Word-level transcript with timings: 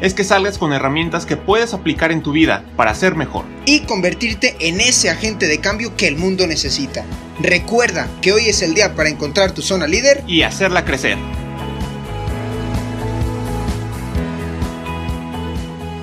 es 0.00 0.14
que 0.14 0.24
salgas 0.24 0.58
con 0.58 0.72
herramientas 0.72 1.26
que 1.26 1.36
puedes 1.36 1.74
aplicar 1.74 2.12
en 2.12 2.22
tu 2.22 2.32
vida 2.32 2.64
para 2.76 2.94
ser 2.94 3.14
mejor. 3.14 3.44
Y 3.66 3.80
convertirte 3.80 4.56
en 4.60 4.80
ese 4.80 5.10
agente 5.10 5.46
de 5.46 5.60
cambio 5.60 5.96
que 5.96 6.08
el 6.08 6.16
mundo 6.16 6.46
necesita. 6.46 7.04
Recuerda 7.40 8.08
que 8.22 8.32
hoy 8.32 8.48
es 8.48 8.62
el 8.62 8.74
día 8.74 8.94
para 8.94 9.08
encontrar 9.08 9.52
tu 9.52 9.62
zona 9.62 9.86
líder. 9.86 10.22
Y 10.26 10.42
hacerla 10.42 10.84
crecer. 10.84 11.18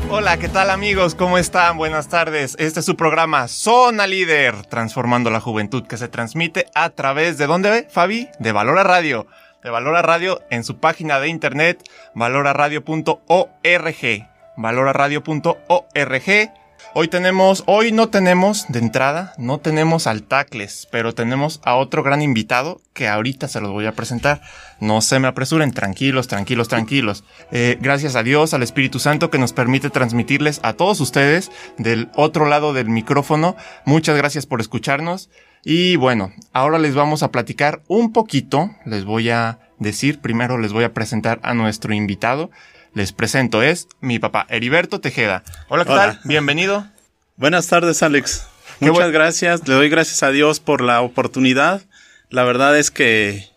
Hola, 0.09 0.37
¿qué 0.37 0.47
tal 0.47 0.69
amigos? 0.69 1.15
¿Cómo 1.15 1.37
están? 1.37 1.77
Buenas 1.77 2.07
tardes. 2.07 2.55
Este 2.59 2.79
es 2.79 2.85
su 2.85 2.95
programa 2.95 3.49
Zona 3.49 4.07
Líder, 4.07 4.65
transformando 4.65 5.29
la 5.29 5.41
juventud 5.41 5.85
que 5.85 5.97
se 5.97 6.07
transmite 6.07 6.67
a 6.73 6.91
través 6.91 7.37
de 7.37 7.45
dónde 7.45 7.69
ve, 7.69 7.87
Fabi? 7.91 8.29
De 8.39 8.53
Valora 8.53 8.83
Radio. 8.83 9.27
De 9.67 9.71
Valora 9.71 10.01
Radio 10.01 10.41
en 10.49 10.63
su 10.63 10.77
página 10.77 11.19
de 11.19 11.27
internet 11.27 11.83
valoraradio.org. 12.15 14.29
valoraradio.org. 14.55 16.51
Hoy 16.93 17.07
tenemos, 17.09 17.63
hoy 17.65 17.91
no 17.91 18.07
tenemos 18.07 18.65
de 18.69 18.79
entrada, 18.79 19.33
no 19.37 19.57
tenemos 19.57 20.07
al 20.07 20.23
Tacles, 20.23 20.87
pero 20.89 21.13
tenemos 21.13 21.59
a 21.65 21.75
otro 21.75 22.01
gran 22.01 22.21
invitado 22.21 22.79
que 22.93 23.09
ahorita 23.09 23.49
se 23.49 23.59
los 23.59 23.71
voy 23.71 23.87
a 23.87 23.91
presentar. 23.91 24.39
No 24.79 25.01
se 25.01 25.19
me 25.19 25.27
apresuren, 25.27 25.73
tranquilos, 25.73 26.29
tranquilos, 26.29 26.69
tranquilos. 26.69 27.25
Eh, 27.51 27.77
gracias 27.81 28.15
a 28.15 28.23
Dios, 28.23 28.53
al 28.53 28.63
Espíritu 28.63 28.99
Santo 28.99 29.29
que 29.29 29.37
nos 29.37 29.51
permite 29.51 29.89
transmitirles 29.89 30.61
a 30.63 30.73
todos 30.73 31.01
ustedes 31.01 31.51
del 31.77 32.09
otro 32.15 32.45
lado 32.45 32.71
del 32.71 32.87
micrófono. 32.87 33.57
Muchas 33.83 34.15
gracias 34.15 34.45
por 34.45 34.61
escucharnos. 34.61 35.29
Y 35.63 35.95
bueno, 35.95 36.33
ahora 36.53 36.79
les 36.79 36.95
vamos 36.95 37.23
a 37.23 37.31
platicar 37.31 37.81
un 37.87 38.13
poquito, 38.13 38.71
les 38.85 39.05
voy 39.05 39.29
a 39.29 39.59
decir, 39.79 40.19
primero 40.19 40.57
les 40.57 40.73
voy 40.73 40.83
a 40.83 40.93
presentar 40.93 41.39
a 41.43 41.53
nuestro 41.53 41.93
invitado. 41.93 42.49
Les 42.93 43.11
presento, 43.11 43.61
es 43.61 43.87
mi 43.99 44.17
papá, 44.17 44.45
Heriberto 44.49 45.01
Tejeda. 45.01 45.43
Hola, 45.67 45.85
¿qué 45.85 45.91
Hola. 45.91 46.01
tal? 46.01 46.19
Bienvenido. 46.23 46.87
Buenas 47.35 47.67
tardes, 47.67 48.01
Alex. 48.01 48.47
Qué 48.79 48.91
Muchas 48.91 49.11
gracias. 49.11 49.67
Le 49.67 49.73
doy 49.75 49.89
gracias 49.89 50.23
a 50.23 50.31
Dios 50.31 50.59
por 50.59 50.81
la 50.81 51.01
oportunidad. 51.01 51.81
La 52.29 52.43
verdad 52.43 52.77
es 52.77 52.91
que 52.91 53.47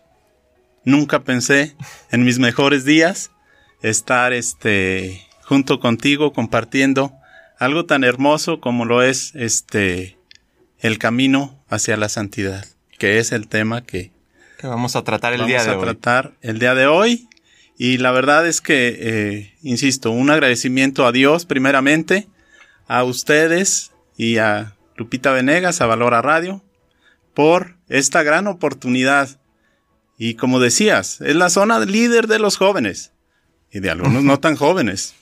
nunca 0.83 1.23
pensé 1.23 1.75
en 2.11 2.23
mis 2.23 2.39
mejores 2.39 2.85
días 2.85 3.31
estar 3.81 4.33
este 4.33 5.27
junto 5.43 5.79
contigo 5.79 6.33
compartiendo 6.33 7.13
algo 7.59 7.85
tan 7.85 8.03
hermoso 8.03 8.59
como 8.59 8.85
lo 8.85 9.03
es 9.03 9.33
este 9.35 10.17
el 10.79 10.97
camino 10.97 11.60
hacia 11.71 11.97
la 11.97 12.09
santidad, 12.09 12.65
que 12.99 13.17
es 13.17 13.31
el 13.31 13.47
tema 13.47 13.83
que 13.83 14.11
Que 14.59 14.67
vamos 14.67 14.95
a 14.95 15.03
tratar 15.03 15.33
el 15.33 15.39
vamos 15.39 15.47
día 15.49 15.63
de 15.63 15.71
a 15.71 15.77
hoy. 15.77 15.83
tratar 15.83 16.33
el 16.41 16.59
día 16.59 16.75
de 16.75 16.85
hoy. 16.85 17.27
Y 17.77 17.97
la 17.97 18.11
verdad 18.11 18.45
es 18.45 18.61
que, 18.61 18.97
eh, 18.99 19.53
insisto, 19.63 20.11
un 20.11 20.29
agradecimiento 20.29 21.07
a 21.07 21.11
Dios 21.11 21.45
primeramente, 21.45 22.27
a 22.87 23.03
ustedes 23.03 23.91
y 24.15 24.37
a 24.37 24.75
Lupita 24.95 25.31
Venegas, 25.31 25.81
a 25.81 25.87
Valora 25.87 26.21
Radio, 26.21 26.61
por 27.33 27.77
esta 27.87 28.21
gran 28.21 28.45
oportunidad. 28.45 29.39
Y 30.19 30.35
como 30.35 30.59
decías, 30.59 31.21
es 31.21 31.35
la 31.35 31.49
zona 31.49 31.79
líder 31.79 32.27
de 32.27 32.37
los 32.37 32.57
jóvenes 32.57 33.13
y 33.71 33.79
de 33.79 33.89
algunos 33.89 34.23
no 34.31 34.39
tan 34.39 34.55
jóvenes. 34.55 35.15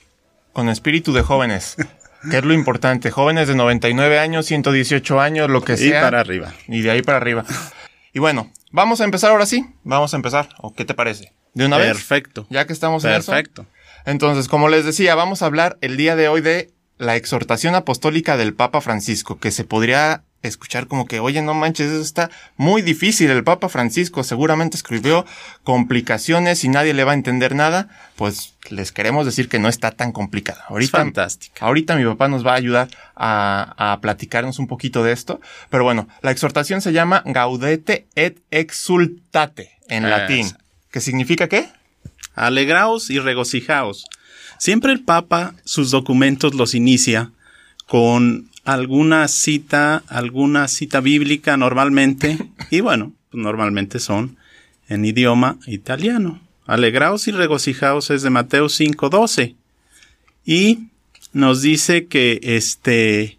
Con 0.52 0.68
espíritu 0.68 1.12
de 1.12 1.22
jóvenes. 1.22 1.76
que 2.28 2.38
es 2.38 2.44
lo 2.44 2.52
importante. 2.52 3.10
Jóvenes 3.10 3.48
de 3.48 3.54
99 3.54 4.18
años, 4.18 4.46
118 4.46 5.20
años, 5.20 5.48
lo 5.48 5.62
que 5.62 5.74
Y 5.74 5.76
sea. 5.76 6.02
para 6.02 6.20
arriba. 6.20 6.52
Y 6.68 6.80
de 6.82 6.90
ahí 6.90 7.02
para 7.02 7.18
arriba. 7.18 7.44
Y 8.12 8.18
bueno, 8.18 8.50
vamos 8.72 9.00
a 9.00 9.04
empezar 9.04 9.30
ahora 9.30 9.46
sí. 9.46 9.64
Vamos 9.84 10.12
a 10.12 10.16
empezar. 10.16 10.48
¿O 10.58 10.74
qué 10.74 10.84
te 10.84 10.94
parece? 10.94 11.32
¿De 11.54 11.66
una 11.66 11.76
vez? 11.78 11.88
Perfecto. 11.88 12.46
Ya 12.50 12.66
que 12.66 12.72
estamos 12.72 13.04
en 13.04 13.12
eso. 13.12 13.32
Perfecto. 13.32 13.66
Entonces, 14.06 14.48
como 14.48 14.68
les 14.68 14.84
decía, 14.84 15.14
vamos 15.14 15.42
a 15.42 15.46
hablar 15.46 15.78
el 15.80 15.96
día 15.96 16.16
de 16.16 16.28
hoy 16.28 16.40
de 16.40 16.72
la 16.98 17.16
exhortación 17.16 17.74
apostólica 17.74 18.36
del 18.36 18.54
Papa 18.54 18.80
Francisco, 18.80 19.38
que 19.38 19.50
se 19.50 19.64
podría 19.64 20.24
escuchar 20.42 20.86
como 20.86 21.06
que, 21.06 21.20
oye, 21.20 21.42
no 21.42 21.54
manches, 21.54 21.90
eso 21.90 22.02
está 22.02 22.30
muy 22.56 22.82
difícil. 22.82 23.30
El 23.30 23.44
Papa 23.44 23.68
Francisco 23.68 24.24
seguramente 24.24 24.76
escribió 24.76 25.26
complicaciones 25.64 26.64
y 26.64 26.68
nadie 26.68 26.94
le 26.94 27.04
va 27.04 27.12
a 27.12 27.14
entender 27.14 27.54
nada. 27.54 27.88
Pues 28.16 28.54
les 28.70 28.92
queremos 28.92 29.26
decir 29.26 29.48
que 29.48 29.58
no 29.58 29.68
está 29.68 29.90
tan 29.90 30.12
complicada. 30.12 30.60
Es 30.64 30.70
Ahorita, 30.70 30.98
fantástica. 30.98 31.66
Ahorita 31.66 31.96
mi 31.96 32.04
papá 32.04 32.28
nos 32.28 32.46
va 32.46 32.52
a 32.52 32.56
ayudar 32.56 32.88
a, 33.14 33.92
a 33.92 34.00
platicarnos 34.00 34.58
un 34.58 34.66
poquito 34.66 35.02
de 35.02 35.12
esto. 35.12 35.40
Pero 35.68 35.84
bueno, 35.84 36.08
la 36.22 36.30
exhortación 36.30 36.80
se 36.80 36.92
llama 36.92 37.22
Gaudete 37.26 38.06
et 38.14 38.38
exultate 38.50 39.70
en 39.88 40.08
latín. 40.08 40.50
¿Qué 40.90 41.00
significa 41.00 41.48
qué? 41.48 41.68
Alegraos 42.34 43.10
y 43.10 43.18
regocijaos. 43.18 44.06
Siempre 44.58 44.92
el 44.92 45.04
Papa 45.04 45.54
sus 45.64 45.90
documentos 45.90 46.54
los 46.54 46.74
inicia 46.74 47.32
con 47.86 48.49
alguna 48.64 49.28
cita, 49.28 50.02
alguna 50.08 50.68
cita 50.68 51.00
bíblica 51.00 51.56
normalmente, 51.56 52.38
y 52.70 52.80
bueno, 52.80 53.12
pues 53.30 53.42
normalmente 53.42 53.98
son 53.98 54.36
en 54.88 55.04
idioma 55.04 55.58
italiano. 55.66 56.40
Alegraos 56.66 57.26
y 57.28 57.32
regocijaos 57.32 58.10
es 58.10 58.22
de 58.22 58.30
Mateo 58.30 58.66
5:12. 58.66 59.56
Y 60.44 60.90
nos 61.32 61.62
dice 61.62 62.06
que 62.06 62.40
este 62.42 63.38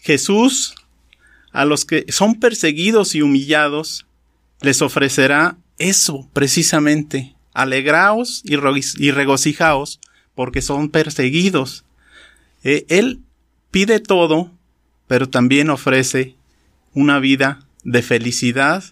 Jesús 0.00 0.74
a 1.52 1.64
los 1.64 1.84
que 1.84 2.06
son 2.08 2.40
perseguidos 2.40 3.14
y 3.14 3.22
humillados 3.22 4.06
les 4.60 4.82
ofrecerá 4.82 5.56
eso 5.78 6.28
precisamente. 6.32 7.34
Alegraos 7.52 8.42
y, 8.44 8.56
regocijaos 9.10 10.00
porque 10.34 10.62
son 10.62 10.88
perseguidos. 10.88 11.84
Eh, 12.64 12.84
él 12.88 13.20
pide 13.70 14.00
todo, 14.00 14.50
pero 15.06 15.28
también 15.28 15.70
ofrece 15.70 16.36
una 16.94 17.18
vida 17.18 17.66
de 17.84 18.02
felicidad 18.02 18.84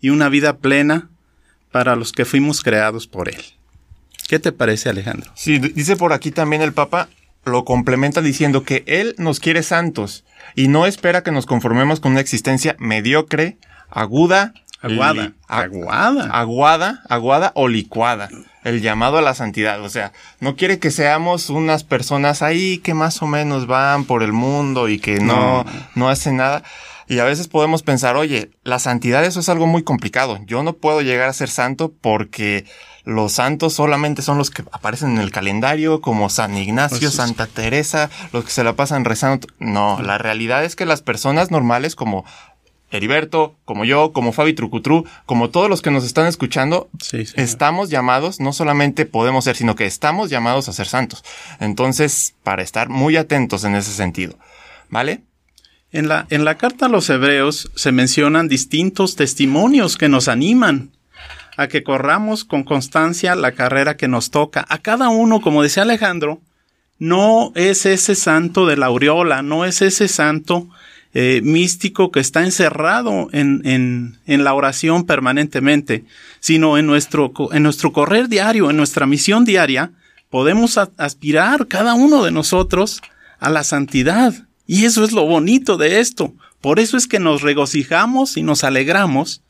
y 0.00 0.10
una 0.10 0.28
vida 0.28 0.58
plena 0.58 1.10
para 1.70 1.96
los 1.96 2.12
que 2.12 2.24
fuimos 2.24 2.62
creados 2.62 3.06
por 3.06 3.28
él. 3.28 3.42
¿Qué 4.28 4.38
te 4.38 4.52
parece, 4.52 4.88
Alejandro? 4.88 5.30
Sí, 5.34 5.58
dice 5.58 5.96
por 5.96 6.12
aquí 6.12 6.30
también 6.30 6.62
el 6.62 6.72
Papa, 6.72 7.08
lo 7.44 7.64
complementa 7.64 8.22
diciendo 8.22 8.62
que 8.62 8.84
Él 8.86 9.14
nos 9.18 9.40
quiere 9.40 9.62
santos 9.62 10.24
y 10.54 10.68
no 10.68 10.86
espera 10.86 11.22
que 11.22 11.32
nos 11.32 11.46
conformemos 11.46 12.00
con 12.00 12.12
una 12.12 12.20
existencia 12.20 12.76
mediocre, 12.78 13.58
aguda, 13.88 14.54
Aguada. 14.82 15.12
li- 15.24 15.34
Aguada. 15.48 16.30
aguada, 16.32 17.02
aguada 17.08 17.52
o 17.54 17.68
licuada. 17.68 18.28
El 18.64 18.80
llamado 18.82 19.18
a 19.18 19.22
la 19.22 19.34
santidad. 19.34 19.80
O 19.82 19.88
sea, 19.88 20.12
no 20.40 20.54
quiere 20.56 20.78
que 20.78 20.90
seamos 20.90 21.50
unas 21.50 21.84
personas 21.84 22.42
ahí 22.42 22.78
que 22.78 22.94
más 22.94 23.22
o 23.22 23.26
menos 23.26 23.66
van 23.66 24.04
por 24.04 24.22
el 24.22 24.32
mundo 24.32 24.88
y 24.88 24.98
que 24.98 25.20
no, 25.20 25.64
No. 25.64 25.66
no 25.94 26.08
hacen 26.08 26.36
nada. 26.36 26.62
Y 27.08 27.18
a 27.18 27.24
veces 27.24 27.48
podemos 27.48 27.82
pensar, 27.82 28.16
oye, 28.16 28.50
la 28.62 28.78
santidad 28.78 29.24
eso 29.24 29.40
es 29.40 29.48
algo 29.48 29.66
muy 29.66 29.82
complicado. 29.82 30.38
Yo 30.46 30.62
no 30.62 30.74
puedo 30.74 31.00
llegar 31.00 31.28
a 31.28 31.32
ser 31.32 31.48
santo 31.48 31.92
porque 32.00 32.66
los 33.04 33.32
santos 33.32 33.72
solamente 33.72 34.22
son 34.22 34.38
los 34.38 34.50
que 34.50 34.62
aparecen 34.70 35.12
en 35.12 35.18
el 35.18 35.32
calendario, 35.32 36.00
como 36.02 36.28
San 36.30 36.56
Ignacio, 36.56 36.98
Pues. 37.00 37.14
Santa 37.14 37.46
Teresa, 37.48 38.10
los 38.32 38.44
que 38.44 38.50
se 38.52 38.62
la 38.62 38.74
pasan 38.74 39.04
rezando. 39.04 39.48
No, 39.58 40.00
la 40.02 40.18
realidad 40.18 40.62
es 40.64 40.76
que 40.76 40.86
las 40.86 41.02
personas 41.02 41.50
normales 41.50 41.96
como 41.96 42.24
Heriberto, 42.90 43.54
como 43.64 43.84
yo, 43.84 44.12
como 44.12 44.32
Fabi 44.32 44.52
Trucutru, 44.52 45.04
como 45.26 45.50
todos 45.50 45.68
los 45.68 45.82
que 45.82 45.90
nos 45.90 46.04
están 46.04 46.26
escuchando, 46.26 46.88
Sí, 47.00 47.24
estamos 47.36 47.90
llamados, 47.90 48.40
no 48.40 48.52
solamente 48.52 49.06
podemos 49.06 49.44
ser, 49.44 49.56
sino 49.56 49.76
que 49.76 49.86
estamos 49.86 50.30
llamados 50.30 50.68
a 50.68 50.72
ser 50.72 50.86
santos. 50.86 51.24
Entonces, 51.60 52.34
para 52.42 52.62
estar 52.62 52.88
muy 52.88 53.16
atentos 53.16 53.64
en 53.64 53.76
ese 53.76 53.92
sentido. 53.92 54.36
¿Vale? 54.88 55.22
En 55.92 56.08
la, 56.08 56.26
en 56.30 56.44
la 56.44 56.56
carta 56.56 56.86
a 56.86 56.88
los 56.88 57.10
hebreos 57.10 57.70
se 57.74 57.92
mencionan 57.92 58.48
distintos 58.48 59.16
testimonios 59.16 59.96
que 59.96 60.08
nos 60.08 60.28
animan 60.28 60.90
a 61.56 61.68
que 61.68 61.82
corramos 61.82 62.44
con 62.44 62.62
constancia 62.62 63.34
la 63.34 63.52
carrera 63.52 63.96
que 63.96 64.08
nos 64.08 64.30
toca. 64.30 64.64
A 64.68 64.78
cada 64.78 65.08
uno, 65.08 65.40
como 65.40 65.62
decía 65.62 65.82
Alejandro, 65.82 66.40
no 66.98 67.52
es 67.54 67.86
ese 67.86 68.14
santo 68.14 68.66
de 68.66 68.76
la 68.76 68.86
aureola, 68.86 69.42
no 69.42 69.64
es 69.64 69.82
ese 69.82 70.06
santo 70.06 70.68
eh, 71.12 71.40
místico 71.42 72.12
que 72.12 72.20
está 72.20 72.44
encerrado 72.44 73.28
en, 73.32 73.62
en, 73.64 74.18
en 74.26 74.44
la 74.44 74.54
oración 74.54 75.04
permanentemente, 75.04 76.04
sino 76.38 76.78
en 76.78 76.86
nuestro, 76.86 77.32
en 77.52 77.62
nuestro 77.62 77.92
correr 77.92 78.28
diario, 78.28 78.70
en 78.70 78.76
nuestra 78.76 79.06
misión 79.06 79.44
diaria, 79.44 79.92
podemos 80.30 80.78
aspirar 80.78 81.66
cada 81.66 81.94
uno 81.94 82.22
de 82.22 82.30
nosotros 82.30 83.02
a 83.40 83.50
la 83.50 83.64
santidad. 83.64 84.34
Y 84.66 84.84
eso 84.84 85.02
es 85.02 85.12
lo 85.12 85.26
bonito 85.26 85.76
de 85.76 85.98
esto, 86.00 86.32
Por 86.60 86.78
eso 86.78 86.96
es 86.96 87.06
que 87.06 87.18
nos 87.18 87.40
regocijamos 87.40 88.36
y 88.36 88.42
nos 88.42 88.64
alegramos 88.64 89.42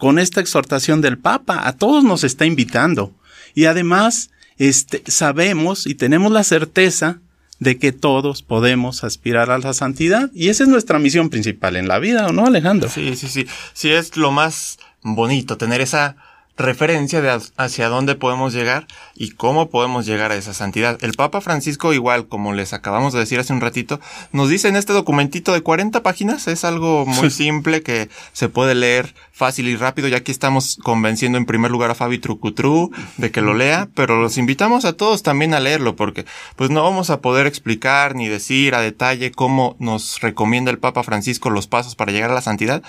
con 0.00 0.18
esta 0.18 0.40
exhortación 0.40 1.00
del 1.00 1.16
Papa. 1.16 1.66
A 1.66 1.72
todos 1.72 2.02
nos 2.02 2.24
está 2.24 2.44
invitando. 2.44 3.14
Y 3.54 3.66
además, 3.66 4.30
este, 4.58 5.02
sabemos 5.06 5.86
y 5.86 5.94
tenemos 5.94 6.32
la 6.32 6.42
certeza 6.42 7.20
de 7.58 7.78
que 7.78 7.92
todos 7.92 8.42
podemos 8.42 9.04
aspirar 9.04 9.50
a 9.50 9.58
la 9.58 9.72
santidad. 9.72 10.30
Y 10.34 10.48
esa 10.48 10.64
es 10.64 10.68
nuestra 10.68 10.98
misión 10.98 11.30
principal 11.30 11.76
en 11.76 11.88
la 11.88 11.98
vida, 11.98 12.26
¿o 12.26 12.32
no, 12.32 12.46
Alejandro? 12.46 12.88
Sí, 12.88 13.16
sí, 13.16 13.28
sí. 13.28 13.46
Sí, 13.72 13.90
es 13.90 14.16
lo 14.16 14.30
más 14.30 14.78
bonito 15.02 15.56
tener 15.56 15.80
esa 15.80 16.16
referencia 16.56 17.20
de 17.20 17.40
hacia 17.56 17.88
dónde 17.88 18.14
podemos 18.14 18.52
llegar 18.52 18.86
y 19.14 19.30
cómo 19.32 19.68
podemos 19.68 20.06
llegar 20.06 20.32
a 20.32 20.36
esa 20.36 20.54
santidad. 20.54 20.98
El 21.02 21.12
Papa 21.12 21.40
Francisco, 21.40 21.92
igual 21.92 22.28
como 22.28 22.52
les 22.52 22.72
acabamos 22.72 23.12
de 23.12 23.20
decir 23.20 23.38
hace 23.38 23.52
un 23.52 23.60
ratito, 23.60 24.00
nos 24.32 24.48
dice 24.48 24.68
en 24.68 24.76
este 24.76 24.92
documentito 24.92 25.52
de 25.52 25.62
40 25.62 26.02
páginas, 26.02 26.46
es 26.48 26.64
algo 26.64 27.04
muy 27.06 27.30
simple 27.30 27.82
que 27.82 28.08
se 28.32 28.48
puede 28.48 28.74
leer 28.74 29.14
fácil 29.32 29.68
y 29.68 29.76
rápido. 29.76 30.08
Ya 30.08 30.18
aquí 30.18 30.32
estamos 30.32 30.78
convenciendo 30.82 31.36
en 31.36 31.46
primer 31.46 31.70
lugar 31.70 31.90
a 31.90 31.94
Fabi 31.94 32.18
Trucutru 32.18 32.90
de 33.18 33.30
que 33.30 33.42
lo 33.42 33.54
lea, 33.54 33.88
pero 33.94 34.20
los 34.20 34.38
invitamos 34.38 34.84
a 34.84 34.94
todos 34.94 35.22
también 35.22 35.52
a 35.52 35.60
leerlo 35.60 35.94
porque 35.94 36.24
pues 36.56 36.70
no 36.70 36.82
vamos 36.82 37.10
a 37.10 37.20
poder 37.20 37.46
explicar 37.46 38.14
ni 38.14 38.28
decir 38.28 38.74
a 38.74 38.80
detalle 38.80 39.30
cómo 39.30 39.76
nos 39.78 40.20
recomienda 40.20 40.70
el 40.70 40.78
Papa 40.78 41.02
Francisco 41.02 41.50
los 41.50 41.66
pasos 41.66 41.96
para 41.96 42.12
llegar 42.12 42.30
a 42.30 42.34
la 42.34 42.40
santidad, 42.40 42.82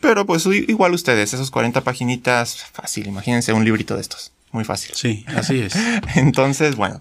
pero 0.00 0.26
pues 0.26 0.46
igual 0.46 0.92
ustedes, 0.92 1.32
esos 1.32 1.50
40 1.50 1.80
paginitas, 1.82 2.66
fácil, 2.72 3.13
imagínense 3.14 3.52
un 3.52 3.64
librito 3.64 3.94
de 3.94 4.00
estos, 4.00 4.32
muy 4.50 4.64
fácil. 4.64 4.90
Sí, 4.94 5.24
así 5.28 5.60
es. 5.60 5.74
Entonces, 6.16 6.74
bueno. 6.74 7.00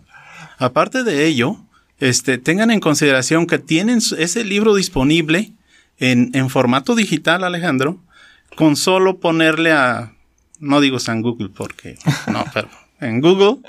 Aparte 0.59 1.03
de 1.03 1.25
ello, 1.25 1.57
este, 1.99 2.37
tengan 2.37 2.69
en 2.69 2.79
consideración 2.79 3.47
que 3.47 3.57
tienen 3.57 3.99
ese 4.17 4.45
libro 4.45 4.75
disponible 4.75 5.51
en, 5.97 6.29
en 6.33 6.49
formato 6.49 6.95
digital, 6.95 7.43
Alejandro, 7.43 7.99
con 8.55 8.75
solo 8.75 9.19
ponerle 9.19 9.71
a, 9.71 10.13
no 10.59 10.81
digo 10.81 10.99
San 10.99 11.21
Google 11.21 11.49
porque, 11.49 11.97
no, 12.31 12.45
pero 12.53 12.69
en 12.99 13.19
Google, 13.19 13.61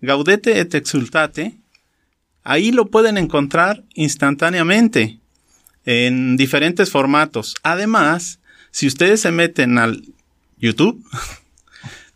Gaudete 0.00 0.58
et 0.58 0.74
Exultate, 0.74 1.56
ahí 2.42 2.72
lo 2.72 2.86
pueden 2.86 3.16
encontrar 3.16 3.84
instantáneamente 3.94 5.20
en 5.84 6.36
diferentes 6.36 6.90
formatos. 6.90 7.54
Además, 7.62 8.40
si 8.72 8.86
ustedes 8.86 9.20
se 9.20 9.30
meten 9.30 9.78
al 9.78 10.04
YouTube, 10.58 11.04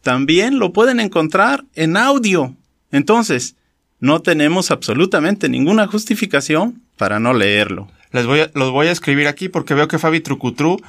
también 0.05 0.61
lo 0.61 0.73
pueden 0.73 1.01
encontrar 1.01 1.65
en 1.75 1.97
audio. 1.97 2.55
Entonces, 2.93 3.57
no 3.99 4.21
tenemos 4.21 4.71
absolutamente 4.71 5.49
ninguna 5.49 5.89
justificación 5.89 6.83
para 6.97 7.19
no 7.19 7.35
leerlo. 7.35 7.89
Les 8.13 8.27
voy 8.27 8.41
a, 8.41 8.51
los 8.55 8.71
voy 8.71 8.87
a 8.87 8.93
escribir 8.93 9.27
aquí 9.27 9.49
porque 9.49 9.75
veo 9.75 9.89
que 9.89 9.99
Fabi 9.99 10.21
Trucutru 10.21 10.81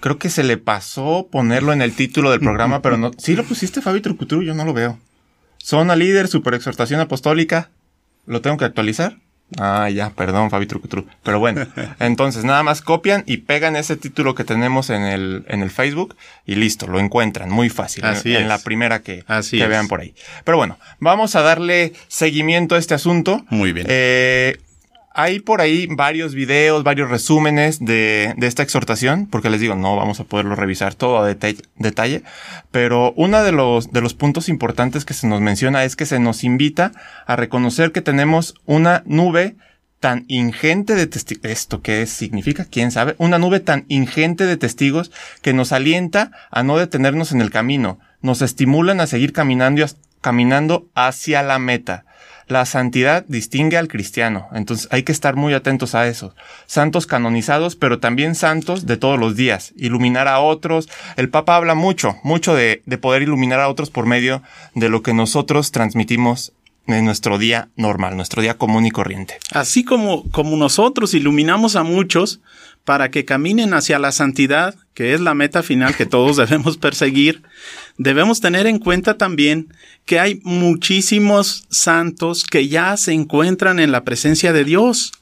Creo 0.00 0.18
que 0.18 0.28
se 0.28 0.44
le 0.44 0.58
pasó 0.58 1.28
ponerlo 1.30 1.72
en 1.72 1.80
el 1.80 1.94
título 1.94 2.30
del 2.30 2.40
programa, 2.40 2.82
pero 2.82 2.98
no. 2.98 3.12
¿Sí 3.16 3.34
lo 3.34 3.44
pusiste, 3.44 3.80
Fabi 3.80 4.02
Trucutru? 4.02 4.42
Yo 4.42 4.54
no 4.54 4.66
lo 4.66 4.74
veo. 4.74 4.98
Zona 5.56 5.96
líder, 5.96 6.28
super 6.28 6.52
exhortación 6.52 7.00
apostólica. 7.00 7.70
¿Lo 8.26 8.42
tengo 8.42 8.58
que 8.58 8.66
actualizar? 8.66 9.16
Ah, 9.58 9.90
ya, 9.90 10.10
perdón, 10.10 10.50
Fabi 10.50 10.66
Trucutru. 10.66 11.06
Pero 11.22 11.38
bueno, 11.38 11.66
entonces 11.98 12.44
nada 12.44 12.62
más 12.62 12.82
copian 12.82 13.24
y 13.26 13.38
pegan 13.38 13.76
ese 13.76 13.96
título 13.96 14.34
que 14.34 14.44
tenemos 14.44 14.90
en 14.90 15.02
el, 15.02 15.44
en 15.48 15.62
el 15.62 15.70
Facebook 15.70 16.16
y 16.46 16.54
listo, 16.54 16.86
lo 16.86 17.00
encuentran 17.00 17.50
muy 17.50 17.68
fácil. 17.68 18.04
Así 18.04 18.34
en, 18.34 18.42
es. 18.42 18.48
la 18.48 18.58
primera 18.58 19.02
que, 19.02 19.24
Así 19.26 19.58
que 19.58 19.66
vean 19.66 19.88
por 19.88 20.00
ahí. 20.00 20.14
Pero 20.44 20.56
bueno, 20.56 20.78
vamos 20.98 21.34
a 21.36 21.42
darle 21.42 21.92
seguimiento 22.08 22.74
a 22.74 22.78
este 22.78 22.94
asunto. 22.94 23.44
Muy 23.50 23.72
bien. 23.72 23.86
Eh, 23.88 24.58
hay 25.12 25.40
por 25.40 25.60
ahí 25.60 25.88
varios 25.90 26.34
videos, 26.34 26.84
varios 26.84 27.10
resúmenes 27.10 27.84
de, 27.84 28.34
de, 28.36 28.46
esta 28.46 28.62
exhortación, 28.62 29.26
porque 29.26 29.50
les 29.50 29.60
digo, 29.60 29.74
no 29.74 29.96
vamos 29.96 30.20
a 30.20 30.24
poderlo 30.24 30.54
revisar 30.54 30.94
todo 30.94 31.18
a 31.18 31.26
detalle, 31.26 32.22
pero 32.70 33.12
uno 33.16 33.42
de 33.42 33.52
los, 33.52 33.92
de 33.92 34.00
los 34.00 34.14
puntos 34.14 34.48
importantes 34.48 35.04
que 35.04 35.14
se 35.14 35.26
nos 35.26 35.40
menciona 35.40 35.84
es 35.84 35.96
que 35.96 36.06
se 36.06 36.20
nos 36.20 36.44
invita 36.44 36.92
a 37.26 37.36
reconocer 37.36 37.90
que 37.90 38.02
tenemos 38.02 38.54
una 38.66 39.02
nube 39.04 39.56
tan 39.98 40.24
ingente 40.28 40.94
de 40.94 41.06
testigos, 41.06 41.44
¿esto 41.44 41.82
qué 41.82 42.06
significa? 42.06 42.64
¿Quién 42.64 42.90
sabe? 42.90 43.16
Una 43.18 43.38
nube 43.38 43.60
tan 43.60 43.84
ingente 43.88 44.46
de 44.46 44.56
testigos 44.56 45.10
que 45.42 45.52
nos 45.52 45.72
alienta 45.72 46.30
a 46.50 46.62
no 46.62 46.78
detenernos 46.78 47.32
en 47.32 47.40
el 47.40 47.50
camino, 47.50 47.98
nos 48.22 48.42
estimulan 48.42 49.00
a 49.00 49.06
seguir 49.06 49.32
caminando, 49.32 49.84
caminando 50.20 50.88
hacia 50.94 51.42
la 51.42 51.58
meta. 51.58 52.04
La 52.50 52.66
santidad 52.66 53.24
distingue 53.28 53.76
al 53.76 53.86
cristiano, 53.86 54.48
entonces 54.52 54.88
hay 54.90 55.04
que 55.04 55.12
estar 55.12 55.36
muy 55.36 55.54
atentos 55.54 55.94
a 55.94 56.08
eso. 56.08 56.34
Santos 56.66 57.06
canonizados, 57.06 57.76
pero 57.76 58.00
también 58.00 58.34
santos 58.34 58.86
de 58.86 58.96
todos 58.96 59.20
los 59.20 59.36
días, 59.36 59.72
iluminar 59.76 60.26
a 60.26 60.40
otros. 60.40 60.88
El 61.16 61.28
Papa 61.28 61.54
habla 61.54 61.76
mucho, 61.76 62.16
mucho 62.24 62.52
de, 62.56 62.82
de 62.86 62.98
poder 62.98 63.22
iluminar 63.22 63.60
a 63.60 63.68
otros 63.68 63.90
por 63.90 64.06
medio 64.06 64.42
de 64.74 64.88
lo 64.88 65.00
que 65.00 65.14
nosotros 65.14 65.70
transmitimos 65.70 66.52
en 66.88 67.04
nuestro 67.04 67.38
día 67.38 67.68
normal, 67.76 68.16
nuestro 68.16 68.42
día 68.42 68.58
común 68.58 68.84
y 68.84 68.90
corriente. 68.90 69.38
Así 69.52 69.84
como, 69.84 70.28
como 70.30 70.56
nosotros 70.56 71.14
iluminamos 71.14 71.76
a 71.76 71.84
muchos 71.84 72.40
para 72.90 73.12
que 73.12 73.24
caminen 73.24 73.72
hacia 73.72 74.00
la 74.00 74.10
santidad, 74.10 74.74
que 74.94 75.14
es 75.14 75.20
la 75.20 75.32
meta 75.32 75.62
final 75.62 75.94
que 75.94 76.06
todos 76.06 76.36
debemos 76.38 76.76
perseguir, 76.76 77.44
debemos 77.98 78.40
tener 78.40 78.66
en 78.66 78.80
cuenta 78.80 79.16
también 79.16 79.72
que 80.06 80.18
hay 80.18 80.40
muchísimos 80.42 81.68
santos 81.70 82.42
que 82.42 82.66
ya 82.66 82.96
se 82.96 83.12
encuentran 83.12 83.78
en 83.78 83.92
la 83.92 84.02
presencia 84.02 84.52
de 84.52 84.64
Dios. 84.64 85.12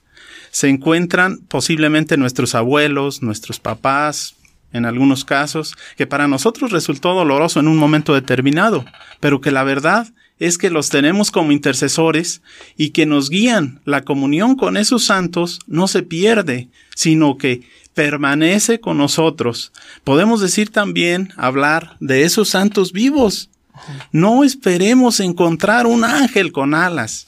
Se 0.51 0.71
encuentran 0.71 1.41
posiblemente 1.41 2.17
nuestros 2.17 2.55
abuelos, 2.55 3.23
nuestros 3.23 3.61
papás, 3.61 4.35
en 4.73 4.87
algunos 4.87 5.27
casos, 5.27 5.77
que 5.99 6.07
para 6.07 6.27
nosotros 6.27 6.73
resultó 6.73 7.13
doloroso 7.13 7.61
en 7.61 7.69
un 7.69 7.77
momento 7.77 8.15
determinado, 8.15 8.87
pero 9.21 9.43
que 9.43 9.51
la 9.51 9.63
verdad 9.63 10.09
es 10.39 10.59
que 10.59 10.71
los 10.71 10.89
tenemos 10.89 11.31
como 11.31 11.53
intercesores 11.53 12.43
y 12.77 12.91
que 12.91 13.07
nos 13.07 13.31
guían. 13.31 13.81
La 13.85 14.05
comunión 14.05 14.57
con 14.57 14.77
esos 14.77 15.05
santos 15.05 15.61
no 15.67 15.89
se 15.89 16.03
pierde, 16.03 16.69
sino 16.95 17.39
que 17.39 17.63
permanece 17.95 18.81
con 18.81 18.99
nosotros. 18.99 19.73
Podemos 20.05 20.41
decir 20.41 20.71
también, 20.71 21.33
hablar 21.37 21.97
de 22.01 22.23
esos 22.23 22.49
santos 22.49 22.93
vivos. 22.93 23.51
No 24.13 24.45
esperemos 24.45 25.21
encontrar 25.21 25.87
un 25.87 26.05
ángel 26.05 26.53
con 26.53 26.75
alas. 26.75 27.27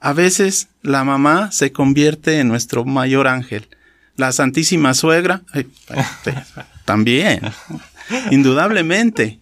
A 0.00 0.12
veces 0.12 0.68
la 0.82 1.04
mamá 1.04 1.52
se 1.52 1.72
convierte 1.72 2.38
en 2.38 2.48
nuestro 2.48 2.84
mayor 2.84 3.28
ángel. 3.28 3.68
La 4.16 4.32
Santísima 4.32 4.94
Suegra, 4.94 5.42
también, 6.84 7.40
indudablemente. 8.32 9.38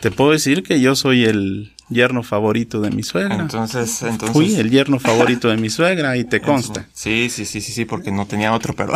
Te 0.00 0.12
puedo 0.12 0.30
decir 0.30 0.62
que 0.62 0.80
yo 0.80 0.94
soy 0.94 1.24
el 1.24 1.72
yerno 1.94 2.22
favorito 2.22 2.80
de 2.80 2.90
mi 2.90 3.02
suegra. 3.02 3.36
Entonces, 3.36 4.02
entonces. 4.02 4.32
Fui 4.32 4.54
el 4.54 4.70
yerno 4.70 4.98
favorito 4.98 5.48
de 5.48 5.56
mi 5.56 5.70
suegra 5.70 6.16
y 6.16 6.24
te 6.24 6.40
consta. 6.42 6.86
Sí, 6.92 7.28
sí, 7.30 7.44
sí, 7.44 7.60
sí, 7.60 7.72
sí, 7.72 7.84
porque 7.84 8.10
no 8.10 8.26
tenía 8.26 8.52
otro, 8.52 8.74
pero. 8.74 8.92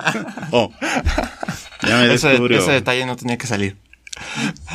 oh, 0.50 0.72
ya 1.82 1.98
me 1.98 2.12
ese, 2.12 2.34
ese 2.34 2.72
detalle 2.72 3.06
no 3.06 3.16
tenía 3.16 3.38
que 3.38 3.46
salir. 3.46 3.76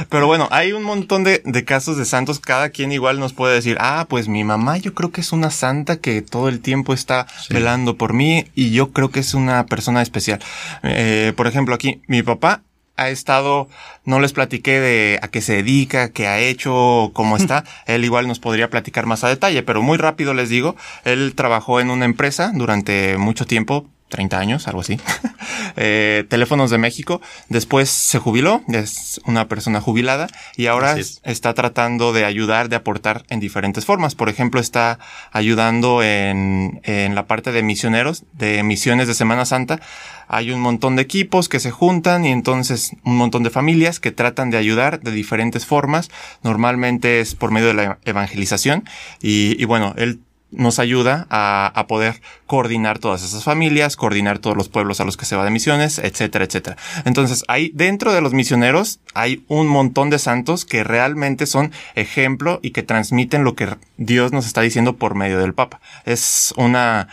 Pero 0.10 0.28
bueno, 0.28 0.48
hay 0.52 0.72
un 0.72 0.84
montón 0.84 1.24
de, 1.24 1.42
de, 1.46 1.66
casos 1.66 1.98
de 1.98 2.06
santos. 2.06 2.40
Cada 2.40 2.70
quien 2.70 2.92
igual 2.92 3.20
nos 3.20 3.34
puede 3.34 3.56
decir, 3.56 3.78
ah, 3.80 4.06
pues 4.10 4.28
mi 4.28 4.44
mamá 4.44 4.78
yo 4.78 4.94
creo 4.94 5.12
que 5.12 5.22
es 5.22 5.32
una 5.32 5.52
santa 5.52 5.98
que 5.98 6.22
todo 6.22 6.50
el 6.50 6.60
tiempo 6.62 6.94
está 6.94 7.28
sí. 7.42 7.54
velando 7.54 7.98
por 7.98 8.14
mí 8.14 8.46
y 8.56 8.72
yo 8.72 8.92
creo 8.92 9.12
que 9.12 9.20
es 9.20 9.34
una 9.34 9.66
persona 9.66 10.02
especial. 10.02 10.40
Eh, 10.84 11.34
por 11.36 11.48
ejemplo, 11.48 11.76
aquí 11.76 12.02
mi 12.08 12.24
papá 12.24 12.62
ha 12.96 13.10
estado, 13.10 13.68
no 14.06 14.20
les 14.20 14.34
platiqué 14.34 14.80
de 14.80 15.20
a 15.22 15.28
qué 15.28 15.42
se 15.42 15.54
dedica, 15.54 16.10
qué 16.10 16.28
ha 16.28 16.40
hecho, 16.40 17.12
cómo 17.14 17.38
está. 17.38 17.64
él 17.86 18.06
igual 18.06 18.28
nos 18.28 18.40
podría 18.40 18.70
platicar 18.70 19.06
más 19.06 19.24
a 19.24 19.30
detalle, 19.30 19.64
pero 19.64 19.82
muy 19.82 19.98
rápido 19.98 20.34
les 20.34 20.50
digo, 20.50 20.76
él 21.04 21.34
trabajó 21.36 21.80
en 21.80 21.90
una 21.90 22.06
empresa 22.06 22.52
durante 22.54 23.18
mucho 23.18 23.46
tiempo, 23.46 23.88
30 24.14 24.38
años, 24.38 24.68
algo 24.68 24.82
así. 24.82 25.00
eh, 25.76 26.24
teléfonos 26.30 26.70
de 26.70 26.78
México. 26.78 27.20
Después 27.50 27.90
se 27.90 28.20
jubiló, 28.20 28.62
es 28.68 29.20
una 29.26 29.48
persona 29.48 29.82
jubilada 29.82 30.28
y 30.56 30.68
ahora 30.68 31.00
es. 31.00 31.20
está 31.24 31.56
tratando 31.56 32.14
de 32.14 32.24
ayudar, 32.24 32.70
de 32.70 32.76
aportar 32.76 33.24
en 33.30 33.40
diferentes 33.40 33.86
formas. 33.86 34.14
Por 34.14 34.30
ejemplo, 34.30 34.62
está 34.62 35.00
ayudando 35.32 36.04
en, 36.04 36.80
en 36.84 37.16
la 37.16 37.26
parte 37.26 37.52
de 37.52 37.64
misioneros, 37.64 38.24
de 38.34 38.62
misiones 38.62 39.08
de 39.08 39.16
Semana 39.16 39.46
Santa. 39.46 39.80
Hay 40.28 40.52
un 40.52 40.62
montón 40.62 40.96
de 40.96 41.02
equipos 41.02 41.50
que 41.50 41.60
se 41.60 41.72
juntan 41.72 42.24
y 42.24 42.32
entonces 42.32 42.92
un 43.04 43.18
montón 43.18 43.42
de 43.42 43.50
familias 43.50 44.00
que 44.00 44.12
tratan 44.12 44.52
de 44.52 44.58
ayudar 44.58 45.02
de 45.02 45.10
diferentes 45.10 45.66
formas. 45.66 46.12
Normalmente 46.44 47.20
es 47.20 47.34
por 47.34 47.50
medio 47.50 47.70
de 47.70 47.74
la 47.74 47.98
evangelización 48.06 48.84
y, 49.24 49.60
y 49.60 49.66
bueno, 49.66 49.96
él 49.98 50.20
nos 50.56 50.80
ayuda 50.80 51.28
a, 51.30 51.72
a, 51.76 51.88
poder 51.88 52.22
coordinar 52.48 53.00
todas 53.00 53.24
esas 53.24 53.44
familias, 53.44 53.96
coordinar 53.96 54.40
todos 54.40 54.56
los 54.56 54.70
pueblos 54.70 55.00
a 55.00 55.06
los 55.06 55.18
que 55.18 55.26
se 55.26 55.36
va 55.36 55.46
de 55.46 55.52
misiones, 55.52 56.00
etcétera, 56.00 56.46
etcétera. 56.46 56.78
Entonces, 57.06 57.44
ahí 57.48 57.72
dentro 57.74 58.14
de 58.14 58.22
los 58.22 58.34
misioneros 58.34 59.00
hay 59.14 59.44
un 59.48 59.68
montón 59.68 60.10
de 60.10 60.20
santos 60.20 60.66
que 60.66 60.84
realmente 60.84 61.46
son 61.46 61.72
ejemplo 61.96 62.60
y 62.62 62.72
que 62.72 62.84
transmiten 62.84 63.44
lo 63.44 63.56
que 63.56 63.68
Dios 63.98 64.32
nos 64.32 64.46
está 64.46 64.62
diciendo 64.62 64.96
por 64.96 65.16
medio 65.16 65.40
del 65.40 65.54
Papa. 65.54 65.82
Es 66.06 66.54
una, 66.58 67.08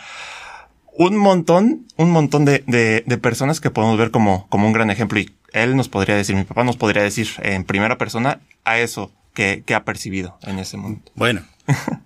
un 0.93 1.17
montón, 1.17 1.87
un 1.97 2.11
montón 2.11 2.45
de, 2.45 2.63
de, 2.67 3.03
de, 3.05 3.17
personas 3.17 3.59
que 3.59 3.69
podemos 3.69 3.97
ver 3.97 4.11
como, 4.11 4.47
como 4.49 4.67
un 4.67 4.73
gran 4.73 4.91
ejemplo 4.91 5.19
y 5.19 5.31
él 5.53 5.75
nos 5.75 5.89
podría 5.89 6.15
decir, 6.15 6.35
mi 6.35 6.43
papá 6.43 6.63
nos 6.63 6.77
podría 6.77 7.03
decir 7.03 7.27
en 7.39 7.63
primera 7.63 7.97
persona 7.97 8.39
a 8.63 8.79
eso 8.79 9.11
que, 9.33 9.63
que 9.65 9.75
ha 9.75 9.83
percibido 9.83 10.37
en 10.43 10.59
ese 10.59 10.77
momento. 10.77 11.11
Bueno, 11.15 11.41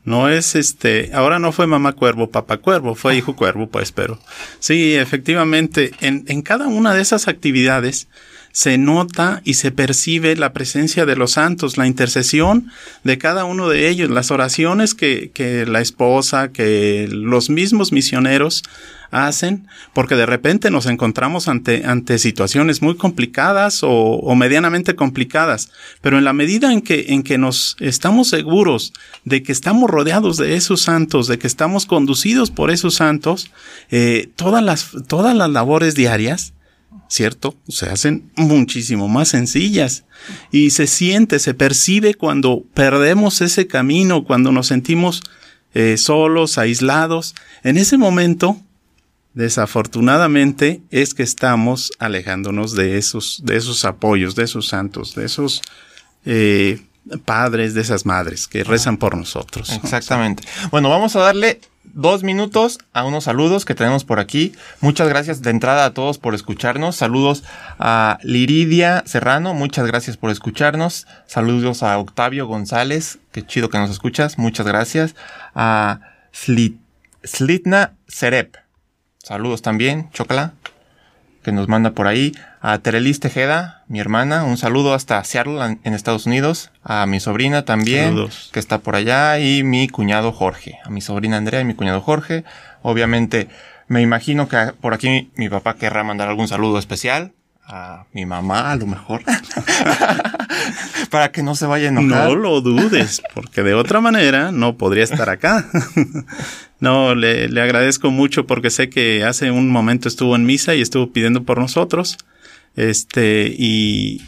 no 0.03 0.29
es 0.29 0.55
este, 0.55 1.11
ahora 1.13 1.39
no 1.39 1.51
fue 1.51 1.67
mamá 1.67 1.93
cuervo, 1.93 2.29
papá 2.29 2.57
cuervo, 2.57 2.95
fue 2.95 3.17
hijo 3.17 3.35
cuervo, 3.35 3.67
pues, 3.67 3.91
pero 3.91 4.19
sí, 4.59 4.95
efectivamente, 4.95 5.91
en, 6.01 6.25
en 6.27 6.41
cada 6.41 6.67
una 6.67 6.93
de 6.93 7.01
esas 7.01 7.27
actividades, 7.27 8.07
se 8.55 8.77
nota 8.77 9.41
y 9.43 9.55
se 9.55 9.71
percibe 9.71 10.37
la 10.37 10.53
presencia 10.53 11.05
de 11.05 11.17
los 11.17 11.33
santos, 11.33 11.77
la 11.77 11.87
intercesión 11.87 12.71
de 13.03 13.17
cada 13.17 13.43
uno 13.43 13.67
de 13.67 13.89
ellos, 13.89 14.09
las 14.09 14.31
oraciones 14.31 14.95
que, 14.95 15.29
que 15.33 15.65
la 15.65 15.81
esposa, 15.81 16.53
que 16.53 17.09
los 17.11 17.49
mismos 17.49 17.91
misioneros 17.91 18.63
hacen, 19.11 19.67
porque 19.93 20.15
de 20.15 20.25
repente 20.25 20.71
nos 20.71 20.85
encontramos 20.85 21.47
ante, 21.47 21.85
ante 21.85 22.17
situaciones 22.19 22.81
muy 22.81 22.95
complicadas 22.95 23.79
o, 23.83 24.35
medianamente 24.35 24.95
complicadas, 24.95 25.71
pero 26.01 26.17
en 26.17 26.23
la 26.23 26.33
medida 26.33 26.71
en 26.73 26.81
que, 26.81 27.05
en 27.09 27.23
que 27.23 27.37
nos 27.37 27.77
estamos 27.79 28.27
seguros 28.27 28.93
de 29.23 29.43
que 29.43 29.51
estamos 29.51 29.89
rodeados 29.89 30.37
de 30.37 30.55
esos 30.55 30.81
santos, 30.81 31.27
de 31.27 31.37
que 31.37 31.47
estamos 31.47 31.85
conducidos 31.85 32.51
por 32.51 32.71
esos 32.71 32.95
santos, 32.95 33.51
eh, 33.91 34.29
todas, 34.35 34.63
las, 34.63 34.91
todas 35.07 35.35
las 35.35 35.49
labores 35.49 35.95
diarias 35.95 36.53
¿cierto? 37.07 37.55
Se 37.67 37.87
hacen 37.87 38.31
muchísimo 38.35 39.07
más 39.07 39.29
sencillas 39.29 40.05
y 40.51 40.71
se 40.71 40.87
siente, 40.87 41.39
se 41.39 41.53
percibe 41.53 42.15
cuando 42.15 42.63
perdemos 42.73 43.41
ese 43.41 43.67
camino, 43.67 44.23
cuando 44.23 44.51
nos 44.51 44.67
sentimos 44.67 45.21
eh, 45.73 45.97
solos, 45.97 46.57
aislados. 46.57 47.35
En 47.63 47.77
ese 47.77 47.97
momento, 47.97 48.57
desafortunadamente, 49.35 50.81
es 50.89 51.13
que 51.13 51.23
estamos 51.23 51.91
alejándonos 51.99 52.73
de 52.73 52.97
esos, 52.97 53.41
de 53.43 53.57
esos 53.57 53.85
apoyos, 53.85 54.35
de 54.35 54.43
esos 54.43 54.67
santos, 54.67 55.13
de 55.13 55.25
esos 55.25 55.61
eh, 56.25 56.81
padres, 57.25 57.73
de 57.73 57.81
esas 57.81 58.05
madres 58.05 58.47
que 58.47 58.63
rezan 58.63 58.97
por 58.97 59.15
nosotros. 59.15 59.69
Exactamente. 59.83 60.43
Bueno, 60.71 60.89
vamos 60.89 61.15
a 61.15 61.19
darle 61.19 61.59
dos 61.83 62.23
minutos 62.23 62.79
a 62.93 63.05
unos 63.05 63.25
saludos 63.25 63.65
que 63.65 63.75
tenemos 63.75 64.05
por 64.05 64.19
aquí. 64.19 64.53
Muchas 64.81 65.07
gracias 65.07 65.41
de 65.41 65.51
entrada 65.51 65.85
a 65.85 65.93
todos 65.93 66.17
por 66.17 66.33
escucharnos. 66.33 66.95
Saludos 66.95 67.43
a 67.77 68.17
Liridia 68.23 69.03
Serrano, 69.05 69.53
muchas 69.53 69.85
gracias 69.85 70.17
por 70.17 70.31
escucharnos. 70.31 71.07
Saludos 71.27 71.83
a 71.83 71.97
Octavio 71.99 72.47
González, 72.47 73.19
qué 73.31 73.45
chido 73.45 73.69
que 73.69 73.77
nos 73.77 73.91
escuchas, 73.91 74.37
muchas 74.37 74.65
gracias. 74.65 75.15
A 75.53 75.99
Slitna 77.23 77.93
Serep, 78.07 78.55
saludos 79.25 79.63
también, 79.63 80.11
Chocala, 80.11 80.53
que 81.43 81.51
nos 81.51 81.67
manda 81.67 81.91
por 81.91 82.05
ahí. 82.05 82.33
A 82.61 82.77
Terelis 82.77 83.19
Tejeda, 83.19 83.83
mi 83.87 83.99
hermana, 83.99 84.43
un 84.43 84.57
saludo 84.57 84.93
hasta 84.93 85.23
Seattle 85.23 85.79
en 85.83 85.93
Estados 85.95 86.27
Unidos, 86.27 86.69
a 86.83 87.07
mi 87.07 87.19
sobrina 87.19 87.65
también, 87.65 88.27
que 88.51 88.59
está 88.59 88.79
por 88.79 88.95
allá, 88.95 89.39
y 89.39 89.63
mi 89.63 89.87
cuñado 89.87 90.31
Jorge, 90.31 90.77
a 90.83 90.91
mi 90.91 91.01
sobrina 91.01 91.37
Andrea 91.37 91.61
y 91.61 91.65
mi 91.65 91.73
cuñado 91.73 92.01
Jorge. 92.01 92.43
Obviamente, 92.83 93.49
me 93.87 94.01
imagino 94.01 94.47
que 94.47 94.73
por 94.79 94.93
aquí 94.93 95.31
mi 95.35 95.49
papá 95.49 95.75
querrá 95.75 96.03
mandar 96.03 96.27
algún 96.27 96.47
saludo 96.47 96.77
especial. 96.77 97.33
A 97.67 98.05
mi 98.13 98.27
mamá, 98.27 98.71
a 98.71 98.75
lo 98.75 98.85
mejor, 98.85 99.23
para 101.09 101.31
que 101.31 101.43
no 101.43 101.55
se 101.55 101.65
vaya 101.65 101.87
a 101.87 101.89
enojar. 101.89 102.29
No 102.29 102.35
lo 102.35 102.61
dudes, 102.61 103.21
porque 103.33 103.63
de 103.63 103.73
otra 103.73 104.01
manera 104.01 104.51
no 104.51 104.77
podría 104.77 105.03
estar 105.03 105.29
acá. 105.29 105.69
no, 106.79 107.15
le, 107.15 107.49
le 107.49 107.61
agradezco 107.61 108.11
mucho 108.11 108.45
porque 108.45 108.69
sé 108.69 108.89
que 108.89 109.23
hace 109.23 109.51
un 109.51 109.69
momento 109.69 110.07
estuvo 110.07 110.35
en 110.35 110.45
misa 110.45 110.75
y 110.75 110.81
estuvo 110.81 111.11
pidiendo 111.11 111.43
por 111.43 111.59
nosotros. 111.59 112.17
Este, 112.75 113.53
y 113.57 114.21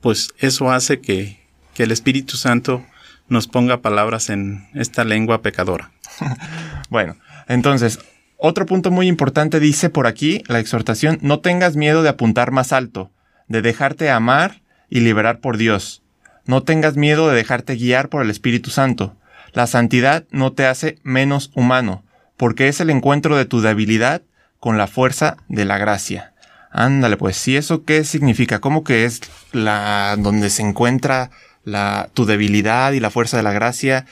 pues 0.00 0.34
eso 0.38 0.70
hace 0.70 1.00
que, 1.00 1.38
que 1.74 1.84
el 1.84 1.90
Espíritu 1.92 2.36
Santo 2.36 2.84
nos 3.28 3.46
ponga 3.46 3.80
palabras 3.80 4.30
en 4.30 4.68
esta 4.74 5.04
lengua 5.04 5.42
pecadora. 5.42 5.90
bueno, 6.90 7.16
entonces, 7.48 7.98
otro 8.36 8.66
punto 8.66 8.90
muy 8.90 9.08
importante 9.08 9.60
dice 9.60 9.90
por 9.90 10.06
aquí 10.06 10.42
la 10.46 10.60
exhortación, 10.60 11.18
no 11.22 11.40
tengas 11.40 11.76
miedo 11.76 12.02
de 12.02 12.10
apuntar 12.10 12.50
más 12.50 12.72
alto, 12.72 13.10
de 13.48 13.62
dejarte 13.62 14.10
amar 14.10 14.62
y 14.94 15.00
liberar 15.00 15.40
por 15.40 15.56
Dios. 15.56 16.02
No 16.46 16.62
tengas 16.62 16.96
miedo 16.96 17.28
de 17.28 17.34
dejarte 17.34 17.74
guiar 17.74 18.08
por 18.08 18.22
el 18.22 18.30
Espíritu 18.30 18.70
Santo. 18.70 19.16
La 19.52 19.66
santidad 19.66 20.24
no 20.30 20.52
te 20.52 20.66
hace 20.66 20.98
menos 21.02 21.50
humano, 21.56 22.04
porque 22.36 22.68
es 22.68 22.78
el 22.80 22.90
encuentro 22.90 23.36
de 23.36 23.44
tu 23.44 23.60
debilidad 23.60 24.22
con 24.60 24.78
la 24.78 24.86
fuerza 24.86 25.36
de 25.48 25.64
la 25.64 25.78
gracia. 25.78 26.32
Ándale, 26.70 27.16
pues, 27.16 27.46
¿y 27.48 27.56
eso 27.56 27.84
qué 27.84 28.04
significa? 28.04 28.60
¿Cómo 28.60 28.84
que 28.84 29.04
es 29.04 29.20
la 29.50 30.14
donde 30.16 30.48
se 30.48 30.62
encuentra 30.62 31.30
la 31.64 32.10
tu 32.14 32.24
debilidad 32.24 32.92
y 32.92 33.00
la 33.00 33.10
fuerza 33.10 33.36
de 33.36 33.42
la 33.42 33.52
gracia? 33.52 34.06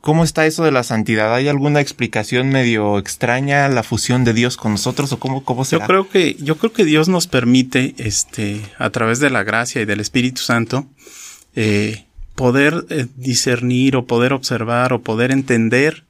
¿Cómo 0.00 0.24
está 0.24 0.46
eso 0.46 0.64
de 0.64 0.72
la 0.72 0.82
santidad? 0.82 1.34
¿Hay 1.34 1.48
alguna 1.48 1.80
explicación 1.80 2.48
medio 2.48 2.98
extraña 2.98 3.68
la 3.68 3.82
fusión 3.82 4.24
de 4.24 4.32
Dios 4.32 4.56
con 4.56 4.72
nosotros 4.72 5.12
o 5.12 5.18
cómo 5.18 5.44
cómo 5.44 5.64
será? 5.64 5.84
Yo 5.84 5.86
creo 5.86 6.08
que 6.08 6.34
yo 6.40 6.56
creo 6.56 6.72
que 6.72 6.84
Dios 6.84 7.08
nos 7.08 7.26
permite 7.26 7.94
este 7.98 8.60
a 8.78 8.90
través 8.90 9.20
de 9.20 9.30
la 9.30 9.44
gracia 9.44 9.82
y 9.82 9.84
del 9.84 10.00
Espíritu 10.00 10.42
Santo 10.42 10.86
eh, 11.54 12.06
poder 12.34 12.86
eh, 12.90 13.06
discernir 13.16 13.96
o 13.96 14.06
poder 14.06 14.32
observar 14.32 14.92
o 14.92 15.02
poder 15.02 15.30
entender 15.30 16.04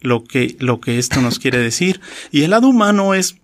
lo 0.00 0.24
que 0.24 0.56
lo 0.58 0.80
que 0.80 0.98
esto 0.98 1.20
nos 1.20 1.38
quiere 1.38 1.58
decir. 1.58 2.00
Y 2.30 2.42
el 2.42 2.50
lado 2.50 2.68
humano 2.68 3.14
es 3.14 3.36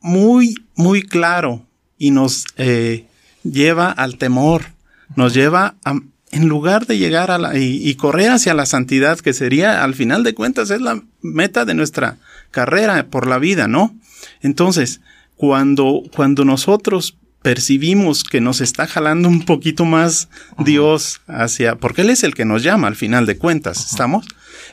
muy, 0.00 0.54
muy 0.74 1.02
claro 1.02 1.66
y 1.98 2.10
nos 2.10 2.44
eh, 2.56 3.06
lleva 3.42 3.90
al 3.90 4.18
temor, 4.18 4.66
nos 5.14 5.34
lleva 5.34 5.74
a, 5.84 5.98
en 6.36 6.48
lugar 6.48 6.86
de 6.86 6.98
llegar 6.98 7.30
a 7.30 7.38
la, 7.38 7.56
y, 7.56 7.80
y, 7.88 7.94
correr 7.94 8.30
hacia 8.30 8.52
la 8.52 8.66
santidad, 8.66 9.18
que 9.18 9.32
sería, 9.32 9.82
al 9.82 9.94
final 9.94 10.22
de 10.22 10.34
cuentas, 10.34 10.70
es 10.70 10.82
la 10.82 11.02
meta 11.22 11.64
de 11.64 11.72
nuestra 11.72 12.18
carrera 12.50 13.06
por 13.06 13.26
la 13.26 13.38
vida, 13.38 13.68
¿no? 13.68 13.96
Entonces, 14.42 15.00
cuando, 15.36 16.02
cuando 16.14 16.44
nosotros 16.44 17.16
percibimos 17.40 18.22
que 18.22 18.40
nos 18.40 18.60
está 18.60 18.86
jalando 18.86 19.28
un 19.28 19.44
poquito 19.44 19.84
más 19.84 20.28
Dios 20.58 21.20
hacia, 21.26 21.76
porque 21.76 22.02
Él 22.02 22.10
es 22.10 22.22
el 22.22 22.34
que 22.34 22.44
nos 22.44 22.62
llama 22.62 22.88
al 22.88 22.96
final 22.96 23.24
de 23.24 23.38
cuentas, 23.38 23.86
¿estamos? 23.90 24.26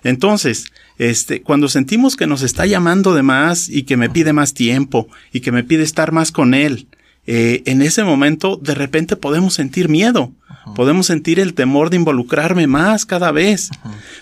Entonces, 0.03 0.65
este, 0.97 1.41
cuando 1.43 1.69
sentimos 1.69 2.17
que 2.17 2.27
nos 2.27 2.41
está 2.41 2.65
llamando 2.65 3.13
de 3.13 3.23
más 3.23 3.69
y 3.69 3.83
que 3.83 3.95
me 3.95 4.09
pide 4.09 4.33
más 4.33 4.53
tiempo 4.53 5.07
y 5.31 5.39
que 5.39 5.51
me 5.51 5.63
pide 5.63 5.83
estar 5.83 6.11
más 6.11 6.31
con 6.31 6.53
él, 6.53 6.87
eh, 7.25 7.63
en 7.67 7.81
ese 7.81 8.03
momento 8.03 8.59
de 8.61 8.75
repente 8.75 9.15
podemos 9.15 9.53
sentir 9.53 9.87
miedo, 9.87 10.33
podemos 10.75 11.07
sentir 11.07 11.39
el 11.39 11.53
temor 11.53 11.89
de 11.89 11.97
involucrarme 11.97 12.67
más 12.67 13.05
cada 13.05 13.31
vez, 13.31 13.69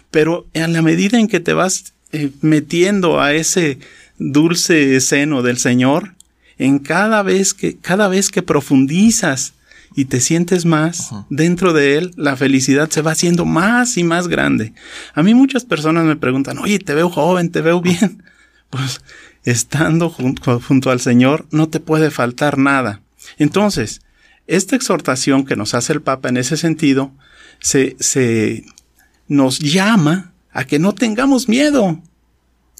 pero 0.10 0.48
en 0.54 0.74
la 0.74 0.82
medida 0.82 1.20
en 1.20 1.28
que 1.28 1.40
te 1.40 1.54
vas 1.54 1.94
eh, 2.12 2.32
metiendo 2.42 3.22
a 3.22 3.34
ese 3.34 3.80
dulce 4.18 5.00
seno 5.02 5.42
del 5.42 5.58
Señor, 5.58 6.14
en 6.58 6.80
cada 6.80 7.24
vez 7.24 7.54
que, 7.54 7.78
cada 7.78 8.08
vez 8.08 8.30
que 8.30 8.44
profundizas 8.44 9.54
y 9.96 10.06
te 10.06 10.20
sientes 10.20 10.66
más 10.66 11.12
dentro 11.30 11.74
de 11.74 11.98
él, 11.98 12.12
la 12.16 12.36
felicidad 12.36 12.90
se 12.90 13.02
va 13.02 13.12
haciendo 13.12 13.46
más 13.46 13.98
y 13.98 14.04
más 14.04 14.28
grande. 14.28 14.74
A 15.14 15.24
mí 15.24 15.34
muchas 15.34 15.66
personas 15.66 16.06
me 16.06 16.16
preguntan, 16.16 16.60
oye, 16.60 16.80
te 16.80 16.94
veo 16.94 17.10
joven, 17.10 17.52
te 17.52 17.62
veo 17.62 17.82
bien. 17.82 18.24
Pues 18.70 19.02
estando 19.44 20.10
junto, 20.10 20.62
junto 20.62 20.92
al 20.92 21.02
Señor 21.02 21.46
no 21.52 21.68
te 21.68 21.82
puede 21.82 22.10
faltar 22.10 22.58
nada. 22.58 23.02
Entonces, 23.38 24.00
esta 24.48 24.76
exhortación 24.76 25.46
que 25.46 25.56
nos 25.56 25.74
hace 25.74 25.94
el 25.94 26.02
Papa 26.02 26.30
en 26.30 26.38
ese 26.38 26.58
sentido, 26.58 27.12
se, 27.60 27.96
se 28.00 28.66
nos 29.28 29.60
llama 29.60 30.34
a 30.52 30.66
que 30.66 30.80
no 30.80 30.94
tengamos 30.94 31.48
miedo. 31.48 32.00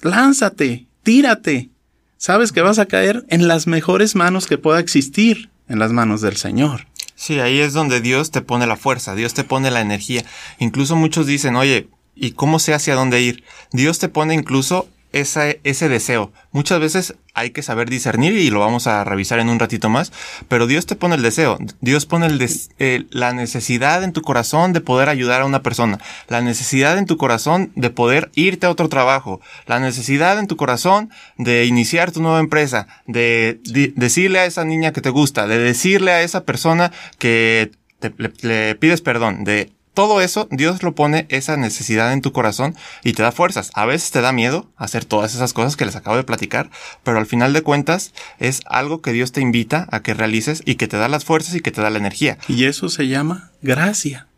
Lánzate, 0.02 0.86
tírate. 1.02 1.70
Sabes 2.18 2.52
que 2.52 2.60
vas 2.60 2.78
a 2.78 2.86
caer 2.86 3.24
en 3.28 3.48
las 3.48 3.66
mejores 3.66 4.14
manos 4.14 4.46
que 4.46 4.58
pueda 4.58 4.80
existir, 4.80 5.50
en 5.68 5.78
las 5.78 5.92
manos 5.92 6.20
del 6.20 6.36
Señor. 6.36 6.86
Sí, 7.14 7.40
ahí 7.40 7.60
es 7.60 7.72
donde 7.72 8.00
Dios 8.00 8.30
te 8.30 8.42
pone 8.42 8.66
la 8.66 8.76
fuerza, 8.76 9.14
Dios 9.14 9.32
te 9.32 9.44
pone 9.44 9.70
la 9.70 9.80
energía. 9.80 10.24
Incluso 10.58 10.96
muchos 10.96 11.26
dicen, 11.26 11.56
oye, 11.56 11.88
¿y 12.14 12.32
cómo 12.32 12.58
sé 12.58 12.74
hacia 12.74 12.94
dónde 12.94 13.22
ir? 13.22 13.44
Dios 13.72 13.98
te 13.98 14.08
pone 14.08 14.34
incluso 14.34 14.88
esa, 15.12 15.48
ese 15.64 15.88
deseo. 15.88 16.32
Muchas 16.50 16.80
veces 16.80 17.14
hay 17.34 17.50
que 17.50 17.62
saber 17.62 17.88
discernir 17.88 18.34
y 18.34 18.50
lo 18.50 18.60
vamos 18.60 18.86
a 18.86 19.04
revisar 19.04 19.38
en 19.38 19.48
un 19.48 19.58
ratito 19.58 19.88
más, 19.88 20.12
pero 20.48 20.66
Dios 20.66 20.86
te 20.86 20.96
pone 20.96 21.14
el 21.14 21.22
deseo, 21.22 21.58
Dios 21.80 22.06
pone 22.06 22.26
el 22.26 22.38
des, 22.38 22.70
eh, 22.78 23.06
la 23.10 23.32
necesidad 23.32 24.04
en 24.04 24.12
tu 24.12 24.22
corazón 24.22 24.72
de 24.72 24.80
poder 24.80 25.08
ayudar 25.08 25.42
a 25.42 25.46
una 25.46 25.62
persona, 25.62 25.98
la 26.28 26.40
necesidad 26.40 26.98
en 26.98 27.06
tu 27.06 27.16
corazón 27.16 27.72
de 27.74 27.90
poder 27.90 28.30
irte 28.34 28.66
a 28.66 28.70
otro 28.70 28.88
trabajo, 28.88 29.40
la 29.66 29.80
necesidad 29.80 30.38
en 30.38 30.46
tu 30.46 30.56
corazón 30.56 31.10
de 31.38 31.64
iniciar 31.64 32.12
tu 32.12 32.22
nueva 32.22 32.40
empresa, 32.40 32.86
de, 33.06 33.60
de 33.64 33.92
decirle 33.96 34.40
a 34.40 34.46
esa 34.46 34.64
niña 34.64 34.92
que 34.92 35.00
te 35.00 35.10
gusta, 35.10 35.46
de 35.46 35.58
decirle 35.58 36.12
a 36.12 36.22
esa 36.22 36.44
persona 36.44 36.92
que 37.18 37.70
te, 37.98 38.12
le, 38.18 38.32
le 38.42 38.74
pides 38.74 39.00
perdón, 39.00 39.44
de 39.44 39.72
todo 39.94 40.22
eso, 40.22 40.48
Dios 40.50 40.82
lo 40.82 40.94
pone 40.94 41.26
esa 41.28 41.56
necesidad 41.56 42.12
en 42.12 42.22
tu 42.22 42.32
corazón 42.32 42.74
y 43.04 43.12
te 43.12 43.22
da 43.22 43.30
fuerzas. 43.30 43.70
A 43.74 43.84
veces 43.84 44.10
te 44.10 44.22
da 44.22 44.32
miedo 44.32 44.70
hacer 44.76 45.04
todas 45.04 45.34
esas 45.34 45.52
cosas 45.52 45.76
que 45.76 45.84
les 45.84 45.96
acabo 45.96 46.16
de 46.16 46.24
platicar, 46.24 46.70
pero 47.02 47.18
al 47.18 47.26
final 47.26 47.52
de 47.52 47.62
cuentas 47.62 48.12
es 48.38 48.60
algo 48.66 49.02
que 49.02 49.12
Dios 49.12 49.32
te 49.32 49.42
invita 49.42 49.86
a 49.90 50.00
que 50.00 50.14
realices 50.14 50.62
y 50.64 50.76
que 50.76 50.88
te 50.88 50.96
da 50.96 51.08
las 51.08 51.24
fuerzas 51.24 51.54
y 51.54 51.60
que 51.60 51.70
te 51.72 51.82
da 51.82 51.90
la 51.90 51.98
energía. 51.98 52.38
Y 52.48 52.64
eso 52.64 52.88
se 52.88 53.08
llama 53.08 53.50
gracia. 53.60 54.28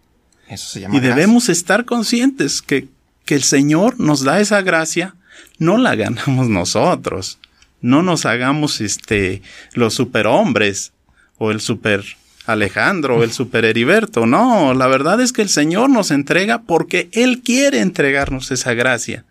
Eso 0.49 0.69
se 0.69 0.81
llama 0.81 0.97
Y 0.97 1.01
debemos 1.01 1.49
estar 1.49 1.85
conscientes 1.85 2.61
que, 2.61 2.89
que 3.25 3.37
el 3.37 3.45
Señor 3.45 4.01
nos 4.01 4.25
da 4.25 4.41
esa 4.41 4.61
gracia, 4.63 5.15
no 5.59 5.79
la 5.79 5.95
ganamos 5.95 6.49
nosotros. 6.49 7.39
No 7.81 8.03
nos 8.03 8.25
hagamos 8.25 8.81
este 8.81 9.43
los 9.75 9.95
superhombres 9.95 10.93
o 11.37 11.51
el 11.51 11.61
super 11.61 12.03
Alejandro, 12.47 13.23
el 13.25 13.33
super 13.33 13.65
Heriberto. 13.65 14.27
No, 14.27 14.75
la 14.75 14.87
verdad 14.87 15.21
es 15.21 15.33
que 15.33 15.43
el 15.43 15.49
Señor 15.49 15.91
nos 15.91 16.11
entrega 16.11 16.63
porque 16.63 17.09
Él 17.13 17.41
quiere 17.43 17.81
entregarnos 17.81 18.51
esa 18.51 18.75
gracia. 18.75 19.25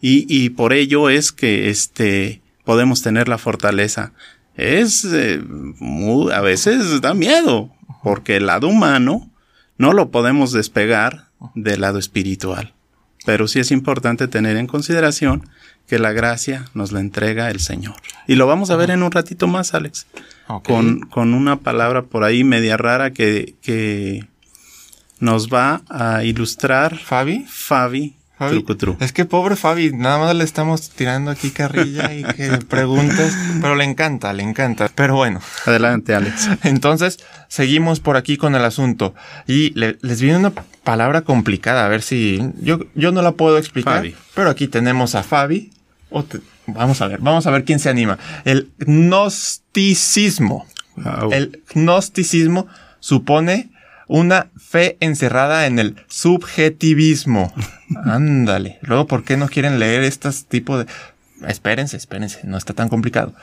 Y, 0.00 0.26
y 0.28 0.50
por 0.50 0.72
ello 0.72 1.08
es 1.10 1.32
que 1.32 1.70
este, 1.70 2.40
podemos 2.64 3.02
tener 3.02 3.28
la 3.28 3.38
fortaleza. 3.38 4.12
Es, 4.56 5.04
eh, 5.04 5.42
muy- 5.46 6.32
a 6.32 6.40
veces 6.40 7.00
da 7.00 7.14
miedo, 7.14 7.70
porque 8.02 8.36
el 8.36 8.46
lado 8.46 8.68
humano 8.68 9.30
no 9.78 9.92
lo 9.92 10.10
podemos 10.10 10.52
despegar 10.52 11.26
del 11.54 11.80
lado 11.80 11.98
espiritual. 11.98 12.72
Pero 13.26 13.48
sí 13.48 13.58
es 13.58 13.70
importante 13.70 14.28
tener 14.28 14.56
en 14.58 14.66
consideración 14.66 15.48
que 15.86 15.98
la 15.98 16.12
gracia 16.12 16.64
nos 16.74 16.92
la 16.92 17.00
entrega 17.00 17.50
el 17.50 17.60
Señor. 17.60 17.94
Y 18.26 18.36
lo 18.36 18.46
vamos 18.46 18.70
a 18.70 18.76
ver 18.76 18.90
en 18.90 19.02
un 19.02 19.12
ratito 19.12 19.46
más, 19.46 19.74
Alex 19.74 20.06
con, 20.62 21.00
con 21.00 21.34
una 21.34 21.60
palabra 21.60 22.02
por 22.02 22.24
ahí 22.24 22.44
media 22.44 22.76
rara 22.76 23.12
que, 23.12 23.54
que 23.62 24.26
nos 25.18 25.48
va 25.48 25.82
a 25.88 26.24
ilustrar 26.24 26.98
Fabi. 26.98 27.46
Fabi, 27.48 28.14
Fabi. 28.36 28.64
Es 29.00 29.12
que 29.12 29.24
pobre 29.24 29.54
Fabi, 29.56 29.92
nada 29.92 30.18
más 30.18 30.34
le 30.34 30.42
estamos 30.44 30.90
tirando 30.90 31.30
aquí 31.30 31.50
carrilla 31.50 32.12
y 32.12 32.24
que 32.24 32.48
preguntas, 32.68 33.32
pero 33.60 33.76
le 33.76 33.84
encanta, 33.84 34.32
le 34.32 34.42
encanta. 34.42 34.90
Pero 34.94 35.14
bueno, 35.16 35.40
Adelante, 35.66 36.14
Alex. 36.14 36.48
entonces 36.64 37.20
seguimos 37.48 38.00
por 38.00 38.16
aquí 38.16 38.36
con 38.36 38.54
el 38.56 38.64
asunto 38.64 39.14
y 39.46 39.70
le- 39.78 39.98
les 40.02 40.20
viene 40.20 40.38
una 40.38 40.52
palabra 40.82 41.22
complicada, 41.22 41.86
a 41.86 41.88
ver 41.88 42.02
si 42.02 42.40
yo, 42.60 42.80
yo 42.96 43.12
no 43.12 43.22
la 43.22 43.32
puedo 43.32 43.56
explicar, 43.56 43.98
Fabi. 43.98 44.16
pero 44.34 44.50
aquí 44.50 44.66
tenemos 44.68 45.14
a 45.14 45.22
Fabi. 45.22 45.70
O 46.10 46.24
te- 46.24 46.40
vamos 46.66 47.00
a 47.02 47.06
ver, 47.08 47.20
vamos 47.20 47.46
a 47.46 47.50
ver 47.50 47.64
quién 47.64 47.78
se 47.78 47.88
anima. 47.88 48.18
El 48.44 48.70
gnosticismo. 48.78 50.66
El 51.30 51.62
gnosticismo 51.74 52.66
supone 53.00 53.70
una 54.06 54.48
fe 54.56 54.96
encerrada 55.00 55.66
en 55.66 55.78
el 55.78 55.96
subjetivismo. 56.08 57.52
Ándale. 58.04 58.78
Luego, 58.82 59.06
¿por 59.06 59.24
qué 59.24 59.36
no 59.36 59.48
quieren 59.48 59.78
leer 59.78 60.04
estos 60.04 60.44
tipos 60.46 60.84
de... 60.84 60.92
Espérense, 61.48 61.96
espérense, 61.96 62.40
no 62.44 62.56
está 62.56 62.72
tan 62.74 62.88
complicado. 62.88 63.34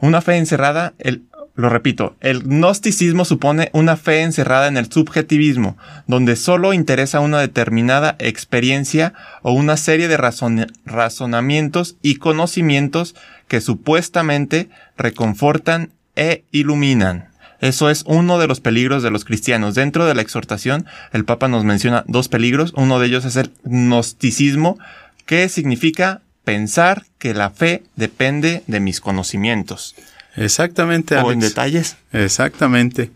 Una 0.00 0.20
fe 0.20 0.36
encerrada, 0.36 0.94
el, 0.98 1.22
lo 1.54 1.68
repito, 1.68 2.16
el 2.20 2.42
gnosticismo 2.44 3.24
supone 3.24 3.68
una 3.72 3.96
fe 3.96 4.22
encerrada 4.22 4.68
en 4.68 4.76
el 4.76 4.90
subjetivismo, 4.90 5.76
donde 6.06 6.36
solo 6.36 6.72
interesa 6.72 7.20
una 7.20 7.40
determinada 7.40 8.16
experiencia 8.18 9.12
o 9.42 9.52
una 9.52 9.76
serie 9.76 10.08
de 10.08 10.18
razon- 10.18 10.72
razonamientos 10.86 11.96
y 12.00 12.16
conocimientos 12.16 13.14
que 13.48 13.60
supuestamente 13.60 14.70
reconfortan 14.96 15.90
e 16.16 16.44
iluminan. 16.52 17.28
Eso 17.62 17.88
es 17.88 18.02
uno 18.06 18.38
de 18.38 18.46
los 18.46 18.60
peligros 18.60 19.02
de 19.02 19.10
los 19.10 19.24
cristianos. 19.24 19.74
Dentro 19.74 20.04
de 20.04 20.14
la 20.14 20.20
exhortación, 20.20 20.84
el 21.12 21.24
Papa 21.24 21.48
nos 21.48 21.64
menciona 21.64 22.04
dos 22.06 22.28
peligros. 22.28 22.72
Uno 22.76 22.98
de 22.98 23.06
ellos 23.06 23.24
es 23.24 23.36
el 23.36 23.50
gnosticismo, 23.64 24.78
que 25.26 25.48
significa 25.48 26.20
pensar 26.44 27.06
que 27.18 27.32
la 27.34 27.50
fe 27.50 27.84
depende 27.96 28.62
de 28.66 28.80
mis 28.80 29.00
conocimientos. 29.00 29.94
Exactamente, 30.36 31.14
O 31.16 31.30
en 31.32 31.38
Alex. 31.38 31.42
detalles. 31.48 31.96
Exactamente. 32.12 33.10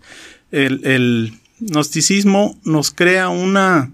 El, 0.53 0.85
el 0.87 1.35
gnosticismo 1.59 2.57
nos 2.65 2.91
crea 2.93 3.29
una, 3.31 3.91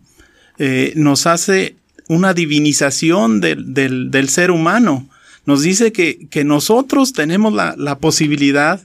eh, 0.59 0.93
nos 0.97 1.27
hace 1.27 1.77
una 2.09 2.35
divinización 2.35 3.41
del, 3.41 3.73
del- 3.75 4.11
del 4.11 4.29
ser 4.29 4.51
humano. 4.51 5.09
Nos 5.47 5.63
dice 5.63 5.93
que, 5.93 6.27
que 6.31 6.45
nosotros 6.45 7.13
tenemos 7.15 7.53
la, 7.55 7.75
la 7.79 7.97
posibilidad, 7.99 8.81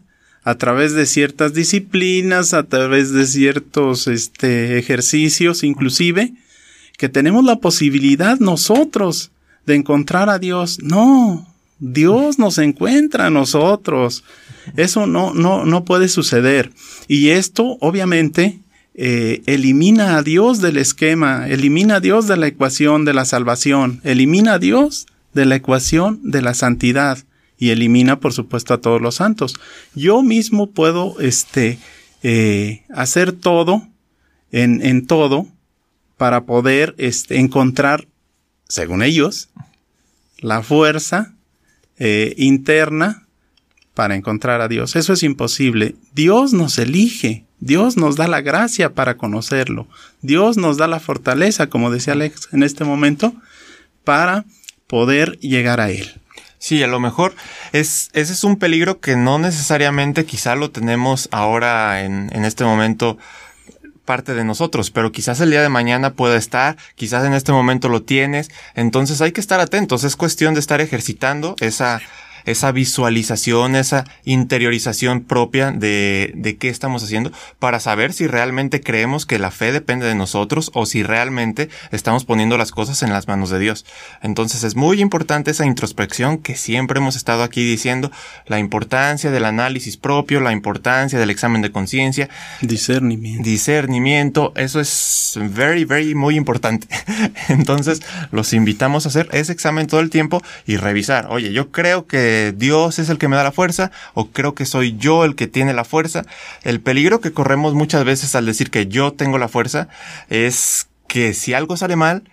a 0.47 0.55
través 0.55 0.93
de 0.93 1.05
ciertas 1.05 1.53
disciplinas, 1.53 2.53
a 2.53 2.63
través 2.63 3.11
de 3.11 3.25
ciertos 3.25 4.07
este, 4.07 4.79
ejercicios 4.79 5.61
inclusive, 5.61 6.31
que 6.97 7.09
tenemos 7.09 7.43
la 7.43 7.57
posibilidad 7.57 8.39
nosotros 8.39 9.31
de 9.65 9.75
encontrar 9.75 10.29
a 10.29 10.39
Dios. 10.39 10.79
No, 10.81 11.45
Dios 11.79 12.39
nos 12.39 12.59
encuentra 12.59 13.25
a 13.25 13.29
nosotros. 13.29 14.23
Eso 14.77 15.05
no, 15.05 15.33
no, 15.33 15.65
no 15.65 15.83
puede 15.83 16.07
suceder. 16.07 16.71
Y 17.09 17.27
esto, 17.31 17.75
obviamente, 17.81 18.57
eh, 18.95 19.41
elimina 19.47 20.15
a 20.15 20.23
Dios 20.23 20.61
del 20.61 20.77
esquema, 20.77 21.49
elimina 21.49 21.95
a 21.95 21.99
Dios 21.99 22.25
de 22.25 22.37
la 22.37 22.47
ecuación 22.47 23.03
de 23.03 23.13
la 23.13 23.25
salvación, 23.25 23.99
elimina 24.05 24.53
a 24.53 24.59
Dios 24.59 25.07
de 25.33 25.45
la 25.45 25.57
ecuación 25.57 26.21
de 26.23 26.41
la 26.41 26.53
santidad 26.53 27.17
y 27.57 27.69
elimina, 27.69 28.19
por 28.19 28.33
supuesto, 28.33 28.73
a 28.73 28.81
todos 28.81 29.01
los 29.01 29.15
santos. 29.15 29.55
Yo 29.95 30.21
mismo 30.21 30.71
puedo, 30.71 31.19
este, 31.19 31.79
eh, 32.23 32.83
hacer 32.89 33.31
todo 33.31 33.87
en, 34.51 35.05
todo 35.05 35.47
para 36.17 36.45
poder 36.45 36.95
este, 36.97 37.39
encontrar, 37.39 38.07
según 38.67 39.03
ellos, 39.03 39.49
la 40.39 40.61
fuerza 40.61 41.33
eh, 41.99 42.33
interna 42.37 43.27
para 43.93 44.15
encontrar 44.15 44.61
a 44.61 44.67
Dios. 44.67 44.95
Eso 44.95 45.13
es 45.13 45.23
imposible. 45.23 45.95
Dios 46.13 46.53
nos 46.53 46.77
elige. 46.77 47.45
Dios 47.59 47.97
nos 47.97 48.15
da 48.15 48.27
la 48.27 48.41
gracia 48.41 48.93
para 48.93 49.17
conocerlo. 49.17 49.87
Dios 50.21 50.57
nos 50.57 50.77
da 50.77 50.85
la 50.87 50.99
fortaleza, 50.99 51.67
como 51.67 51.89
decía 51.89 52.13
Alex 52.13 52.49
en 52.51 52.61
este 52.61 52.83
momento, 52.83 53.33
para 54.03 54.45
poder 54.85 55.39
llegar 55.39 55.79
a 55.79 55.89
Él. 55.89 56.21
Sí, 56.59 56.81
a 56.81 56.87
lo 56.87 56.99
mejor 56.99 57.35
es, 57.71 58.09
ese 58.13 58.33
es 58.33 58.43
un 58.43 58.57
peligro 58.57 58.99
que 58.99 59.15
no 59.15 59.37
necesariamente 59.37 60.25
quizá 60.25 60.55
lo 60.55 60.71
tenemos 60.71 61.29
ahora 61.31 62.01
en, 62.01 62.29
en 62.33 62.45
este 62.45 62.63
momento 62.63 63.17
parte 64.05 64.33
de 64.33 64.43
nosotros, 64.43 64.89
pero 64.89 65.11
quizás 65.11 65.39
el 65.41 65.51
día 65.51 65.61
de 65.61 65.69
mañana 65.69 66.13
pueda 66.13 66.37
estar, 66.37 66.77
quizás 66.95 67.25
en 67.25 67.33
este 67.33 67.51
momento 67.51 67.89
lo 67.89 68.03
tienes, 68.03 68.49
entonces 68.73 69.21
hay 69.21 69.33
que 69.33 69.41
estar 69.41 69.59
atentos, 69.59 70.03
es 70.05 70.15
cuestión 70.15 70.53
de 70.53 70.61
estar 70.61 70.79
ejercitando 70.81 71.55
esa, 71.59 71.99
esa 72.47 72.71
visualización, 72.71 73.75
esa 73.75 74.05
interiorización 74.23 75.21
propia 75.21 75.71
de, 75.71 76.31
de 76.35 76.57
qué 76.57 76.69
estamos 76.69 77.03
haciendo 77.03 77.31
para 77.59 77.79
saber 77.79 78.13
si 78.13 78.25
realmente 78.25 78.81
creemos 78.81 79.25
que 79.25 79.37
la 79.37 79.51
fe 79.51 79.71
depende 79.71 80.05
de 80.07 80.15
nosotros 80.15 80.71
o 80.73 80.85
si 80.85 81.03
realmente 81.03 81.69
estamos 81.91 82.25
poniendo 82.25 82.57
las 82.57 82.71
cosas 82.71 83.03
en 83.03 83.11
las 83.11 83.27
manos 83.27 83.49
de 83.49 83.59
Dios. 83.59 83.85
Entonces 84.21 84.63
es 84.63 84.75
muy 84.75 85.01
importante 85.01 85.51
esa 85.51 85.65
introspección 85.65 86.37
que 86.37 86.55
siempre 86.55 86.99
hemos 86.99 87.15
estado 87.15 87.43
aquí 87.43 87.63
diciendo, 87.63 88.11
la 88.45 88.59
importancia 88.59 89.29
del 89.29 89.45
análisis 89.45 89.97
propio, 89.97 90.39
la 90.39 90.53
importancia 90.53 91.19
del 91.19 91.29
examen 91.29 91.61
de 91.61 91.71
conciencia, 91.71 92.29
Discernimiento. 92.61 93.43
discernimiento, 93.43 94.53
eso 94.55 94.79
es 94.79 95.37
very, 95.41 95.83
very, 95.83 96.15
muy 96.15 96.35
importante. 96.35 96.87
Entonces, 97.49 98.01
los 98.31 98.53
invitamos 98.53 99.05
a 99.05 99.09
hacer 99.09 99.27
ese 99.31 99.51
examen 99.51 99.87
todo 99.87 99.99
el 99.99 100.09
tiempo 100.09 100.41
y 100.65 100.77
revisar, 100.77 101.27
oye, 101.29 101.51
yo 101.51 101.71
creo 101.71 102.07
que 102.07 102.36
Dios 102.55 102.99
es 102.99 103.09
el 103.09 103.17
que 103.17 103.27
me 103.27 103.35
da 103.35 103.43
la 103.43 103.51
fuerza 103.51 103.91
o 104.13 104.29
creo 104.29 104.55
que 104.55 104.65
soy 104.65 104.97
yo 104.97 105.25
el 105.25 105.35
que 105.35 105.47
tiene 105.47 105.73
la 105.73 105.83
fuerza. 105.83 106.23
El 106.63 106.81
peligro 106.81 107.21
que 107.21 107.33
corremos 107.33 107.73
muchas 107.73 108.03
veces 108.03 108.35
al 108.35 108.45
decir 108.45 108.71
que 108.71 108.87
yo 108.87 109.13
tengo 109.13 109.37
la 109.37 109.47
fuerza 109.47 109.87
es 110.29 110.87
que 111.07 111.33
si 111.33 111.53
algo 111.53 111.77
sale 111.77 111.95
mal, 111.95 112.23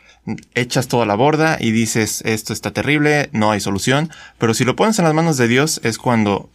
echas 0.54 0.88
toda 0.88 1.06
la 1.06 1.14
borda 1.14 1.58
y 1.60 1.70
dices, 1.70 2.22
esto 2.24 2.52
está 2.52 2.72
terrible, 2.72 3.28
no 3.32 3.50
hay 3.50 3.60
solución, 3.60 4.10
pero 4.38 4.54
si 4.54 4.64
lo 4.64 4.76
pones 4.76 4.98
en 4.98 5.04
las 5.04 5.14
manos 5.14 5.36
de 5.36 5.48
Dios 5.48 5.80
es 5.84 5.98
cuando 5.98 6.50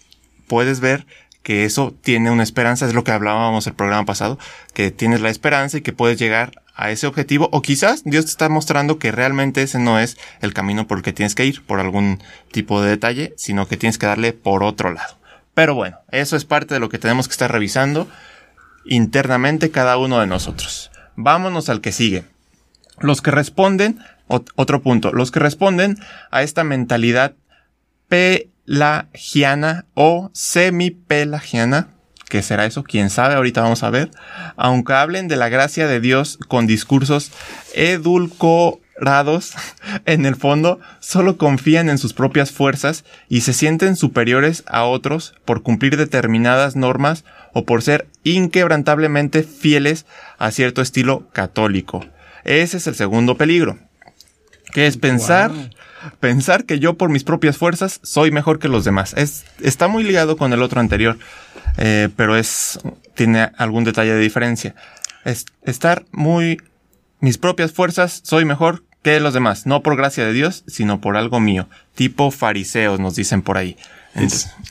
puedes 0.47 0.79
ver 0.79 1.05
que 1.43 1.65
eso 1.65 1.95
tiene 2.01 2.31
una 2.31 2.43
esperanza, 2.43 2.85
es 2.85 2.93
lo 2.93 3.03
que 3.03 3.11
hablábamos 3.11 3.65
el 3.67 3.73
programa 3.73 4.05
pasado, 4.05 4.37
que 4.73 4.91
tienes 4.91 5.21
la 5.21 5.29
esperanza 5.29 5.77
y 5.77 5.81
que 5.81 5.93
puedes 5.93 6.19
llegar 6.19 6.61
a 6.81 6.91
ese 6.91 7.07
objetivo 7.07 7.49
o 7.51 7.61
quizás 7.61 8.03
Dios 8.05 8.23
te 8.25 8.31
está 8.31 8.47
mostrando 8.47 8.99
que 8.99 9.11
realmente 9.11 9.61
ese 9.61 9.79
no 9.79 9.99
es 9.99 10.17
el 10.39 10.53
camino 10.53 10.87
por 10.87 10.99
el 10.99 11.03
que 11.03 11.11
tienes 11.11 11.35
que 11.35 11.45
ir 11.45 11.61
por 11.65 11.79
algún 11.81 12.23
tipo 12.53 12.81
de 12.81 12.89
detalle, 12.89 13.33
sino 13.35 13.67
que 13.67 13.75
tienes 13.75 13.97
que 13.97 14.05
darle 14.05 14.31
por 14.31 14.63
otro 14.63 14.91
lado. 14.93 15.17
Pero 15.53 15.75
bueno, 15.75 15.97
eso 16.11 16.37
es 16.37 16.45
parte 16.45 16.73
de 16.73 16.79
lo 16.79 16.87
que 16.87 16.97
tenemos 16.97 17.27
que 17.27 17.33
estar 17.33 17.51
revisando 17.51 18.07
internamente 18.85 19.71
cada 19.71 19.97
uno 19.97 20.19
de 20.21 20.27
nosotros. 20.27 20.89
Vámonos 21.17 21.67
al 21.67 21.81
que 21.81 21.91
sigue. 21.91 22.23
Los 22.99 23.21
que 23.21 23.31
responden, 23.31 23.99
ot- 24.29 24.49
otro 24.55 24.81
punto, 24.81 25.11
los 25.11 25.31
que 25.31 25.39
responden 25.39 25.97
a 26.31 26.43
esta 26.43 26.63
mentalidad 26.63 27.33
pelagiana 28.65 29.85
o 29.95 30.31
semipelagiana, 30.33 31.89
¿Qué 32.29 32.43
será 32.43 32.65
eso? 32.65 32.83
¿Quién 32.83 33.09
sabe? 33.09 33.33
Ahorita 33.33 33.61
vamos 33.61 33.81
a 33.81 33.89
ver. 33.89 34.11
Aunque 34.55 34.93
hablen 34.93 35.27
de 35.27 35.35
la 35.35 35.49
gracia 35.49 35.87
de 35.87 35.99
Dios 35.99 36.37
con 36.47 36.67
discursos 36.67 37.31
edulcorados, 37.73 39.55
en 40.05 40.27
el 40.27 40.35
fondo 40.35 40.79
solo 40.99 41.37
confían 41.37 41.89
en 41.89 41.97
sus 41.97 42.13
propias 42.13 42.51
fuerzas 42.51 43.03
y 43.29 43.41
se 43.41 43.53
sienten 43.53 43.95
superiores 43.95 44.63
a 44.67 44.83
otros 44.83 45.33
por 45.43 45.63
cumplir 45.63 45.97
determinadas 45.97 46.75
normas 46.75 47.25
o 47.53 47.65
por 47.65 47.81
ser 47.81 48.07
inquebrantablemente 48.23 49.41
fieles 49.41 50.05
a 50.37 50.51
cierto 50.51 50.83
estilo 50.83 51.27
católico. 51.33 52.05
Ese 52.43 52.77
es 52.77 52.85
el 52.85 52.93
segundo 52.93 53.37
peligro, 53.37 53.79
que 54.71 54.85
es 54.85 54.97
pensar 54.97 55.51
pensar 56.19 56.65
que 56.65 56.79
yo 56.79 56.95
por 56.95 57.09
mis 57.09 57.23
propias 57.23 57.57
fuerzas 57.57 57.99
soy 58.03 58.31
mejor 58.31 58.59
que 58.59 58.67
los 58.67 58.85
demás. 58.85 59.13
Es, 59.17 59.45
está 59.61 59.87
muy 59.87 60.03
ligado 60.03 60.37
con 60.37 60.53
el 60.53 60.61
otro 60.61 60.79
anterior, 60.79 61.17
eh, 61.79 62.09
pero 62.15 62.35
es, 62.35 62.79
tiene 63.15 63.49
algún 63.57 63.83
detalle 63.83 64.13
de 64.13 64.19
diferencia. 64.19 64.75
Es, 65.25 65.45
estar 65.63 66.05
muy, 66.11 66.61
mis 67.19 67.37
propias 67.37 67.71
fuerzas 67.71 68.21
soy 68.23 68.45
mejor 68.45 68.83
que 69.01 69.19
los 69.19 69.33
demás, 69.33 69.65
no 69.65 69.81
por 69.81 69.95
gracia 69.95 70.25
de 70.25 70.33
Dios, 70.33 70.63
sino 70.67 71.01
por 71.01 71.17
algo 71.17 71.39
mío, 71.39 71.67
tipo 71.95 72.29
fariseos 72.29 72.99
nos 72.99 73.15
dicen 73.15 73.41
por 73.41 73.57
ahí. 73.57 73.77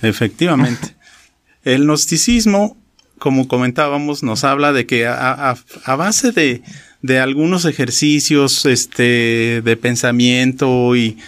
efectivamente. 0.02 0.94
el 1.64 1.84
gnosticismo, 1.84 2.76
como 3.18 3.48
comentábamos, 3.48 4.22
nos 4.22 4.44
habla 4.44 4.72
de 4.72 4.86
que 4.86 5.06
a 5.06 5.56
base 5.96 6.30
de, 6.30 6.62
de 7.02 7.20
algunos 7.20 7.64
ejercicios 7.64 8.66
este, 8.66 9.62
de 9.62 9.76
pensamiento 9.76 10.96
y, 10.96 11.18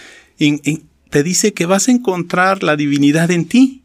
te 1.10 1.22
dice 1.24 1.52
que 1.52 1.66
vas 1.66 1.88
a 1.88 1.90
encontrar 1.90 2.62
la 2.62 2.76
divinidad 2.76 3.30
en 3.30 3.44
ti. 3.44 3.82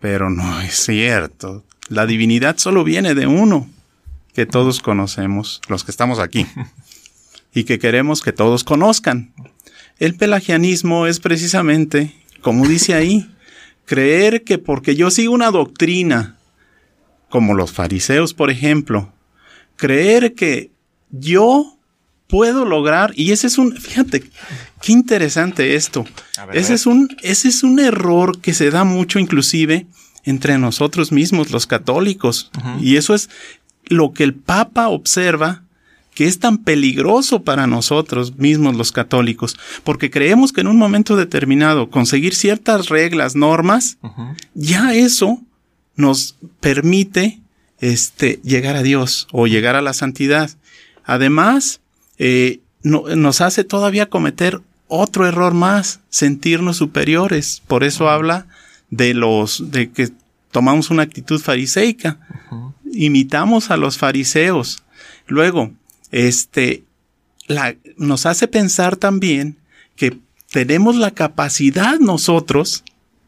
Pero 0.00 0.30
no 0.30 0.60
es 0.60 0.74
cierto. 0.74 1.64
La 1.88 2.06
divinidad 2.06 2.58
solo 2.58 2.84
viene 2.84 3.14
de 3.14 3.26
uno, 3.26 3.68
que 4.34 4.46
todos 4.46 4.80
conocemos, 4.80 5.60
los 5.68 5.84
que 5.84 5.90
estamos 5.90 6.18
aquí, 6.18 6.46
y 7.54 7.64
que 7.64 7.78
queremos 7.78 8.22
que 8.22 8.32
todos 8.32 8.64
conozcan. 8.64 9.32
El 9.98 10.14
pelagianismo 10.14 11.06
es 11.06 11.18
precisamente, 11.18 12.14
como 12.40 12.66
dice 12.66 12.94
ahí, 12.94 13.28
creer 13.84 14.44
que 14.44 14.58
porque 14.58 14.94
yo 14.94 15.10
sigo 15.10 15.32
una 15.32 15.50
doctrina, 15.50 16.36
como 17.30 17.54
los 17.54 17.72
fariseos, 17.72 18.34
por 18.34 18.50
ejemplo, 18.50 19.12
creer 19.76 20.34
que 20.34 20.70
yo 21.10 21.77
puedo 22.28 22.64
lograr, 22.64 23.12
y 23.16 23.32
ese 23.32 23.48
es 23.48 23.58
un, 23.58 23.76
fíjate, 23.76 24.22
qué 24.80 24.92
interesante 24.92 25.74
esto. 25.74 26.06
ese, 26.52 26.74
es 26.74 26.86
un, 26.86 27.08
ese 27.22 27.48
es 27.48 27.64
un 27.64 27.80
error 27.80 28.40
que 28.40 28.54
se 28.54 28.70
da 28.70 28.84
mucho 28.84 29.18
inclusive 29.18 29.86
entre 30.24 30.58
nosotros 30.58 31.10
mismos, 31.10 31.50
los 31.50 31.66
católicos. 31.66 32.50
Y 32.80 32.96
eso 32.96 33.14
es 33.14 33.30
lo 33.86 34.12
que 34.12 34.24
el 34.24 34.34
Papa 34.34 34.88
observa 34.88 35.62
que 36.14 36.26
es 36.26 36.40
tan 36.40 36.58
peligroso 36.58 37.44
para 37.44 37.66
nosotros 37.68 38.36
mismos 38.38 38.76
los 38.76 38.90
católicos, 38.90 39.56
porque 39.84 40.10
creemos 40.10 40.52
que 40.52 40.60
en 40.60 40.66
un 40.66 40.76
momento 40.76 41.16
determinado 41.16 41.90
conseguir 41.90 42.34
ciertas 42.34 42.88
reglas, 42.88 43.36
normas, 43.36 43.98
ya 44.54 44.94
eso 44.94 45.40
nos 45.94 46.36
permite 46.60 47.40
este, 47.78 48.40
llegar 48.42 48.74
a 48.74 48.82
Dios 48.82 49.28
o 49.30 49.46
llegar 49.46 49.76
a 49.76 49.82
la 49.82 49.92
santidad. 49.92 50.50
Además, 51.04 51.80
eh, 52.18 52.60
nos 52.82 53.40
hace 53.40 53.64
todavía 53.64 54.08
cometer 54.08 54.60
otro 54.86 55.26
error 55.26 55.54
más, 55.54 56.00
sentirnos 56.10 56.76
superiores. 56.76 57.62
Por 57.66 57.84
eso 57.84 58.08
habla 58.08 58.46
de 58.90 59.14
los, 59.14 59.70
de 59.70 59.90
que 59.90 60.10
tomamos 60.50 60.90
una 60.90 61.02
actitud 61.02 61.40
fariseica. 61.40 62.18
Imitamos 62.92 63.70
a 63.70 63.76
los 63.76 63.98
fariseos. 63.98 64.82
Luego, 65.26 65.72
este, 66.10 66.84
la, 67.46 67.74
nos 67.96 68.26
hace 68.26 68.48
pensar 68.48 68.96
también 68.96 69.56
que 69.96 70.18
tenemos 70.50 70.96
la 70.96 71.10
capacidad 71.10 71.98
nosotros, 71.98 72.84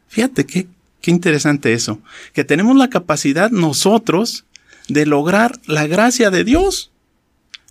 fíjate 0.07 0.45
qué, 0.45 0.67
Qué 1.01 1.11
interesante 1.11 1.73
eso. 1.73 1.99
Que 2.33 2.43
tenemos 2.43 2.75
la 2.77 2.89
capacidad 2.89 3.49
nosotros 3.49 4.45
de 4.87 5.05
lograr 5.05 5.59
la 5.65 5.87
gracia 5.87 6.29
de 6.29 6.43
Dios. 6.43 6.90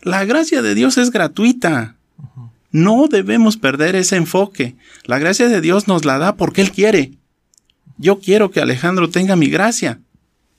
La 0.02 0.24
gracia 0.24 0.62
de 0.62 0.74
Dios 0.74 0.98
es 0.98 1.10
gratuita. 1.10 1.96
No 2.70 3.08
debemos 3.08 3.56
perder 3.56 3.96
ese 3.96 4.16
enfoque. 4.16 4.76
La 5.04 5.18
gracia 5.18 5.48
de 5.48 5.60
Dios 5.60 5.88
nos 5.88 6.04
la 6.04 6.18
da 6.18 6.36
porque 6.36 6.62
Él 6.62 6.70
quiere. 6.70 7.12
Yo 7.98 8.20
quiero 8.20 8.50
que 8.50 8.60
Alejandro 8.60 9.10
tenga 9.10 9.36
mi 9.36 9.50
gracia. 9.50 10.00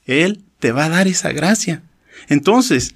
Él 0.06 0.42
te 0.58 0.72
va 0.72 0.84
a 0.84 0.90
dar 0.90 1.08
esa 1.08 1.32
gracia. 1.32 1.82
Entonces, 2.28 2.94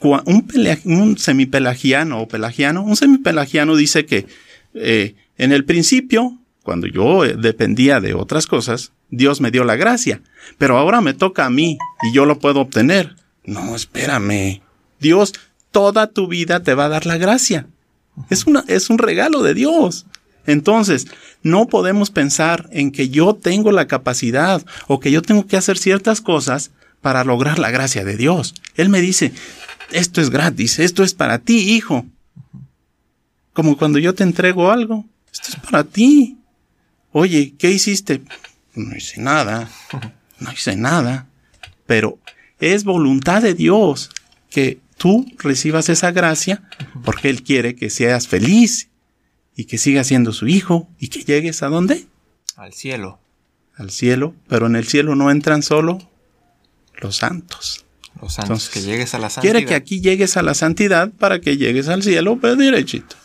un, 0.00 0.48
un 0.84 1.18
semipelagiano 1.18 2.20
o 2.20 2.28
pelagiano, 2.28 2.82
un 2.82 2.96
semipelagiano 2.96 3.76
dice 3.76 4.06
que 4.06 4.26
eh, 4.74 5.14
en 5.36 5.52
el 5.52 5.64
principio, 5.64 6.38
cuando 6.62 6.86
yo 6.86 7.22
dependía 7.24 8.00
de 8.00 8.14
otras 8.14 8.46
cosas, 8.46 8.92
Dios 9.10 9.40
me 9.40 9.50
dio 9.50 9.64
la 9.64 9.76
gracia, 9.76 10.22
pero 10.56 10.78
ahora 10.78 11.00
me 11.00 11.12
toca 11.12 11.44
a 11.44 11.50
mí 11.50 11.76
y 12.02 12.14
yo 12.14 12.24
lo 12.24 12.38
puedo 12.38 12.60
obtener. 12.60 13.16
No, 13.44 13.74
espérame. 13.76 14.62
Dios 15.00 15.34
toda 15.72 16.06
tu 16.06 16.28
vida 16.28 16.62
te 16.62 16.74
va 16.74 16.84
a 16.84 16.90
dar 16.90 17.06
la 17.06 17.18
gracia. 17.18 17.66
Es, 18.30 18.46
una, 18.46 18.64
es 18.68 18.90
un 18.90 18.98
regalo 18.98 19.42
de 19.42 19.54
Dios. 19.54 20.06
Entonces, 20.46 21.08
no 21.42 21.66
podemos 21.66 22.10
pensar 22.10 22.68
en 22.70 22.92
que 22.92 23.08
yo 23.08 23.34
tengo 23.34 23.72
la 23.72 23.88
capacidad 23.88 24.64
o 24.86 25.00
que 25.00 25.10
yo 25.10 25.22
tengo 25.22 25.46
que 25.46 25.56
hacer 25.56 25.78
ciertas 25.78 26.20
cosas 26.20 26.70
para 27.00 27.24
lograr 27.24 27.58
la 27.58 27.70
gracia 27.70 28.04
de 28.04 28.16
Dios. 28.16 28.54
Él 28.76 28.88
me 28.88 29.00
dice, 29.00 29.32
esto 29.90 30.20
es 30.20 30.30
gratis, 30.30 30.78
esto 30.78 31.02
es 31.02 31.14
para 31.14 31.40
ti, 31.40 31.74
hijo. 31.74 32.06
Como 33.52 33.76
cuando 33.76 33.98
yo 33.98 34.14
te 34.14 34.22
entrego 34.22 34.70
algo, 34.70 35.04
esto 35.32 35.48
es 35.48 35.56
para 35.56 35.84
ti. 35.84 36.38
Oye, 37.12 37.54
¿qué 37.58 37.70
hiciste? 37.70 38.22
no 38.74 38.96
hice 38.96 39.20
nada, 39.20 39.68
no 40.38 40.52
hice 40.52 40.76
nada, 40.76 41.26
pero 41.86 42.18
es 42.58 42.84
voluntad 42.84 43.42
de 43.42 43.54
Dios 43.54 44.10
que 44.50 44.78
tú 45.02 45.26
recibas 45.38 45.88
esa 45.88 46.12
gracia 46.12 46.62
porque 47.04 47.28
Él 47.28 47.42
quiere 47.42 47.74
que 47.74 47.90
seas 47.90 48.28
feliz 48.28 48.88
y 49.56 49.64
que 49.64 49.76
sigas 49.76 50.06
siendo 50.06 50.32
su 50.32 50.46
hijo 50.46 50.88
y 51.00 51.08
que 51.08 51.24
llegues 51.24 51.64
a 51.64 51.68
dónde? 51.68 52.06
Al 52.54 52.72
cielo. 52.72 53.18
Al 53.74 53.90
cielo, 53.90 54.36
pero 54.46 54.66
en 54.66 54.76
el 54.76 54.86
cielo 54.86 55.16
no 55.16 55.32
entran 55.32 55.64
solo 55.64 56.08
los 57.00 57.16
santos. 57.16 57.84
Los 58.20 58.34
santos, 58.34 58.68
que 58.68 58.80
llegues 58.80 59.12
a 59.14 59.18
la 59.18 59.28
santidad. 59.28 59.54
Quiere 59.54 59.66
que 59.66 59.74
aquí 59.74 60.00
llegues 60.00 60.36
a 60.36 60.42
la 60.42 60.54
santidad 60.54 61.10
para 61.10 61.40
que 61.40 61.56
llegues 61.56 61.88
al 61.88 62.04
cielo, 62.04 62.38
pero 62.40 62.54
derechito. 62.54 63.16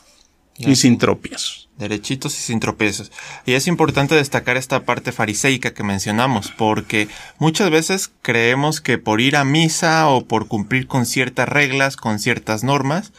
Y 0.57 0.75
sin 0.75 0.97
tropiezos 0.97 1.67
derechitos 1.77 2.37
y 2.37 2.41
sin 2.41 2.59
tropiezos. 2.59 3.11
Y 3.45 3.53
es 3.53 3.67
importante 3.67 4.15
destacar 4.15 4.57
esta 4.57 4.83
parte 4.83 5.11
fariseica 5.11 5.73
que 5.73 5.83
mencionamos, 5.83 6.51
porque 6.51 7.07
muchas 7.37 7.69
veces 7.69 8.11
creemos 8.21 8.81
que 8.81 8.97
por 8.97 9.21
ir 9.21 9.35
a 9.35 9.43
misa 9.43 10.07
o 10.07 10.25
por 10.25 10.47
cumplir 10.47 10.87
con 10.87 11.05
ciertas 11.05 11.47
reglas, 11.47 11.95
con 11.95 12.19
ciertas 12.19 12.63
normas, 12.63 13.13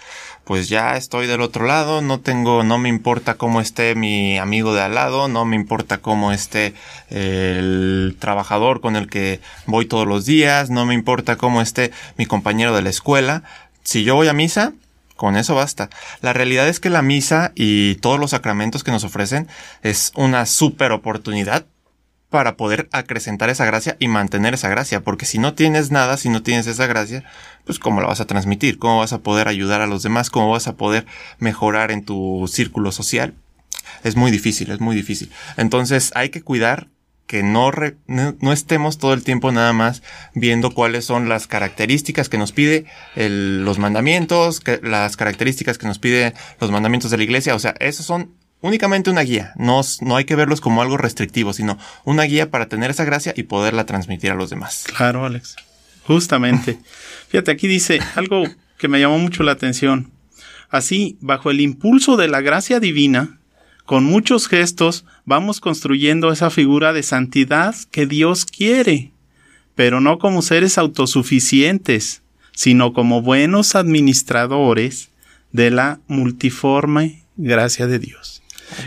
pues 0.45 0.69
ya 0.69 0.97
estoy 0.97 1.27
del 1.27 1.43
otro 1.43 1.67
lado, 1.67 2.01
no 2.01 2.21
tengo, 2.21 2.65
no 2.65 2.79
me 2.79 2.89
importa 2.89 3.35
cómo 3.35 3.61
esté 3.61 3.95
mi 3.95 4.39
amigo 4.39 4.75
de 4.75 4.81
al 4.81 4.95
lado, 4.95 5.29
no 5.29 5.45
me 5.45 5.57
importa 5.57 5.99
cómo 5.99 6.33
esté 6.33 6.75
el 7.11 8.17
trabajador 8.19 8.81
con 8.81 8.97
el 8.97 9.09
que 9.09 9.41
voy 9.67 9.85
todos 9.85 10.07
los 10.07 10.25
días, 10.25 10.71
no 10.71 10.87
me 10.87 10.95
importa 10.95 11.37
cómo 11.37 11.61
esté 11.61 11.93
mi 12.17 12.25
compañero 12.25 12.75
de 12.75 12.83
la 12.83 12.91
escuela. 12.91 13.43
Si 13.83 14.05
yo 14.05 14.15
voy 14.15 14.29
a 14.29 14.33
misa, 14.33 14.73
con 15.19 15.37
eso 15.37 15.55
basta. 15.55 15.91
La 16.23 16.33
realidad 16.33 16.69
es 16.69 16.81
que 16.81 16.89
la 16.89 17.03
misa 17.03 17.53
y 17.55 17.97
todos 17.97 18.19
los 18.19 18.31
sacramentos 18.31 18.85
que 18.85 18.93
nos 18.93 19.05
ofrecen 19.05 19.49
es 19.83 20.13
una 20.15 20.47
súper 20.47 20.93
oportunidad 20.93 21.67
para 22.31 22.57
poder 22.57 22.89
acrecentar 22.93 23.51
esa 23.51 23.65
gracia 23.65 23.97
y 23.99 24.09
mantener 24.09 24.55
esa 24.55 24.69
gracia, 24.69 25.01
porque 25.01 25.27
si 25.27 25.39
no 25.39 25.55
tienes 25.55 25.91
nada, 25.91 26.17
si 26.17 26.29
no 26.29 26.43
tienes 26.43 26.67
esa 26.67 26.87
gracia, 26.87 27.25
pues 27.65 27.79
cómo 27.79 28.01
la 28.01 28.07
vas 28.07 28.21
a 28.21 28.27
transmitir, 28.27 28.79
cómo 28.79 28.99
vas 28.99 29.13
a 29.13 29.19
poder 29.19 29.49
ayudar 29.49 29.81
a 29.81 29.87
los 29.87 30.03
demás, 30.03 30.31
cómo 30.31 30.51
vas 30.51 30.69
a 30.69 30.77
poder 30.77 31.05
mejorar 31.39 31.91
en 31.91 32.05
tu 32.05 32.49
círculo 32.49 32.93
social. 32.93 33.35
Es 34.05 34.15
muy 34.15 34.31
difícil, 34.31 34.71
es 34.71 34.81
muy 34.81 34.95
difícil. 34.95 35.33
Entonces 35.57 36.13
hay 36.15 36.29
que 36.29 36.43
cuidar 36.43 36.89
que 37.29 37.43
no, 37.43 37.71
no, 38.07 38.53
estemos 38.53 38.97
todo 38.97 39.13
el 39.13 39.23
tiempo 39.23 39.53
nada 39.53 39.75
más 39.75 40.03
viendo 40.35 40.73
cuáles 40.73 41.05
son 41.05 41.29
las 41.29 41.47
características 41.47 42.31
que 42.31 42.39
nos 42.39 42.53
pide 42.53 42.87
los 43.15 43.79
mandamientos, 43.79 44.63
las 44.83 45.17
características 45.19 45.77
que 45.77 45.87
nos 45.87 45.99
pide 45.99 46.33
los 46.59 46.71
mandamientos 46.71 47.11
de 47.11 47.19
la 47.19 47.23
iglesia. 47.25 47.55
O 47.55 47.59
sea, 47.59 47.75
esos 47.81 48.07
son 48.07 48.33
únicamente 48.63 49.11
una 49.11 49.21
guía. 49.21 49.53
No, 49.57 49.83
no 50.01 50.17
hay 50.17 50.25
que 50.25 50.37
verlos 50.37 50.63
como 50.63 50.81
algo 50.81 50.97
restrictivo, 50.97 51.53
sino 51.53 51.79
una 52.05 52.23
guía 52.23 52.51
para 52.51 52.67
tener 52.67 52.91
esa 52.91 53.05
gracia 53.05 53.35
y 53.37 53.43
poderla 53.43 53.85
transmitir 53.85 54.31
a 54.31 54.35
los 54.35 54.49
demás. 54.49 54.87
Claro, 54.97 55.27
Alex. 55.27 55.57
Justamente. 56.07 56.79
Fíjate, 57.29 57.51
aquí 57.51 57.69
dice 57.69 58.01
algo 58.15 58.45
que 58.79 58.89
me 58.89 59.01
llamó 59.01 59.19
mucho 59.19 59.43
la 59.43 59.53
atención. 59.53 60.11
Así, 60.71 61.19
bajo 61.21 61.51
el 61.51 61.61
impulso 61.61 62.17
de 62.17 62.29
la 62.29 62.41
gracia 62.41 62.81
divina, 62.81 63.38
con 63.89 64.05
muchos 64.05 64.49
gestos 64.49 65.07
vamos 65.25 65.61
construyendo 65.61 66.31
esa 66.31 66.51
figura 66.51 66.93
de 66.93 67.03
santidad 67.03 67.75
que 67.91 68.05
Dios 68.05 68.45
quiere. 68.45 69.13
pero 69.75 70.03
no 70.03 70.19
como 70.19 70.43
seres 70.43 70.77
autosuficientes, 70.77 72.21
sino 72.53 72.93
como 72.93 73.23
buenos 73.23 73.77
administradores 73.77 75.09
de 75.53 75.71
la 75.71 76.01
multiforme 76.07 77.23
gracia 77.39 77.87
de 77.87 77.99
Dios. 77.99 78.43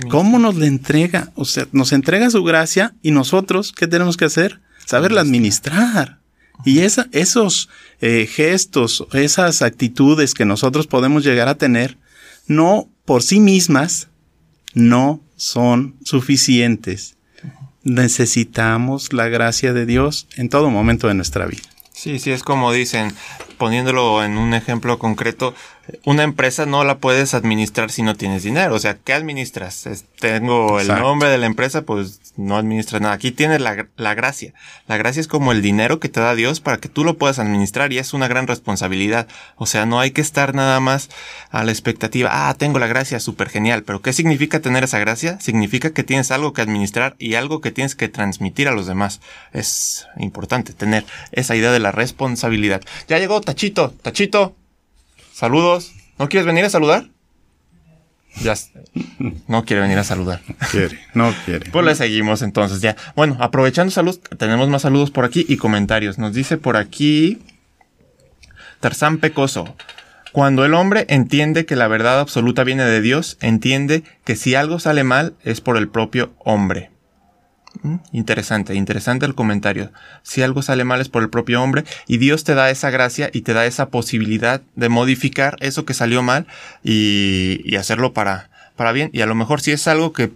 ¿Cómo 0.07 0.37
nos 0.37 0.55
le 0.57 0.67
entrega? 0.67 1.31
O 1.33 1.45
sea, 1.45 1.67
nos 1.71 1.93
entrega 1.93 2.29
su 2.29 2.43
gracia 2.43 2.93
y 3.01 3.09
nosotros, 3.09 3.71
¿qué 3.71 3.87
tenemos 3.87 4.17
que 4.17 4.25
hacer? 4.25 4.59
Saberla 4.85 5.21
administrar. 5.21 6.19
Y 6.63 6.81
esa, 6.81 7.07
esos 7.11 7.69
eh, 8.01 8.29
gestos, 8.31 9.07
esas 9.13 9.63
actitudes 9.63 10.35
que 10.35 10.45
nosotros 10.45 10.85
podemos 10.85 11.23
llegar 11.23 11.47
a 11.47 11.55
tener, 11.55 11.97
no 12.45 12.87
por 13.05 13.23
sí 13.23 13.39
mismas, 13.39 14.10
no 14.73 15.21
son 15.35 15.95
suficientes. 16.03 17.15
Necesitamos 17.83 19.11
la 19.13 19.27
gracia 19.27 19.73
de 19.73 19.85
Dios 19.85 20.27
en 20.35 20.49
todo 20.49 20.69
momento 20.69 21.07
de 21.07 21.15
nuestra 21.15 21.45
vida. 21.47 21.63
Sí, 21.93 22.19
sí, 22.19 22.31
es 22.31 22.43
como 22.43 22.71
dicen, 22.71 23.13
poniéndolo 23.61 24.23
en 24.23 24.39
un 24.39 24.55
ejemplo 24.55 24.97
concreto, 24.97 25.53
una 26.03 26.23
empresa 26.23 26.65
no 26.65 26.83
la 26.83 26.97
puedes 26.97 27.35
administrar 27.35 27.91
si 27.91 28.01
no 28.01 28.15
tienes 28.15 28.41
dinero. 28.41 28.73
O 28.73 28.79
sea, 28.79 28.97
¿qué 28.97 29.13
administras? 29.13 29.87
tengo 30.19 30.79
el 30.79 30.87
nombre 30.87 31.29
de 31.29 31.37
la 31.37 31.45
empresa, 31.45 31.83
pues 31.83 32.33
no 32.37 32.57
administras 32.57 33.01
nada. 33.01 33.13
Aquí 33.13 33.31
tienes 33.31 33.61
la, 33.61 33.87
la, 33.97 34.13
gracia. 34.13 34.53
La 34.87 34.97
gracia 34.97 35.19
es 35.19 35.27
como 35.27 35.51
el 35.51 35.61
dinero 35.61 35.99
que 35.99 36.09
te 36.09 36.19
da 36.19 36.35
Dios 36.35 36.59
para 36.59 36.77
que 36.77 36.89
tú 36.89 37.03
lo 37.03 37.17
puedas 37.17 37.39
administrar 37.39 37.91
y 37.91 37.97
es 37.97 38.13
una 38.13 38.27
gran 38.27 38.47
responsabilidad. 38.47 39.27
O 39.57 39.65
sea, 39.65 39.85
no 39.85 39.99
hay 39.99 40.11
que 40.11 40.21
estar 40.21 40.55
nada 40.55 40.79
más 40.79 41.09
a 41.49 41.63
la 41.63 41.71
expectativa. 41.71 42.29
Ah, 42.31 42.55
tengo 42.55 42.79
la 42.79 42.87
gracia, 42.87 43.19
súper 43.19 43.49
genial. 43.49 43.83
Pero 43.83 44.01
¿qué 44.01 44.13
significa 44.13 44.59
tener 44.59 44.83
esa 44.83 44.99
gracia? 44.99 45.39
Significa 45.39 45.91
que 45.91 46.03
tienes 46.03 46.31
algo 46.31 46.53
que 46.53 46.61
administrar 46.61 47.15
y 47.19 47.35
algo 47.35 47.61
que 47.61 47.71
tienes 47.71 47.95
que 47.95 48.09
transmitir 48.09 48.67
a 48.67 48.71
los 48.71 48.87
demás. 48.87 49.21
Es 49.53 50.07
importante 50.17 50.73
tener 50.73 51.05
esa 51.31 51.55
idea 51.55 51.71
de 51.71 51.79
la 51.79 51.91
responsabilidad. 51.91 52.81
Ya 53.07 53.19
llegó 53.19 53.41
Tachito. 53.51 53.93
Tachito. 54.01 54.55
Saludos. 55.33 55.91
¿No 56.17 56.29
quieres 56.29 56.45
venir 56.45 56.63
a 56.63 56.69
saludar? 56.69 57.09
Ya 58.41 58.53
no 59.45 59.65
quiere 59.65 59.81
venir 59.81 59.97
a 59.97 60.05
saludar. 60.05 60.39
Quiere, 60.71 60.97
no 61.13 61.33
quiere. 61.43 61.69
Pues 61.69 61.85
le 61.85 61.95
seguimos 61.95 62.43
entonces 62.43 62.79
ya. 62.79 62.95
Bueno, 63.13 63.35
aprovechando 63.41 63.91
salud, 63.91 64.17
tenemos 64.37 64.69
más 64.69 64.83
saludos 64.83 65.11
por 65.11 65.25
aquí 65.25 65.45
y 65.49 65.57
comentarios. 65.57 66.17
Nos 66.17 66.33
dice 66.33 66.57
por 66.57 66.77
aquí 66.77 67.39
Tarzán 68.79 69.17
Pecoso. 69.17 69.75
Cuando 70.31 70.63
el 70.63 70.73
hombre 70.73 71.05
entiende 71.09 71.65
que 71.65 71.75
la 71.75 71.89
verdad 71.89 72.21
absoluta 72.21 72.63
viene 72.63 72.85
de 72.85 73.01
Dios, 73.01 73.37
entiende 73.41 74.03
que 74.23 74.37
si 74.37 74.55
algo 74.55 74.79
sale 74.79 75.03
mal 75.03 75.33
es 75.43 75.59
por 75.59 75.75
el 75.75 75.89
propio 75.89 76.31
hombre. 76.39 76.90
Mm, 77.83 77.95
interesante, 78.11 78.75
interesante 78.75 79.25
el 79.25 79.33
comentario. 79.33 79.91
Si 80.21 80.43
algo 80.43 80.61
sale 80.61 80.83
mal 80.83 81.01
es 81.01 81.09
por 81.09 81.23
el 81.23 81.29
propio 81.29 81.63
hombre 81.63 81.83
y 82.07 82.17
Dios 82.17 82.43
te 82.43 82.53
da 82.53 82.69
esa 82.69 82.91
gracia 82.91 83.29
y 83.33 83.41
te 83.41 83.53
da 83.53 83.65
esa 83.65 83.89
posibilidad 83.89 84.61
de 84.75 84.89
modificar 84.89 85.57
eso 85.61 85.83
que 85.83 85.95
salió 85.95 86.21
mal 86.21 86.45
y, 86.83 87.75
hacerlo 87.75 88.13
para, 88.13 88.49
para 88.75 88.91
bien. 88.91 89.09
Y 89.13 89.21
a 89.21 89.25
lo 89.25 89.33
mejor 89.33 89.61
si 89.61 89.71
es 89.71 89.87
algo 89.87 90.13
que 90.13 90.31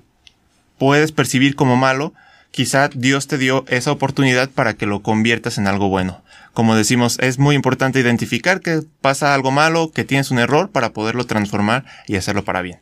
puedes 0.79 1.11
percibir 1.11 1.55
como 1.55 1.75
malo, 1.75 2.13
quizá 2.49 2.89
Dios 2.89 3.27
te 3.27 3.37
dio 3.37 3.63
esa 3.67 3.91
oportunidad 3.91 4.49
para 4.49 4.73
que 4.73 4.87
lo 4.87 5.01
conviertas 5.01 5.59
en 5.59 5.67
algo 5.67 5.89
bueno. 5.89 6.23
Como 6.53 6.75
decimos, 6.75 7.19
es 7.19 7.37
muy 7.37 7.53
importante 7.53 7.99
identificar 7.99 8.61
que 8.61 8.81
pasa 9.01 9.35
algo 9.35 9.51
malo, 9.51 9.91
que 9.91 10.05
tienes 10.05 10.31
un 10.31 10.39
error 10.39 10.71
para 10.71 10.93
poderlo 10.93 11.25
transformar 11.25 11.85
y 12.07 12.15
hacerlo 12.15 12.43
para 12.43 12.61
bien. 12.63 12.79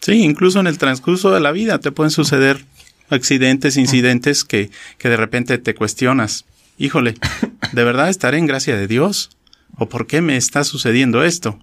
Sí, 0.00 0.24
incluso 0.24 0.58
en 0.58 0.66
el 0.66 0.78
transcurso 0.78 1.30
de 1.30 1.38
la 1.38 1.52
vida 1.52 1.78
te 1.78 1.92
pueden 1.92 2.10
suceder 2.10 2.64
accidentes, 3.12 3.76
incidentes 3.76 4.44
que, 4.44 4.70
que 4.98 5.08
de 5.08 5.16
repente 5.16 5.58
te 5.58 5.74
cuestionas. 5.74 6.44
Híjole, 6.78 7.14
¿de 7.72 7.84
verdad 7.84 8.08
estaré 8.08 8.38
en 8.38 8.46
gracia 8.46 8.76
de 8.76 8.86
Dios? 8.86 9.30
¿O 9.76 9.88
por 9.88 10.06
qué 10.06 10.20
me 10.20 10.36
está 10.36 10.64
sucediendo 10.64 11.22
esto? 11.22 11.58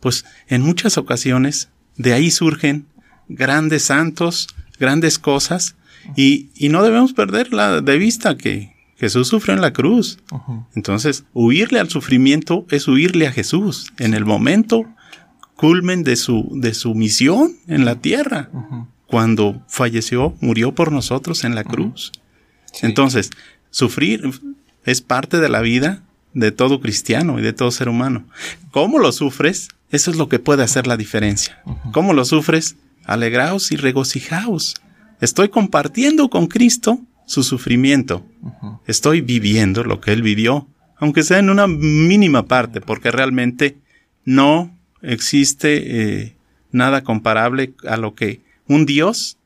Pues 0.00 0.24
en 0.48 0.62
muchas 0.62 0.98
ocasiones 0.98 1.70
de 1.96 2.12
ahí 2.12 2.30
surgen 2.30 2.86
grandes 3.28 3.84
santos, 3.84 4.48
grandes 4.78 5.18
cosas, 5.18 5.76
y, 6.16 6.50
y 6.54 6.68
no 6.68 6.82
debemos 6.82 7.14
perderla 7.14 7.80
de 7.80 7.96
vista 7.96 8.36
que 8.36 8.74
Jesús 8.96 9.28
sufrió 9.28 9.54
en 9.54 9.62
la 9.62 9.72
cruz. 9.72 10.18
Entonces, 10.74 11.24
huirle 11.32 11.80
al 11.80 11.88
sufrimiento 11.88 12.66
es 12.70 12.86
huirle 12.86 13.26
a 13.26 13.32
Jesús 13.32 13.92
en 13.98 14.14
el 14.14 14.24
momento 14.24 14.86
culmen 15.56 16.02
de 16.02 16.16
su, 16.16 16.48
de 16.52 16.74
su 16.74 16.94
misión 16.94 17.52
en 17.68 17.84
la 17.84 17.96
tierra 17.96 18.50
cuando 19.06 19.62
falleció, 19.68 20.34
murió 20.40 20.74
por 20.74 20.92
nosotros 20.92 21.44
en 21.44 21.54
la 21.54 21.64
cruz. 21.64 22.12
Entonces, 22.82 23.30
sufrir 23.70 24.30
es 24.84 25.00
parte 25.00 25.38
de 25.38 25.48
la 25.48 25.60
vida 25.60 26.02
de 26.32 26.50
todo 26.50 26.80
cristiano 26.80 27.38
y 27.38 27.42
de 27.42 27.52
todo 27.52 27.70
ser 27.70 27.88
humano. 27.88 28.26
¿Cómo 28.70 28.98
lo 28.98 29.12
sufres? 29.12 29.68
Eso 29.90 30.10
es 30.10 30.16
lo 30.16 30.28
que 30.28 30.40
puede 30.40 30.64
hacer 30.64 30.86
la 30.86 30.96
diferencia. 30.96 31.62
¿Cómo 31.92 32.12
lo 32.12 32.24
sufres? 32.24 32.76
Alegraos 33.04 33.70
y 33.70 33.76
regocijaos. 33.76 34.74
Estoy 35.20 35.48
compartiendo 35.48 36.28
con 36.28 36.48
Cristo 36.48 37.00
su 37.26 37.42
sufrimiento. 37.42 38.26
Estoy 38.86 39.20
viviendo 39.20 39.84
lo 39.84 40.00
que 40.00 40.12
Él 40.12 40.22
vivió, 40.22 40.66
aunque 40.98 41.22
sea 41.22 41.38
en 41.38 41.50
una 41.50 41.66
mínima 41.66 42.46
parte, 42.46 42.80
porque 42.80 43.10
realmente 43.10 43.76
no 44.24 44.76
existe 45.02 46.22
eh, 46.22 46.36
nada 46.72 47.04
comparable 47.04 47.74
a 47.86 47.96
lo 47.96 48.14
que 48.14 48.40
un 48.68 48.86
Dios 48.86 49.36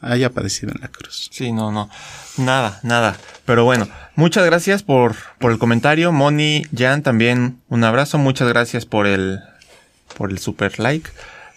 haya 0.00 0.30
padecido 0.30 0.72
en 0.74 0.80
la 0.80 0.88
cruz. 0.88 1.28
Sí, 1.30 1.52
no, 1.52 1.70
no. 1.70 1.88
Nada, 2.36 2.80
nada. 2.82 3.16
Pero 3.44 3.64
bueno, 3.64 3.88
muchas 4.16 4.44
gracias 4.44 4.82
por, 4.82 5.14
por 5.38 5.52
el 5.52 5.58
comentario. 5.58 6.12
Moni, 6.12 6.64
Jan, 6.76 7.02
también 7.02 7.60
un 7.68 7.84
abrazo. 7.84 8.18
Muchas 8.18 8.48
gracias 8.48 8.84
por 8.84 9.06
el, 9.06 9.40
por 10.16 10.30
el 10.30 10.38
super 10.38 10.78
like. 10.80 11.08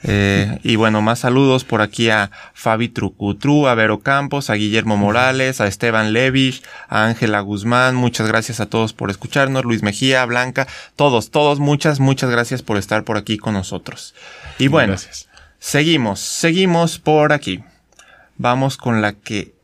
Eh, 0.08 0.60
y 0.62 0.76
bueno, 0.76 1.02
más 1.02 1.20
saludos 1.20 1.64
por 1.64 1.82
aquí 1.82 2.12
a 2.12 2.30
Fabi 2.54 2.90
Trucutru, 2.90 3.68
a 3.68 3.74
Vero 3.74 4.02
Campos, 4.02 4.52
a 4.52 4.54
Guillermo 4.54 4.98
Morales, 4.98 5.62
a 5.62 5.68
Esteban 5.68 6.14
Levich, 6.14 6.62
a 6.88 7.06
Ángela 7.06 7.40
Guzmán. 7.40 7.96
Muchas 7.96 8.28
gracias 8.28 8.60
a 8.60 8.68
todos 8.68 8.94
por 8.94 9.10
escucharnos. 9.10 9.66
Luis 9.66 9.82
Mejía, 9.82 10.24
Blanca, 10.26 10.68
todos, 10.96 11.32
todos, 11.32 11.60
muchas, 11.60 12.00
muchas 12.00 12.30
gracias 12.30 12.62
por 12.62 12.78
estar 12.78 13.04
por 13.04 13.18
aquí 13.18 13.38
con 13.38 13.56
nosotros. 13.56 14.14
Y 14.60 14.68
bueno, 14.68 14.90
gracias. 14.90 15.28
Seguimos, 15.66 16.20
seguimos 16.20 17.00
por 17.00 17.34
aquí. 17.34 17.64
Vamos 18.38 18.78
con 18.78 19.02
la 19.02 19.14
que, 19.14 19.56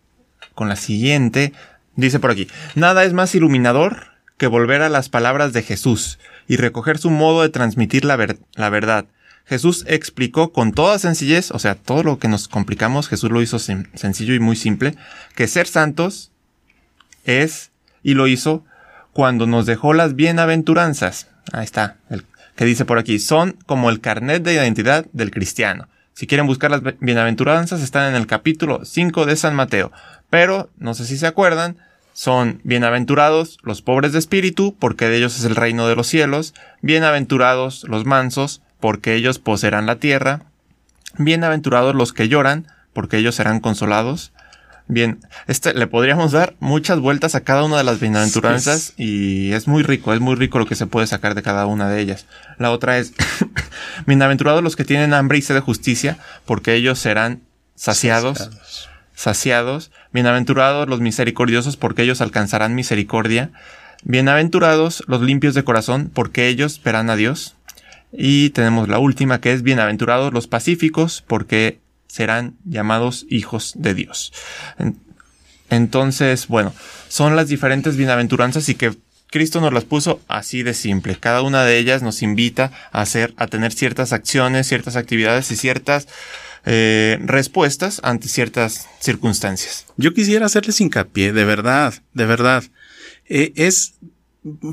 con 0.56 0.68
la 0.68 0.76
siguiente. 0.76 1.54
Dice 1.96 2.20
por 2.20 2.32
aquí, 2.32 2.48
nada 2.74 3.04
es 3.04 3.14
más 3.14 3.36
iluminador 3.36 4.08
que 4.38 4.48
volver 4.48 4.82
a 4.82 4.90
las 4.90 5.10
palabras 5.10 5.54
de 5.54 5.62
Jesús 5.62 6.18
y 6.48 6.56
recoger 6.58 6.98
su 6.98 7.12
modo 7.12 7.44
de 7.44 7.50
transmitir 7.50 8.04
la, 8.04 8.18
la 8.56 8.70
verdad. 8.72 9.06
Jesús 9.46 9.86
explicó 9.88 10.52
con 10.52 10.72
toda 10.72 10.98
sencillez, 10.98 11.52
o 11.52 11.60
sea, 11.60 11.76
todo 11.76 12.02
lo 12.02 12.18
que 12.18 12.28
nos 12.28 12.48
complicamos, 12.48 13.08
Jesús 13.08 13.30
lo 13.30 13.44
hizo 13.44 13.60
sencillo 13.60 14.34
y 14.34 14.40
muy 14.40 14.56
simple, 14.56 14.96
que 15.36 15.48
ser 15.48 15.68
santos 15.68 16.32
es, 17.26 17.70
y 18.02 18.16
lo 18.16 18.26
hizo, 18.26 18.66
cuando 19.14 19.46
nos 19.46 19.68
dejó 19.68 19.94
las 19.94 20.16
bienaventuranzas. 20.16 21.28
Ahí 21.54 21.64
está, 21.64 21.98
el 22.10 22.24
que 22.62 22.66
dice 22.66 22.86
por 22.86 23.00
aquí, 23.00 23.18
son 23.18 23.58
como 23.66 23.90
el 23.90 24.02
carnet 24.02 24.44
de 24.44 24.54
identidad 24.54 25.08
del 25.14 25.32
cristiano. 25.32 25.88
Si 26.14 26.28
quieren 26.28 26.46
buscar 26.46 26.70
las 26.70 26.84
bienaventuranzas, 27.00 27.82
están 27.82 28.08
en 28.10 28.16
el 28.16 28.28
capítulo 28.28 28.86
5 28.86 29.26
de 29.26 29.36
San 29.36 29.56
Mateo. 29.56 29.92
Pero, 30.30 30.70
no 30.78 30.94
sé 30.94 31.06
si 31.06 31.18
se 31.18 31.26
acuerdan, 31.26 31.78
son 32.14 32.62
bienaventurados 32.64 33.58
los 33.64 33.82
pobres 33.82 34.14
de 34.14 34.20
espíritu, 34.20 34.76
porque 34.78 35.10
de 35.10 35.18
ellos 35.18 35.40
es 35.40 35.46
el 35.46 35.56
reino 35.56 35.88
de 35.88 35.96
los 35.96 36.06
cielos, 36.06 36.54
bienaventurados 36.84 37.84
los 37.86 38.06
mansos, 38.06 38.62
porque 38.80 39.16
ellos 39.16 39.40
poseerán 39.40 39.88
la 39.88 39.96
tierra, 39.96 40.44
bienaventurados 41.18 41.96
los 41.96 42.14
que 42.14 42.28
lloran, 42.28 42.68
porque 42.94 43.18
ellos 43.18 43.34
serán 43.34 43.60
consolados, 43.60 44.34
Bien, 44.92 45.22
este 45.48 45.74
le 45.74 45.88
podríamos 45.88 46.34
dar 46.34 46.54
muchas 46.60 47.00
vueltas 47.00 47.34
a 47.34 47.46
cada 47.46 47.64
una 47.64 47.78
de 47.78 47.86
las 47.86 48.02
bienaventuranzas 48.02 48.94
y 48.98 49.54
es 49.54 49.66
muy 49.66 49.84
rico, 49.84 50.14
es 50.14 50.20
muy 50.20 50.36
rico 50.36 50.60
lo 50.60 50.66
que 50.66 50.76
se 50.76 50.86
puede 50.86 51.08
sacar 51.08 51.34
de 51.34 51.42
cada 51.42 51.66
una 51.66 51.88
de 51.88 52.02
ellas. 52.02 52.26
La 52.58 52.72
otra 52.72 52.98
es 52.98 53.14
bienaventurados 54.06 54.62
los 54.62 54.76
que 54.76 54.84
tienen 54.84 55.14
hambre 55.14 55.38
y 55.38 55.42
sed 55.44 55.56
de 55.56 55.62
justicia, 55.62 56.18
porque 56.46 56.76
ellos 56.76 57.00
serán 57.00 57.40
saciados. 57.74 58.50
Saciados. 59.16 59.92
Bienaventurados 60.12 60.90
los 60.90 61.00
misericordiosos, 61.00 61.78
porque 61.78 62.02
ellos 62.02 62.20
alcanzarán 62.20 62.76
misericordia. 62.76 63.52
Bienaventurados 64.04 65.06
los 65.08 65.22
limpios 65.22 65.54
de 65.54 65.64
corazón, 65.64 66.12
porque 66.14 66.50
ellos 66.50 66.82
verán 66.84 67.10
a 67.10 67.16
Dios. 67.16 67.56
Y 68.12 68.50
tenemos 68.50 68.90
la 68.90 69.00
última 69.00 69.40
que 69.40 69.54
es 69.54 69.64
bienaventurados 69.64 70.34
los 70.34 70.48
pacíficos, 70.48 71.24
porque 71.26 71.80
serán 72.12 72.58
llamados 72.66 73.26
hijos 73.30 73.74
de 73.78 73.94
Dios. 73.94 74.34
Entonces, 75.70 76.48
bueno, 76.50 76.74
son 77.08 77.38
las 77.38 77.48
diferentes 77.48 77.96
bienaventuranzas 77.96 78.68
y 78.68 78.76
que 78.76 78.98
Cristo 79.28 79.62
nos 79.62 79.72
las 79.72 79.86
puso 79.86 80.20
así 80.28 80.62
de 80.62 80.74
simple. 80.74 81.16
Cada 81.18 81.42
una 81.42 81.64
de 81.64 81.78
ellas 81.78 82.04
nos 82.04 82.22
invita 82.22 82.74
a 82.92 83.02
hacer, 83.02 83.34
a 83.38 83.48
tener 83.48 83.72
ciertas 83.72 84.12
acciones, 84.12 84.68
ciertas 84.68 84.98
actividades 84.98 85.50
y 85.52 85.56
ciertas 85.56 86.10
eh, 86.66 87.18
respuestas 87.22 88.02
ante 88.04 88.28
ciertas 88.28 88.90
circunstancias. 89.00 89.86
Yo 89.96 90.14
quisiera 90.14 90.48
hacerles 90.48 90.82
hincapié, 90.82 91.32
de 91.32 91.46
verdad, 91.46 91.94
de 92.14 92.26
verdad. 92.26 92.66
Eh, 93.30 93.54
es 93.56 93.94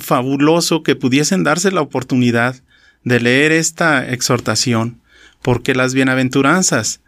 fabuloso 0.01 0.83
que 0.83 0.97
pudiesen 0.97 1.45
darse 1.45 1.71
la 1.71 1.83
oportunidad 1.83 2.57
de 3.05 3.21
leer 3.21 3.53
esta 3.53 4.09
exhortación, 4.09 5.01
porque 5.41 5.77
las 5.77 5.95
bienaventuranzas 5.95 7.01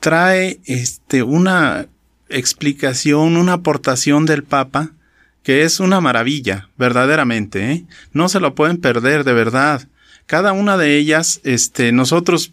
trae 0.00 0.60
este, 0.64 1.22
una 1.22 1.86
explicación, 2.28 3.36
una 3.36 3.54
aportación 3.54 4.26
del 4.26 4.42
Papa 4.42 4.92
que 5.46 5.62
es 5.62 5.78
una 5.78 6.00
maravilla, 6.00 6.70
verdaderamente. 6.76 7.70
¿eh? 7.70 7.84
No 8.12 8.28
se 8.28 8.40
lo 8.40 8.56
pueden 8.56 8.78
perder, 8.78 9.22
de 9.22 9.32
verdad. 9.32 9.86
Cada 10.26 10.52
una 10.52 10.76
de 10.76 10.96
ellas, 10.96 11.40
este, 11.44 11.92
nosotros 11.92 12.52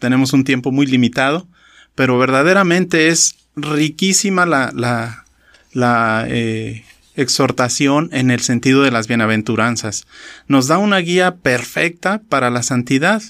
tenemos 0.00 0.32
un 0.32 0.42
tiempo 0.42 0.72
muy 0.72 0.86
limitado, 0.86 1.46
pero 1.94 2.18
verdaderamente 2.18 3.10
es 3.10 3.36
riquísima 3.54 4.44
la, 4.44 4.72
la, 4.74 5.24
la 5.72 6.26
eh, 6.28 6.84
exhortación 7.14 8.10
en 8.12 8.32
el 8.32 8.40
sentido 8.40 8.82
de 8.82 8.90
las 8.90 9.06
bienaventuranzas. 9.06 10.08
Nos 10.48 10.66
da 10.66 10.78
una 10.78 10.98
guía 10.98 11.36
perfecta 11.36 12.22
para 12.28 12.50
la 12.50 12.64
santidad. 12.64 13.22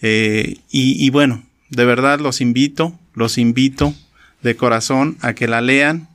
Eh, 0.00 0.58
y, 0.70 1.04
y 1.04 1.10
bueno, 1.10 1.42
de 1.74 1.84
verdad 1.84 2.20
los 2.20 2.40
invito, 2.40 2.98
los 3.14 3.38
invito 3.38 3.94
de 4.42 4.56
corazón 4.56 5.16
a 5.20 5.34
que 5.34 5.48
la 5.48 5.60
lean. 5.60 6.08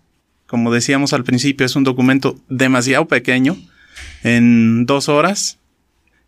Como 0.48 0.72
decíamos 0.74 1.14
al 1.14 1.24
principio, 1.24 1.66
es 1.66 1.76
un 1.76 1.84
documento 1.84 2.38
demasiado 2.50 3.08
pequeño, 3.08 3.58
en 4.24 4.86
dos 4.86 5.10
horas. 5.10 5.58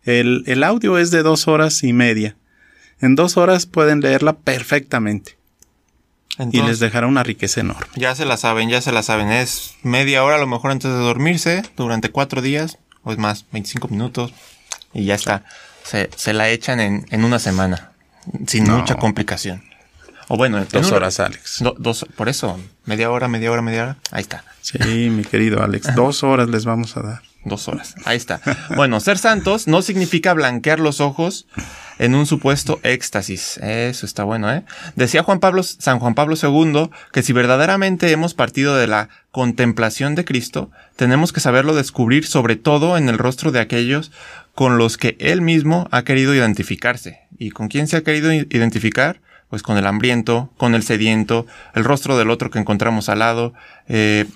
El, 0.04 0.44
el 0.46 0.64
audio 0.64 0.98
es 0.98 1.10
de 1.10 1.22
dos 1.22 1.48
horas 1.48 1.82
y 1.82 1.92
media. 1.92 2.36
En 3.00 3.16
dos 3.16 3.36
horas 3.36 3.66
pueden 3.66 4.00
leerla 4.00 4.34
perfectamente. 4.34 5.36
y 6.50 6.62
les 6.62 6.78
dejará 6.78 7.06
una 7.06 7.22
riqueza 7.22 7.60
enorme. 7.60 7.86
Ya 7.96 8.14
se 8.14 8.24
la 8.24 8.36
saben, 8.36 8.68
ya 8.68 8.80
se 8.80 8.92
la 8.92 9.02
saben. 9.02 9.30
Es 9.30 9.74
media 9.82 10.24
hora 10.24 10.36
a 10.36 10.40
lo 10.40 10.46
mejor 10.46 10.70
antes 10.70 10.90
de 10.90 10.96
dormirse, 10.96 11.62
durante 11.76 12.10
cuatro 12.10 12.40
días, 12.40 12.78
o 13.02 13.12
es 13.12 13.18
más, 13.18 13.44
25 13.52 13.88
minutos, 13.88 14.32
y 14.94 15.04
ya 15.04 15.14
está. 15.14 15.44
Se, 15.84 16.08
se 16.16 16.32
la 16.32 16.48
echan 16.48 16.80
en, 16.80 17.06
en 17.10 17.24
una 17.24 17.38
semana, 17.38 17.91
sin 18.46 18.64
No. 18.64 18.78
mucha 18.78 18.94
complicación. 18.96 19.62
O 20.28 20.36
bueno, 20.36 20.58
en 20.58 20.66
Dos 20.70 20.86
una- 20.88 20.96
horas, 20.96 21.20
Alex. 21.20 21.58
do- 21.60 21.74
dos, 21.78 22.06
por 22.16 22.28
eso, 22.28 22.58
media 22.86 23.10
hora, 23.10 23.28
media 23.28 23.50
hora, 23.50 23.60
media 23.62 23.82
hora. 23.82 23.96
Ahí 24.12 24.22
está. 24.22 24.44
Sí, 24.62 25.10
mi 25.10 25.24
querido 25.24 25.62
Alex. 25.62 25.94
Dos 25.96 26.22
horas 26.22 26.48
les 26.48 26.64
vamos 26.64 26.96
a 26.96 27.02
dar. 27.02 27.22
Dos 27.44 27.66
horas. 27.66 27.96
Ahí 28.04 28.16
está. 28.16 28.40
Bueno, 28.76 29.00
ser 29.00 29.18
santos 29.18 29.66
no 29.66 29.82
significa 29.82 30.32
blanquear 30.32 30.78
los 30.78 31.00
ojos 31.00 31.46
en 31.98 32.14
un 32.14 32.24
supuesto 32.24 32.78
éxtasis. 32.84 33.58
Eso 33.58 34.06
está 34.06 34.22
bueno, 34.22 34.50
¿eh? 34.52 34.62
Decía 34.94 35.24
Juan 35.24 35.40
Pablo, 35.40 35.64
San 35.64 35.98
Juan 35.98 36.14
Pablo 36.14 36.36
II 36.40 36.90
que 37.12 37.24
si 37.24 37.32
verdaderamente 37.32 38.12
hemos 38.12 38.34
partido 38.34 38.76
de 38.76 38.86
la 38.86 39.08
contemplación 39.32 40.14
de 40.14 40.24
Cristo, 40.24 40.70
tenemos 40.94 41.32
que 41.32 41.40
saberlo 41.40 41.74
descubrir 41.74 42.26
sobre 42.28 42.54
todo 42.54 42.96
en 42.96 43.08
el 43.08 43.18
rostro 43.18 43.50
de 43.50 43.58
aquellos 43.58 44.12
con 44.54 44.78
los 44.78 44.96
que 44.96 45.16
él 45.18 45.40
mismo 45.40 45.88
ha 45.90 46.02
querido 46.02 46.34
identificarse. 46.34 47.20
¿Y 47.38 47.50
con 47.50 47.68
quién 47.68 47.86
se 47.86 47.96
ha 47.96 48.02
querido 48.02 48.32
identificar? 48.32 49.20
Pues 49.48 49.62
con 49.62 49.76
el 49.76 49.86
hambriento, 49.86 50.50
con 50.56 50.74
el 50.74 50.82
sediento, 50.82 51.46
el 51.74 51.84
rostro 51.84 52.16
del 52.16 52.30
otro 52.30 52.50
que 52.50 52.58
encontramos 52.58 53.08
al 53.08 53.20
lado. 53.20 53.54
Eh, 53.88 54.26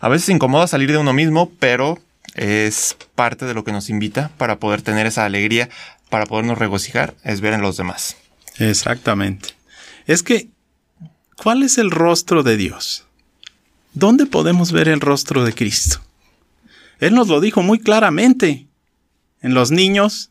a 0.00 0.08
veces 0.08 0.28
incomoda 0.28 0.66
salir 0.66 0.90
de 0.90 0.98
uno 0.98 1.12
mismo, 1.12 1.50
pero 1.58 1.98
es 2.34 2.96
parte 3.14 3.44
de 3.44 3.54
lo 3.54 3.64
que 3.64 3.72
nos 3.72 3.90
invita 3.90 4.30
para 4.36 4.58
poder 4.58 4.82
tener 4.82 5.06
esa 5.06 5.24
alegría, 5.24 5.68
para 6.08 6.26
podernos 6.26 6.58
regocijar, 6.58 7.14
es 7.24 7.40
ver 7.40 7.54
en 7.54 7.62
los 7.62 7.76
demás. 7.76 8.16
Exactamente. 8.58 9.50
Es 10.06 10.22
que, 10.22 10.48
¿cuál 11.36 11.62
es 11.62 11.78
el 11.78 11.90
rostro 11.90 12.42
de 12.42 12.56
Dios? 12.56 13.06
¿Dónde 13.92 14.26
podemos 14.26 14.72
ver 14.72 14.88
el 14.88 15.00
rostro 15.00 15.44
de 15.44 15.52
Cristo? 15.52 16.00
Él 16.98 17.14
nos 17.14 17.28
lo 17.28 17.40
dijo 17.40 17.62
muy 17.62 17.78
claramente. 17.78 18.66
En 19.42 19.54
los 19.54 19.70
niños, 19.70 20.30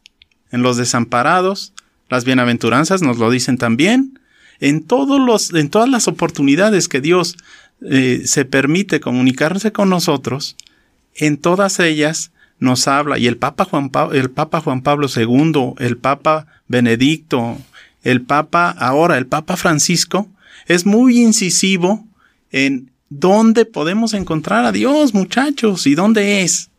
en 0.51 0.61
los 0.61 0.77
desamparados, 0.77 1.73
las 2.09 2.25
bienaventuranzas 2.25 3.01
nos 3.01 3.17
lo 3.17 3.29
dicen 3.29 3.57
también. 3.57 4.19
En, 4.59 4.83
todos 4.83 5.19
los, 5.19 5.53
en 5.53 5.69
todas 5.69 5.89
las 5.89 6.07
oportunidades 6.07 6.87
que 6.87 7.01
Dios 7.01 7.37
eh, 7.89 8.23
se 8.25 8.45
permite 8.45 8.99
comunicarse 8.99 9.71
con 9.71 9.89
nosotros, 9.89 10.55
en 11.15 11.37
todas 11.37 11.79
ellas 11.79 12.31
nos 12.59 12.87
habla, 12.89 13.17
y 13.17 13.27
el 13.27 13.37
Papa 13.37 13.63
Juan, 13.65 13.89
Pa- 13.89 14.09
el 14.11 14.29
Papa 14.29 14.59
Juan 14.59 14.81
Pablo 14.81 15.07
II, 15.15 15.73
el 15.79 15.97
Papa 15.97 16.45
Benedicto, 16.67 17.57
el 18.03 18.21
Papa 18.21 18.69
ahora, 18.77 19.17
el 19.17 19.27
Papa 19.27 19.55
Francisco, 19.55 20.27
es 20.67 20.85
muy 20.85 21.21
incisivo 21.21 22.05
en 22.51 22.91
dónde 23.09 23.65
podemos 23.65 24.13
encontrar 24.13 24.65
a 24.65 24.71
Dios, 24.73 25.13
muchachos, 25.13 25.87
y 25.87 25.95
dónde 25.95 26.41
es. 26.41 26.69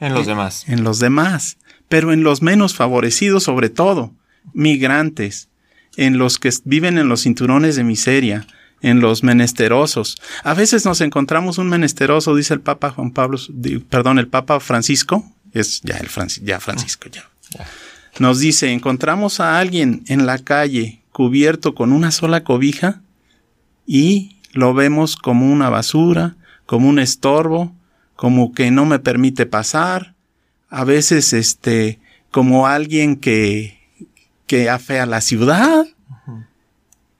En 0.00 0.14
los 0.14 0.26
demás. 0.26 0.64
En 0.68 0.84
los 0.84 0.98
demás, 0.98 1.56
pero 1.88 2.12
en 2.12 2.22
los 2.22 2.42
menos 2.42 2.74
favorecidos 2.74 3.44
sobre 3.44 3.68
todo, 3.70 4.12
migrantes, 4.52 5.48
en 5.96 6.18
los 6.18 6.38
que 6.38 6.52
viven 6.64 6.98
en 6.98 7.08
los 7.08 7.22
cinturones 7.22 7.76
de 7.76 7.84
miseria, 7.84 8.46
en 8.80 9.00
los 9.00 9.24
menesterosos. 9.24 10.16
A 10.44 10.54
veces 10.54 10.84
nos 10.84 11.00
encontramos 11.00 11.58
un 11.58 11.68
menesteroso, 11.68 12.36
dice 12.36 12.54
el 12.54 12.60
Papa 12.60 12.90
Juan 12.90 13.10
Pablo, 13.10 13.38
perdón, 13.90 14.18
el 14.20 14.28
Papa 14.28 14.60
Francisco, 14.60 15.24
es 15.52 15.80
ya 15.82 15.96
el 15.96 16.08
Franci- 16.08 16.42
ya 16.44 16.60
Francisco 16.60 17.08
ya. 17.10 17.24
Nos 18.20 18.38
dice, 18.38 18.72
encontramos 18.72 19.40
a 19.40 19.58
alguien 19.58 20.04
en 20.06 20.26
la 20.26 20.38
calle 20.38 21.00
cubierto 21.12 21.74
con 21.74 21.90
una 21.92 22.10
sola 22.12 22.44
cobija 22.44 23.00
y 23.86 24.36
lo 24.52 24.74
vemos 24.74 25.16
como 25.16 25.50
una 25.52 25.68
basura, 25.70 26.36
como 26.66 26.88
un 26.88 26.98
estorbo, 26.98 27.74
como 28.18 28.52
que 28.52 28.72
no 28.72 28.84
me 28.84 28.98
permite 28.98 29.46
pasar, 29.46 30.16
a 30.68 30.82
veces 30.82 31.32
este 31.32 32.00
como 32.32 32.66
alguien 32.66 33.14
que 33.14 33.78
que 34.48 34.68
afea 34.68 35.06
la 35.06 35.20
ciudad 35.20 35.86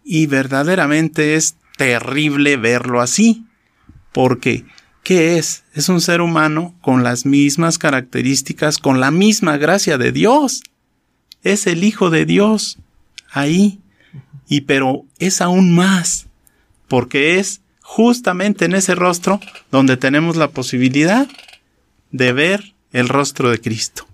y 0.03 0.27
verdaderamente 0.27 1.37
es 1.37 1.55
terrible 1.77 2.57
verlo 2.57 3.01
así 3.01 3.47
porque 4.11 4.65
¿qué 5.05 5.39
es? 5.39 5.63
Es 5.73 5.89
un 5.89 6.01
ser 6.01 6.21
humano 6.21 6.75
con 6.81 7.05
las 7.05 7.25
mismas 7.27 7.79
características, 7.79 8.79
con 8.79 8.99
la 8.99 9.13
misma 9.13 9.57
gracia 9.57 9.99
de 9.99 10.11
Dios. 10.11 10.65
Es 11.45 11.69
el 11.69 11.85
Hijo 11.85 12.11
de 12.11 12.27
Dios 12.27 12.81
ahí. 13.31 13.79
Y 14.49 14.63
pero 14.63 15.05
es 15.21 15.41
aún 15.41 15.77
más, 15.77 16.27
porque 16.89 17.39
es 17.39 17.61
justamente 17.91 18.67
en 18.67 18.75
ese 18.75 18.95
rostro 18.95 19.41
donde 19.71 19.97
tenemos 19.97 20.37
la 20.37 20.49
posibilidad 20.49 21.27
de 22.13 22.33
ver 22.35 22.75
el 22.93 23.09
rostro 23.09 23.51
de 23.51 23.59
Cristo. 23.63 24.07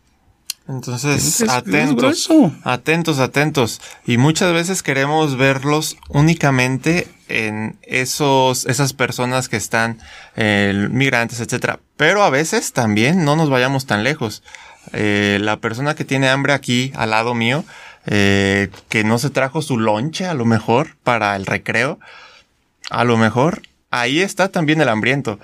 Entonces, 0.69 1.17
Es- 1.27 1.41
es 1.41 1.51
atentos, 1.51 2.29
atentos, 2.63 3.19
atentos. 3.19 3.81
Y 4.07 4.17
muchas 4.17 4.53
veces 4.53 4.85
queremos 4.85 5.37
verlos 5.37 5.97
únicamente 6.09 7.09
en 7.29 7.77
esos, 7.83 8.65
esas 8.67 8.93
personas 8.93 9.49
que 9.49 9.57
están, 9.57 9.99
eh, 10.37 10.89
migrantes, 10.93 11.41
etcétera. 11.41 11.81
Pero 11.97 12.23
a 12.23 12.31
veces 12.31 12.73
también 12.73 13.25
no 13.25 13.35
nos 13.35 13.51
vayamos 13.51 13.87
tan 13.87 14.05
lejos. 14.05 14.45
Eh, 14.93 15.39
la 15.43 15.59
persona 15.59 15.97
que 15.97 16.05
tiene 16.05 16.29
hambre 16.29 16.53
aquí 16.53 16.93
al 16.95 17.11
lado 17.11 17.35
mío, 17.35 17.65
eh, 18.07 18.71
que 18.89 19.03
no 19.03 19.19
se 19.19 19.31
trajo 19.31 19.63
su 19.63 19.79
lonche 19.79 20.27
a 20.27 20.35
lo 20.35 20.45
mejor 20.45 20.97
para 21.03 21.35
el 21.37 21.45
recreo, 21.45 21.99
a 22.90 23.05
lo 23.05 23.16
mejor 23.16 23.62
ahí 23.90 24.20
está 24.20 24.49
también 24.49 24.81
el 24.81 24.88
hambriento. 24.88 25.38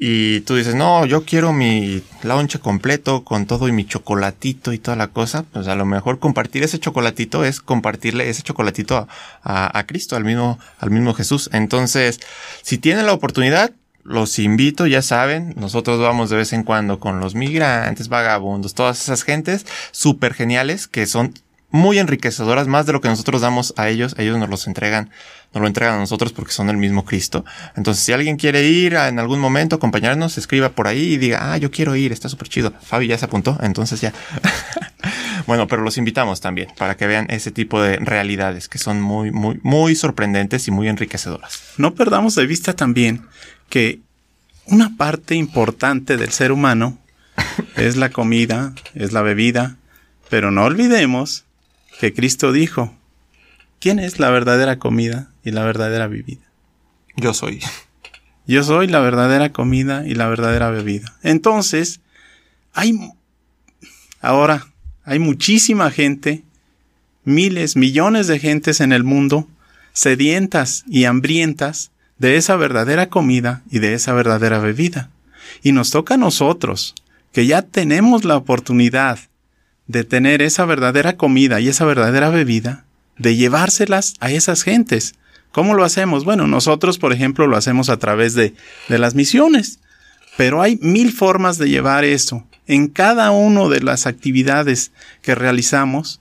Y 0.00 0.42
tú 0.42 0.54
dices, 0.54 0.76
no, 0.76 1.06
yo 1.06 1.24
quiero 1.24 1.52
mi 1.52 2.04
lonche 2.22 2.60
completo 2.60 3.24
con 3.24 3.46
todo 3.46 3.66
y 3.66 3.72
mi 3.72 3.84
chocolatito 3.84 4.72
y 4.72 4.78
toda 4.78 4.96
la 4.96 5.08
cosa. 5.08 5.42
Pues 5.52 5.66
a 5.66 5.74
lo 5.74 5.86
mejor 5.86 6.20
compartir 6.20 6.62
ese 6.62 6.78
chocolatito 6.78 7.44
es 7.44 7.60
compartirle 7.60 8.28
ese 8.30 8.42
chocolatito 8.42 8.96
a, 8.96 9.08
a- 9.42 9.76
a 9.76 9.86
Cristo, 9.86 10.14
al 10.14 10.24
mismo, 10.24 10.60
al 10.78 10.92
mismo 10.92 11.14
Jesús. 11.14 11.50
Entonces, 11.52 12.20
si 12.62 12.78
tienen 12.78 13.06
la 13.06 13.12
oportunidad, 13.12 13.72
los 14.04 14.38
invito, 14.38 14.86
ya 14.86 15.02
saben, 15.02 15.54
nosotros 15.56 15.98
vamos 16.00 16.30
de 16.30 16.36
vez 16.36 16.52
en 16.52 16.62
cuando 16.62 17.00
con 17.00 17.18
los 17.18 17.34
migrantes, 17.34 18.08
vagabundos, 18.08 18.74
todas 18.74 19.02
esas 19.02 19.24
gentes 19.24 19.66
súper 19.90 20.32
geniales 20.32 20.86
que 20.86 21.06
son 21.06 21.34
muy 21.70 21.98
enriquecedoras, 21.98 22.66
más 22.66 22.86
de 22.86 22.92
lo 22.94 23.00
que 23.00 23.08
nosotros 23.08 23.42
damos 23.42 23.74
a 23.76 23.88
ellos, 23.88 24.14
ellos 24.18 24.38
nos 24.38 24.48
los 24.48 24.66
entregan, 24.66 25.10
nos 25.52 25.60
lo 25.60 25.66
entregan 25.66 25.94
a 25.96 25.98
nosotros 25.98 26.32
porque 26.32 26.52
son 26.52 26.70
el 26.70 26.78
mismo 26.78 27.04
Cristo. 27.04 27.44
Entonces, 27.76 28.02
si 28.02 28.12
alguien 28.12 28.36
quiere 28.36 28.66
ir 28.66 28.96
a- 28.96 29.08
en 29.08 29.18
algún 29.18 29.38
momento, 29.38 29.76
acompañarnos, 29.76 30.38
escriba 30.38 30.70
por 30.70 30.86
ahí 30.86 31.12
y 31.14 31.16
diga, 31.18 31.52
ah, 31.52 31.58
yo 31.58 31.70
quiero 31.70 31.94
ir, 31.94 32.10
está 32.12 32.28
súper 32.30 32.48
chido. 32.48 32.72
Fabi 32.82 33.06
ya 33.08 33.18
se 33.18 33.26
apuntó, 33.26 33.58
entonces 33.62 34.00
ya. 34.00 34.14
bueno, 35.46 35.66
pero 35.66 35.82
los 35.82 35.98
invitamos 35.98 36.40
también 36.40 36.68
para 36.76 36.96
que 36.96 37.06
vean 37.06 37.26
ese 37.30 37.50
tipo 37.50 37.80
de 37.82 37.96
realidades 37.96 38.68
que 38.68 38.78
son 38.78 39.00
muy, 39.00 39.30
muy, 39.30 39.60
muy 39.62 39.94
sorprendentes 39.94 40.68
y 40.68 40.70
muy 40.70 40.88
enriquecedoras. 40.88 41.60
No 41.76 41.94
perdamos 41.94 42.34
de 42.34 42.46
vista 42.46 42.74
también 42.74 43.26
que 43.68 44.00
una 44.66 44.96
parte 44.96 45.34
importante 45.34 46.16
del 46.16 46.32
ser 46.32 46.52
humano 46.52 46.98
es 47.76 47.96
la 47.96 48.10
comida, 48.10 48.72
es 48.94 49.12
la 49.12 49.22
bebida, 49.22 49.76
pero 50.30 50.50
no 50.50 50.64
olvidemos 50.64 51.44
que 51.98 52.14
Cristo 52.14 52.52
dijo, 52.52 52.94
¿quién 53.80 53.98
es 53.98 54.18
la 54.18 54.30
verdadera 54.30 54.78
comida 54.78 55.30
y 55.44 55.50
la 55.50 55.64
verdadera 55.64 56.06
bebida? 56.06 56.42
Yo 57.16 57.34
soy. 57.34 57.60
Yo 58.46 58.62
soy 58.62 58.86
la 58.86 59.00
verdadera 59.00 59.52
comida 59.52 60.06
y 60.06 60.14
la 60.14 60.28
verdadera 60.28 60.70
bebida. 60.70 61.16
Entonces, 61.22 62.00
hay 62.72 62.98
ahora 64.20 64.66
hay 65.04 65.18
muchísima 65.18 65.90
gente, 65.90 66.42
miles, 67.24 67.76
millones 67.76 68.26
de 68.26 68.38
gentes 68.38 68.80
en 68.80 68.92
el 68.92 69.04
mundo 69.04 69.48
sedientas 69.98 70.84
y 70.86 71.06
hambrientas 71.06 71.90
de 72.18 72.36
esa 72.36 72.54
verdadera 72.54 73.08
comida 73.08 73.62
y 73.68 73.80
de 73.80 73.94
esa 73.94 74.12
verdadera 74.12 74.60
bebida. 74.60 75.10
Y 75.62 75.72
nos 75.72 75.90
toca 75.90 76.14
a 76.14 76.18
nosotros, 76.18 76.94
que 77.32 77.46
ya 77.46 77.62
tenemos 77.62 78.24
la 78.24 78.36
oportunidad 78.36 79.18
de 79.88 80.04
tener 80.04 80.40
esa 80.42 80.64
verdadera 80.64 81.16
comida 81.16 81.60
y 81.60 81.68
esa 81.68 81.84
verdadera 81.84 82.30
bebida, 82.30 82.84
de 83.18 83.34
llevárselas 83.34 84.14
a 84.20 84.30
esas 84.30 84.62
gentes. 84.62 85.14
¿Cómo 85.50 85.74
lo 85.74 85.82
hacemos? 85.82 86.24
Bueno, 86.24 86.46
nosotros, 86.46 86.98
por 86.98 87.12
ejemplo, 87.12 87.46
lo 87.46 87.56
hacemos 87.56 87.88
a 87.88 87.96
través 87.96 88.34
de, 88.34 88.54
de 88.88 88.98
las 88.98 89.14
misiones, 89.14 89.80
pero 90.36 90.62
hay 90.62 90.78
mil 90.80 91.12
formas 91.12 91.58
de 91.58 91.68
llevar 91.68 92.04
eso. 92.04 92.46
En 92.66 92.86
cada 92.86 93.32
una 93.32 93.68
de 93.68 93.80
las 93.80 94.06
actividades 94.06 94.92
que 95.22 95.34
realizamos, 95.34 96.20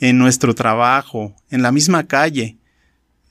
en 0.00 0.18
nuestro 0.18 0.54
trabajo, 0.54 1.34
en 1.50 1.62
la 1.62 1.72
misma 1.72 2.06
calle, 2.06 2.56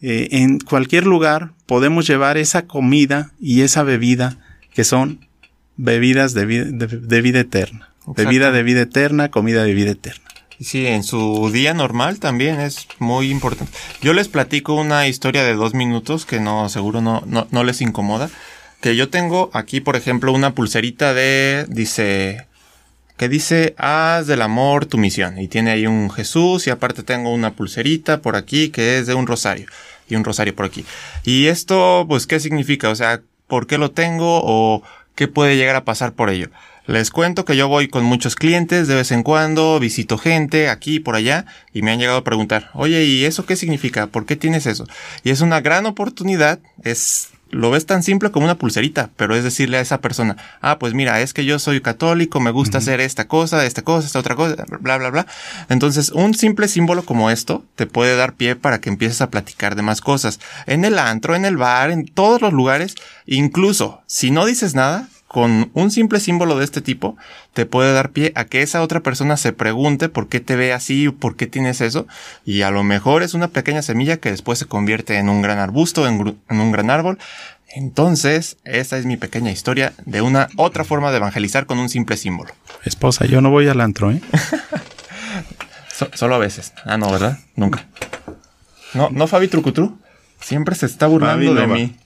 eh, 0.02 0.28
en 0.32 0.60
cualquier 0.60 1.06
lugar, 1.06 1.54
podemos 1.66 2.08
llevar 2.08 2.38
esa 2.38 2.68
comida 2.68 3.32
y 3.40 3.62
esa 3.62 3.84
bebida 3.84 4.38
que 4.74 4.84
son 4.84 5.26
bebidas 5.78 6.34
de, 6.34 6.46
de, 6.46 7.22
vida 7.22 7.40
eterna. 7.40 7.90
Bebida 8.08 8.52
de 8.52 8.64
vida 8.64 8.82
eterna, 8.82 9.30
comida 9.30 9.64
de 9.64 9.74
vida 9.74 9.92
eterna. 9.92 10.26
Sí, 10.60 10.88
en 10.88 11.04
su 11.04 11.52
día 11.52 11.74
normal 11.74 12.20
también 12.20 12.62
es 12.62 12.88
muy 13.00 13.30
importante. 13.30 13.72
Yo 14.02 14.14
les 14.14 14.30
platico 14.30 14.74
una 14.74 15.08
historia 15.08 15.44
de 15.44 15.54
dos 15.54 15.74
minutos 15.74 16.26
que 16.26 16.40
no, 16.40 16.70
seguro 16.70 17.02
no, 17.02 17.24
no, 17.26 17.48
no 17.52 17.64
les 17.64 17.82
incomoda. 17.82 18.30
Que 18.80 18.96
yo 18.96 19.10
tengo 19.10 19.50
aquí, 19.54 19.82
por 19.82 19.96
ejemplo, 19.96 20.32
una 20.32 20.54
pulserita 20.54 21.14
de, 21.14 21.66
dice, 21.68 22.46
que 23.18 23.28
dice, 23.28 23.76
haz 23.78 24.28
del 24.28 24.42
amor 24.42 24.86
tu 24.86 24.98
misión. 24.98 25.40
Y 25.40 25.48
tiene 25.48 25.72
ahí 25.72 25.88
un 25.88 26.10
Jesús 26.10 26.68
y 26.68 26.70
aparte 26.70 27.04
tengo 27.04 27.34
una 27.34 27.52
pulserita 27.52 28.22
por 28.22 28.36
aquí 28.36 28.70
que 28.70 29.00
es 29.00 29.08
de 29.08 29.14
un 29.14 29.28
rosario. 29.28 29.68
Y 30.08 30.16
un 30.16 30.24
rosario 30.24 30.56
por 30.56 30.66
aquí. 30.66 30.86
Y 31.24 31.48
esto, 31.48 32.06
pues, 32.08 32.28
¿qué 32.28 32.40
significa? 32.40 32.90
O 32.90 32.96
sea, 32.96 33.22
¿por 33.48 33.68
qué 33.68 33.78
lo 33.78 33.92
tengo 33.92 34.42
o 34.44 34.84
qué 35.16 35.28
puede 35.28 35.58
llegar 35.58 35.76
a 35.76 35.84
pasar 35.84 36.14
por 36.14 36.30
ello? 36.30 36.50
Les 36.88 37.10
cuento 37.10 37.46
que 37.46 37.58
yo 37.58 37.68
voy 37.68 37.88
con 37.88 38.04
muchos 38.04 38.36
clientes 38.36 38.88
de 38.88 38.94
vez 38.94 39.12
en 39.12 39.24
cuando, 39.24 39.80
visito 39.80 40.20
gente 40.20 40.70
aquí 40.70 40.96
y 40.96 41.00
por 41.00 41.16
allá 41.16 41.46
y 41.74 41.82
me 41.82 41.92
han 41.92 42.00
llegado 42.00 42.20
a 42.20 42.24
preguntar, 42.24 42.70
oye, 42.74 43.06
¿y 43.06 43.26
eso 43.26 43.46
qué 43.46 43.56
significa? 43.56 44.06
¿Por 44.08 44.28
qué 44.28 44.36
tienes 44.36 44.68
eso? 44.68 44.86
Y 45.24 45.32
es 45.32 45.42
una 45.42 45.62
gran 45.62 45.88
oportunidad, 45.88 46.60
es 46.84 47.30
lo 47.52 47.72
ves 47.72 47.86
tan 47.86 48.04
simple 48.04 48.32
como 48.32 48.46
una 48.46 48.58
pulserita, 48.58 49.12
pero 49.16 49.36
es 49.36 49.44
decirle 49.44 49.78
a 49.78 49.82
esa 49.82 50.02
persona, 50.02 50.36
ah, 50.62 50.78
pues 50.78 50.94
mira, 50.94 51.22
es 51.22 51.34
que 51.34 51.46
yo 51.46 51.58
soy 51.58 51.80
católico, 51.80 52.40
me 52.40 52.52
gusta 52.52 52.80
hacer 52.80 53.00
esta 53.00 53.28
cosa, 53.28 53.66
esta 53.66 53.82
cosa, 53.82 54.06
esta 54.06 54.20
otra 54.20 54.36
cosa, 54.36 54.66
bla, 54.82 54.98
bla, 54.98 55.10
bla. 55.10 55.28
Entonces, 55.70 56.10
un 56.10 56.34
simple 56.34 56.68
símbolo 56.68 57.06
como 57.06 57.30
esto 57.30 57.64
te 57.76 57.86
puede 57.86 58.16
dar 58.16 58.34
pie 58.34 58.56
para 58.56 58.82
que 58.82 58.90
empieces 58.90 59.22
a 59.22 59.30
platicar 59.30 59.76
de 59.76 59.84
más 59.84 60.02
cosas. 60.02 60.40
En 60.66 60.86
el 60.86 61.00
antro, 61.00 61.36
en 61.36 61.46
el 61.46 61.56
bar, 61.56 61.92
en 61.92 62.06
todos 62.06 62.42
los 62.42 62.52
lugares, 62.52 62.96
incluso 63.26 64.02
si 64.06 64.32
no 64.32 64.46
dices 64.46 64.76
nada, 64.76 65.08
con 65.36 65.70
un 65.74 65.92
simple 65.92 66.22
símbolo 66.22 66.58
de 66.58 66.64
este 66.64 66.80
tipo 66.80 67.18
te 67.52 67.66
puede 67.66 67.92
dar 67.92 68.12
pie 68.12 68.32
a 68.36 68.46
que 68.46 68.62
esa 68.62 68.82
otra 68.82 69.02
persona 69.02 69.36
se 69.36 69.52
pregunte 69.52 70.08
por 70.08 70.30
qué 70.30 70.40
te 70.40 70.56
ve 70.56 70.72
así, 70.72 71.10
por 71.10 71.36
qué 71.36 71.46
tienes 71.46 71.82
eso, 71.82 72.08
y 72.46 72.62
a 72.62 72.72
lo 72.72 72.84
mejor 72.84 73.22
es 73.22 73.34
una 73.34 73.50
pequeña 73.50 73.82
semilla 73.82 74.16
que 74.16 74.32
después 74.32 74.60
se 74.60 74.66
convierte 74.66 75.18
en 75.18 75.28
un 75.28 75.42
gran 75.42 75.60
arbusto, 75.60 76.08
en, 76.08 76.38
un 76.48 76.72
gran 76.72 76.90
árbol. 76.90 77.20
Entonces, 77.68 78.56
esta 78.64 78.98
es 78.98 79.06
mi 79.06 79.18
pequeña 79.18 79.52
historia 79.52 79.92
de 80.06 80.22
una 80.22 80.48
otra 80.56 80.86
forma 80.86 81.12
de 81.12 81.18
evangelizar 81.18 81.66
con 81.66 81.80
un 81.80 81.90
simple 81.90 82.16
símbolo. 82.16 82.54
Esposa, 82.86 83.26
yo 83.26 83.42
no 83.42 83.50
voy 83.50 83.68
al 83.68 83.82
antro, 83.82 84.12
¿eh? 84.12 84.22
solo 86.14 86.36
a 86.36 86.38
veces. 86.38 86.72
Ah, 86.86 86.98
no, 86.98 87.12
¿verdad? 87.12 87.40
Nunca. 87.58 87.86
No, 88.94 89.10
no, 89.12 89.28
Fabi 89.28 89.50
Trucutru. 89.50 90.00
Siempre 90.40 90.76
se 90.76 90.86
está 90.86 91.08
burlando 91.08 91.54
de 91.54 91.68
mí. 91.68 91.98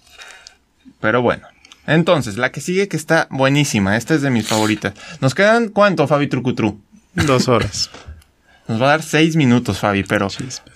Pero 0.99 1.21
bueno. 1.21 1.45
Entonces, 1.89 2.37
la 2.37 2.51
que 2.51 2.61
sigue 2.61 2.87
que 2.87 2.97
está 2.97 3.27
buenísima. 3.31 3.97
Esta 3.97 4.13
es 4.13 4.21
de 4.21 4.29
mis 4.29 4.47
favoritas. 4.47 4.93
¿Nos 5.21 5.33
quedan 5.33 5.69
cuánto, 5.69 6.07
Fabi 6.07 6.27
Trucutru? 6.27 6.79
Dos 7.15 7.47
horas. 7.47 7.89
Nos 8.67 8.79
va 8.79 8.85
a 8.85 8.89
dar 8.89 9.01
seis 9.01 9.35
minutos, 9.35 9.79
Fabi, 9.79 10.03
pero 10.03 10.27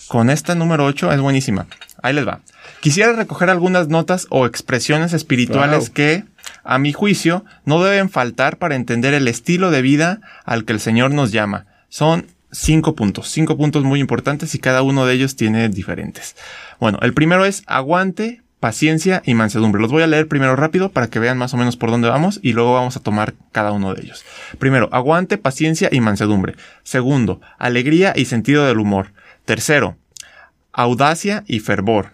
con 0.08 0.32
esta 0.32 0.56
número 0.56 0.86
ocho 0.86 1.12
es 1.12 1.22
buenísima. 1.22 1.68
Ahí 2.02 2.16
les 2.16 2.28
va. 2.28 2.42
Quisiera 2.82 3.14
recoger 3.14 3.52
algunas 3.52 3.90
notas 3.90 4.26
o 4.32 4.48
expresiones 4.48 5.14
espirituales 5.14 5.92
que, 5.92 6.24
a 6.64 6.80
mi 6.80 6.92
juicio, 6.92 7.46
no 7.66 7.84
deben 7.84 8.10
faltar 8.10 8.58
para 8.58 8.76
entender 8.76 9.14
el 9.14 9.28
estilo 9.28 9.70
de 9.70 9.84
vida 9.84 10.20
al 10.46 10.66
que 10.66 10.74
el 10.74 10.80
Señor 10.80 11.12
nos 11.12 11.32
llama. 11.32 11.68
Son 11.90 12.26
cinco 12.52 12.96
puntos, 12.96 13.30
cinco 13.30 13.56
puntos 13.56 13.84
muy 13.84 14.00
importantes 14.00 14.56
y 14.56 14.60
cada 14.60 14.82
uno 14.82 15.06
de 15.06 15.14
ellos 15.14 15.36
tiene 15.36 15.70
diferentes. 15.70 16.36
Bueno, 16.80 16.98
el 17.04 17.14
primero 17.14 17.46
es 17.46 17.62
aguante, 17.68 18.43
paciencia 18.64 19.22
y 19.26 19.34
mansedumbre. 19.34 19.82
Los 19.82 19.92
voy 19.92 20.04
a 20.04 20.08
leer 20.08 20.30
primero 20.30 20.56
rápido 20.56 20.88
para 20.88 21.08
que 21.08 21.20
vean 21.20 21.38
más 21.38 21.54
o 21.54 21.58
menos 21.58 21.76
por 21.76 21.92
dónde 21.92 22.08
vamos 22.08 22.40
y 22.42 22.54
luego 22.54 22.74
vamos 22.74 22.96
a 22.96 23.02
tomar 23.02 23.34
cada 23.52 23.74
uno 23.74 23.94
de 23.94 24.02
ellos. 24.02 24.24
Primero, 24.58 24.88
aguante, 24.94 25.38
paciencia 25.38 25.90
y 25.92 26.00
mansedumbre. 26.00 26.56
Segundo, 26.82 27.42
alegría 27.58 28.14
y 28.16 28.24
sentido 28.24 28.66
del 28.66 28.80
humor. 28.80 29.12
Tercero, 29.44 29.98
audacia 30.72 31.44
y 31.46 31.60
fervor. 31.60 32.14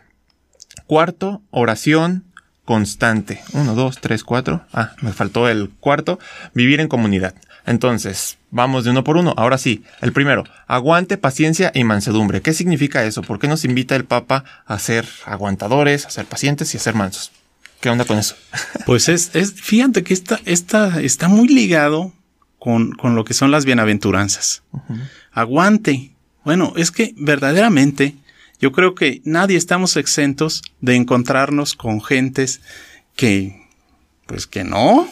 Cuarto, 0.88 1.44
oración 1.52 2.24
constante. 2.70 3.42
Uno, 3.54 3.74
dos, 3.74 3.98
tres, 4.00 4.24
cuatro. 4.24 4.64
Ah, 4.72 4.92
me 5.02 5.12
faltó 5.12 5.50
el 5.50 5.72
cuarto. 5.80 6.20
Vivir 6.54 6.80
en 6.80 6.88
comunidad. 6.88 7.34
Entonces, 7.66 8.38
vamos 8.52 8.84
de 8.84 8.92
uno 8.92 9.04
por 9.04 9.18
uno. 9.18 9.34
Ahora 9.38 9.58
sí, 9.58 9.84
el 10.02 10.14
primero, 10.14 10.44
aguante, 10.68 11.18
paciencia 11.18 11.72
y 11.74 11.84
mansedumbre. 11.84 12.44
¿Qué 12.44 12.54
significa 12.54 13.04
eso? 13.06 13.24
¿Por 13.24 13.40
qué 13.40 13.48
nos 13.48 13.66
invita 13.66 13.96
el 13.96 14.06
Papa 14.06 14.44
a 14.68 14.78
ser 14.78 15.08
aguantadores, 15.26 16.06
a 16.06 16.12
ser 16.12 16.28
pacientes 16.28 16.72
y 16.76 16.78
a 16.78 16.80
ser 16.80 16.94
mansos? 16.94 17.32
¿Qué 17.82 17.90
onda 17.90 18.06
con 18.06 18.20
eso? 18.20 18.36
Pues 18.86 19.10
es, 19.10 19.36
es 19.36 19.54
fíjate 19.54 20.04
que 20.04 20.14
esta, 20.14 20.40
esta 20.46 21.02
está 21.02 21.28
muy 21.28 21.48
ligado 21.48 22.14
con, 22.60 22.92
con, 22.92 23.16
lo 23.16 23.26
que 23.26 23.34
son 23.34 23.50
las 23.50 23.66
bienaventuranzas. 23.66 24.62
Aguante. 25.32 26.12
Bueno, 26.44 26.74
es 26.76 26.92
que 26.92 27.16
verdaderamente 27.18 28.16
yo 28.60 28.72
creo 28.72 28.94
que 28.94 29.22
nadie 29.24 29.58
estamos 29.58 29.96
exentos 29.96 30.62
de 30.82 30.96
encontrarnos 30.96 31.76
con 31.76 32.02
gentes 32.02 32.62
que, 33.16 33.68
pues 34.26 34.48
que 34.48 34.64
no, 34.64 35.08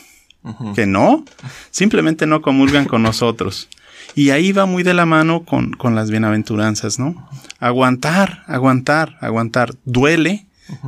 que 0.76 0.86
no, 0.86 1.26
simplemente 1.72 2.28
no 2.28 2.42
comulgan 2.42 2.86
con 2.86 3.04
nosotros. 3.04 3.70
Y 4.16 4.32
ahí 4.32 4.52
va 4.52 4.66
muy 4.66 4.84
de 4.84 4.94
la 4.94 5.06
mano 5.06 5.44
con, 5.44 5.72
con 5.72 5.96
las 5.96 6.10
bienaventuranzas, 6.10 7.00
¿no? 7.00 7.30
Aguantar, 7.60 8.44
aguantar, 8.48 9.18
aguantar. 9.22 9.76
¿Duele? 9.86 10.48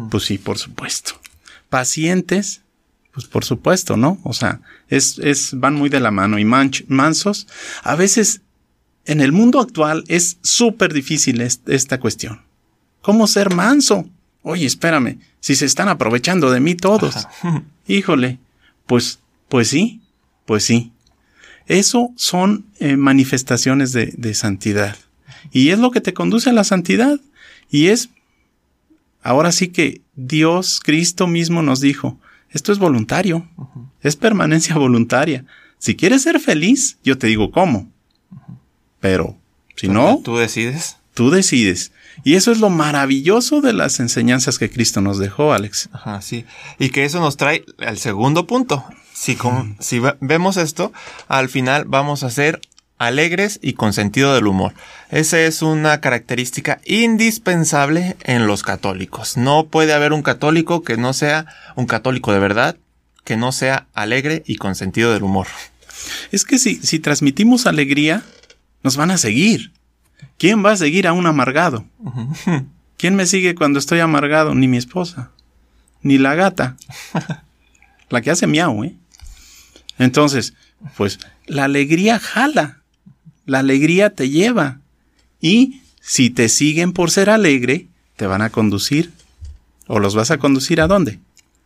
Pues 0.10 0.24
sí, 0.24 0.38
por 0.38 0.58
supuesto. 0.58 1.14
Pacientes, 1.70 2.62
pues 3.14 3.28
por 3.28 3.46
supuesto, 3.46 3.98
¿no? 3.98 4.20
O 4.24 4.34
sea, 4.34 4.62
es, 4.88 5.20
es, 5.20 5.52
van 5.60 5.76
muy 5.76 5.90
de 5.90 6.00
la 6.00 6.12
mano. 6.12 6.40
Y 6.40 6.46
mansos, 6.46 7.48
a 7.84 7.96
veces 7.96 8.42
en 9.06 9.22
el 9.22 9.32
mundo 9.32 9.60
actual 9.60 10.04
es 10.08 10.38
súper 10.42 10.94
difícil 10.94 11.42
esta 11.42 12.00
cuestión. 12.00 12.49
¿Cómo 13.02 13.28
ser 13.28 13.54
manso? 13.54 14.08
Oye, 14.42 14.66
espérame, 14.66 15.20
si 15.40 15.56
se 15.56 15.66
están 15.66 15.90
aprovechando 15.90 16.52
de 16.52 16.60
mí 16.60 16.76
todos. 16.76 17.28
Híjole, 17.88 18.40
pues 18.86 19.20
pues 19.50 19.68
sí, 19.68 20.00
pues 20.46 20.64
sí. 20.64 20.92
Eso 21.66 22.12
son 22.16 22.66
eh, 22.80 22.96
manifestaciones 22.96 23.92
de, 23.92 24.14
de, 24.18 24.34
santidad. 24.34 24.96
Y 25.52 25.70
es 25.70 25.80
lo 25.80 25.92
que 25.92 26.02
te 26.02 26.14
conduce 26.14 26.50
a 26.50 26.54
la 26.54 26.64
santidad. 26.64 27.20
Y 27.70 27.88
es, 27.88 28.10
ahora 29.22 29.52
sí 29.52 29.68
que 29.68 30.02
Dios, 30.16 30.80
Cristo 30.84 31.28
mismo 31.28 31.62
nos 31.62 31.82
dijo, 31.82 32.18
esto 32.52 32.72
es 32.72 32.80
voluntario, 32.80 33.48
es 34.02 34.16
permanencia 34.16 34.76
voluntaria. 34.78 35.46
Si 35.78 35.96
quieres 35.96 36.24
ser 36.24 36.40
feliz, 36.40 36.98
yo 37.04 37.18
te 37.18 37.28
digo 37.28 37.52
cómo. 37.52 37.90
Pero 39.00 39.38
si 39.76 39.88
no... 39.88 40.22
Tú 40.24 40.38
decides. 40.38 40.98
Tú 41.14 41.30
decides. 41.32 41.92
Y 42.24 42.36
eso 42.36 42.52
es 42.52 42.60
lo 42.60 42.70
maravilloso 42.70 43.62
de 43.62 43.74
las 43.74 44.00
enseñanzas 44.00 44.58
que 44.60 44.70
Cristo 44.70 45.02
nos 45.02 45.20
dejó, 45.20 45.54
Alex. 45.54 45.90
Ajá, 45.94 46.22
sí. 46.22 46.46
Y 46.78 46.90
que 46.90 47.06
eso 47.06 47.20
nos 47.20 47.38
trae 47.38 47.66
al 47.80 47.98
segundo 47.98 48.48
punto. 48.48 48.84
Si, 49.14 49.38
si 49.80 50.02
vemos 50.22 50.58
esto, 50.58 50.94
al 51.28 51.50
final 51.50 51.86
vamos 51.86 52.24
a 52.24 52.30
ser 52.30 52.62
alegres 53.00 53.60
y 53.62 53.74
con 53.74 53.94
sentido 53.94 54.36
del 54.36 54.48
humor. 54.48 54.74
Esa 55.10 55.40
es 55.40 55.62
una 55.62 56.02
característica 56.02 56.80
indispensable 56.86 58.18
en 58.24 58.46
los 58.46 58.62
católicos. 58.62 59.38
No 59.38 59.68
puede 59.68 59.94
haber 59.94 60.14
un 60.14 60.22
católico 60.22 60.84
que 60.84 60.98
no 60.98 61.14
sea 61.14 61.48
un 61.76 61.88
católico 61.88 62.34
de 62.34 62.40
verdad, 62.40 62.78
que 63.24 63.38
no 63.38 63.52
sea 63.52 63.88
alegre 63.94 64.44
y 64.46 64.58
con 64.58 64.76
sentido 64.76 65.14
del 65.14 65.24
humor. 65.24 65.48
Es 66.32 66.44
que 66.44 66.60
si, 66.60 66.76
si 66.76 67.00
transmitimos 67.00 67.66
alegría, 67.66 68.24
nos 68.84 68.98
van 68.98 69.12
a 69.12 69.18
seguir. 69.18 69.72
¿Quién 70.40 70.66
va 70.66 70.72
a 70.72 70.78
seguir 70.78 71.06
a 71.06 71.14
un 71.14 71.28
amargado? 71.28 71.86
¿Quién 72.98 73.16
me 73.16 73.26
sigue 73.26 73.56
cuando 73.56 73.78
estoy 73.78 74.00
amargado? 74.00 74.56
Ni 74.56 74.70
mi 74.70 74.78
esposa, 74.78 75.32
ni 76.02 76.18
la 76.18 76.34
gata. 76.34 76.78
la 78.10 78.22
que 78.22 78.32
hace 78.32 78.48
miau, 78.48 78.86
¿eh? 78.86 78.96
Entonces, 79.98 80.54
pues 80.96 81.20
la 81.46 81.66
alegría 81.66 82.20
jala, 82.20 82.80
la 83.46 83.60
alegría 83.60 84.16
te 84.16 84.30
lleva. 84.30 84.80
Y 85.42 85.82
si 86.00 86.30
te 86.30 86.48
siguen 86.48 86.94
por 86.94 87.12
ser 87.12 87.30
alegre, 87.30 87.88
te 88.16 88.26
van 88.26 88.42
a 88.42 88.50
conducir. 88.50 89.12
¿O 89.88 90.00
los 90.00 90.16
vas 90.16 90.32
a 90.32 90.38
conducir 90.38 90.80
a 90.80 90.88
dónde? 90.88 91.20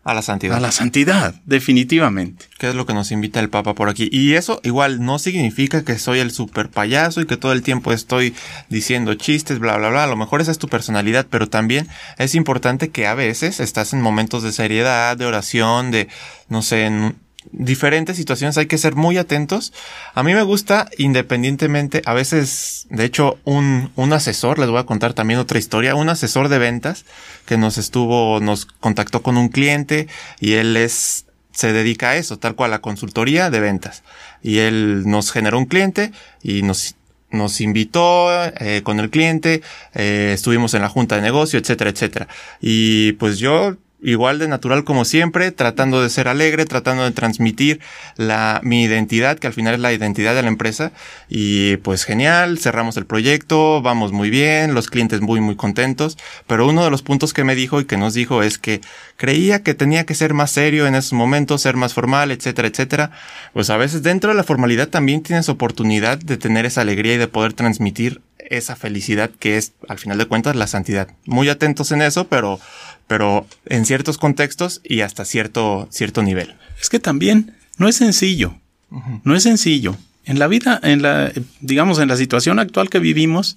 A 0.06 0.14
la 0.14 0.22
santidad. 0.22 0.58
A 0.58 0.60
la 0.60 0.74
santidad, 0.74 1.36
definitivamente. 1.46 2.46
Que 2.58 2.68
es 2.68 2.76
lo 2.76 2.86
que 2.86 2.94
nos 2.94 3.12
invita 3.12 3.40
el 3.40 3.50
Papa 3.50 3.74
por 3.74 3.88
aquí. 3.88 4.10
Y 4.12 4.34
eso 4.34 4.60
igual 4.64 5.04
no 5.04 5.18
significa 5.18 5.86
que 5.86 5.98
soy 5.98 6.20
el 6.20 6.32
super 6.32 6.70
payaso 6.70 7.22
y 7.22 7.26
que 7.26 7.38
todo 7.38 7.54
el 7.54 7.62
tiempo 7.62 7.94
estoy 7.94 8.36
diciendo 8.68 9.14
chistes, 9.14 9.60
bla, 9.60 9.78
bla, 9.78 9.90
bla. 9.90 10.04
A 10.04 10.08
lo 10.08 10.18
mejor 10.18 10.42
esa 10.42 10.52
es 10.52 10.58
tu 10.58 10.68
personalidad, 10.68 11.26
pero 11.30 11.48
también 11.48 11.88
es 12.18 12.36
importante 12.36 12.90
que 12.90 13.08
a 13.08 13.14
veces 13.14 13.62
estás 13.62 13.94
en 13.94 14.02
momentos 14.02 14.44
de 14.44 14.52
seriedad, 14.52 15.16
de 15.16 15.26
oración, 15.26 15.92
de, 15.92 16.10
no 16.50 16.62
sé, 16.64 16.86
en 16.86 17.16
diferentes 17.52 18.18
situaciones 18.18 18.58
hay 18.58 18.68
que 18.68 18.78
ser 18.78 18.96
muy 18.96 19.18
atentos. 19.18 19.74
A 20.14 20.24
mí 20.24 20.34
me 20.34 20.44
gusta 20.44 20.90
independientemente, 20.98 22.02
a 22.06 22.14
veces, 22.14 22.88
de 22.90 23.06
hecho, 23.06 23.38
un, 23.44 23.92
un 23.96 24.14
asesor, 24.14 24.60
les 24.60 24.70
voy 24.70 24.80
a 24.80 24.86
contar 24.86 25.14
también 25.14 25.40
otra 25.40 25.60
historia, 25.60 25.96
un 25.96 26.10
asesor 26.10 26.50
de 26.50 26.60
ventas 26.60 27.06
que 27.46 27.58
nos 27.58 27.78
estuvo, 27.78 28.40
nos 28.40 28.66
contactó 28.66 29.22
con 29.22 29.38
un 29.38 29.50
cliente 29.50 30.08
y 30.40 30.54
él 30.54 30.78
es, 30.78 31.26
se 31.52 31.74
dedica 31.74 32.12
a 32.12 32.16
eso, 32.16 32.38
tal 32.40 32.56
cual, 32.56 32.74
a 32.74 32.80
consultoría 32.80 33.50
de 33.50 33.60
ventas. 33.60 34.04
Y 34.42 34.60
él 34.60 35.04
nos 35.06 35.32
generó 35.32 35.58
un 35.58 35.66
cliente 35.66 36.12
y 36.42 36.64
nos, 36.64 36.96
nos 37.32 37.62
invitó 37.62 38.30
eh, 38.46 38.82
con 38.84 39.00
el 39.00 39.10
cliente, 39.10 39.62
eh, 39.94 40.32
estuvimos 40.34 40.74
en 40.74 40.82
la 40.82 40.90
junta 40.90 41.16
de 41.16 41.22
negocio, 41.22 41.60
etcétera, 41.60 41.90
etcétera. 41.90 42.28
Y 42.62 43.14
pues 43.14 43.40
yo 43.40 43.78
igual 44.04 44.40
de 44.40 44.48
natural 44.48 44.84
como 44.84 45.06
siempre, 45.06 45.52
tratando 45.52 46.02
de 46.02 46.10
ser 46.10 46.28
alegre, 46.28 46.66
tratando 46.66 47.04
de 47.04 47.12
transmitir 47.12 47.80
la, 48.18 48.60
mi 48.64 48.84
identidad, 48.84 49.40
que 49.40 49.48
al 49.48 49.54
final 49.54 49.76
es 49.76 49.80
la 49.80 49.94
identidad 49.94 50.36
de 50.36 50.42
la 50.42 50.50
empresa. 50.50 50.92
Y 51.30 51.78
pues 51.78 52.04
genial, 52.04 52.60
cerramos 52.60 52.98
el 52.98 53.06
proyecto, 53.06 53.82
vamos 53.82 54.12
muy 54.12 54.30
bien, 54.30 54.74
los 54.74 54.90
clientes 54.90 55.22
muy, 55.22 55.40
muy 55.40 55.56
contentos. 55.56 56.18
Pero 56.48 56.68
uno 56.68 56.84
de 56.84 56.92
los 56.92 57.02
puntos 57.02 57.34
que 57.34 57.44
me 57.44 57.56
dijo 57.56 57.80
y 57.80 57.86
que 57.86 57.98
nos 57.98 58.14
dijo 58.14 58.44
es 58.44 58.58
que 58.58 58.82
creía 59.18 59.64
que 59.64 59.74
tenía 59.74 60.06
que 60.06 60.16
ser 60.16 60.34
más 60.34 60.52
serio 60.52 60.86
en 60.86 60.96
esos 60.96 61.14
momentos, 61.14 61.62
ser 61.62 61.76
más 61.76 61.94
formal, 61.94 62.32
etcétera, 62.32 62.68
etcétera. 62.68 63.12
Pues 63.54 63.70
a 63.70 63.78
veces 63.78 64.04
dentro 64.04 64.32
de 64.32 64.36
la 64.36 64.44
formalidad 64.44 64.90
también 64.90 65.24
tienes 65.24 65.50
oportunidad 65.50 66.18
de 66.18 66.38
tener 66.38 66.66
esa 66.66 66.82
alegría 66.82 67.16
y 67.16 67.18
de 67.18 67.28
poder 67.28 67.54
transmitir 67.54 68.22
esa 68.50 68.76
felicidad 68.76 69.32
que 69.40 69.58
es, 69.58 69.74
al 69.88 70.00
final 70.00 70.18
de 70.18 70.26
cuentas, 70.26 70.56
la 70.56 70.68
santidad. 70.68 71.08
Muy 71.26 71.50
atentos 71.50 71.92
en 71.92 72.02
eso, 72.02 72.28
pero 72.28 72.60
pero 73.08 73.46
en 73.66 73.86
ciertos 73.86 74.18
contextos 74.18 74.82
y 74.84 75.02
hasta 75.02 75.26
cierto, 75.26 75.88
cierto 75.92 76.24
nivel. 76.24 76.56
Es 76.82 76.90
que 76.90 77.00
también 77.00 77.56
no 77.78 77.88
es 77.88 77.96
sencillo. 77.96 78.56
No 79.24 79.36
es 79.36 79.44
sencillo. 79.44 79.98
En 80.26 80.40
la 80.40 80.48
vida, 80.48 80.80
en 80.84 81.02
la, 81.02 81.32
digamos, 81.60 82.00
en 82.00 82.08
la 82.08 82.16
situación 82.16 82.60
actual 82.60 82.90
que 82.90 83.00
vivimos, 83.00 83.56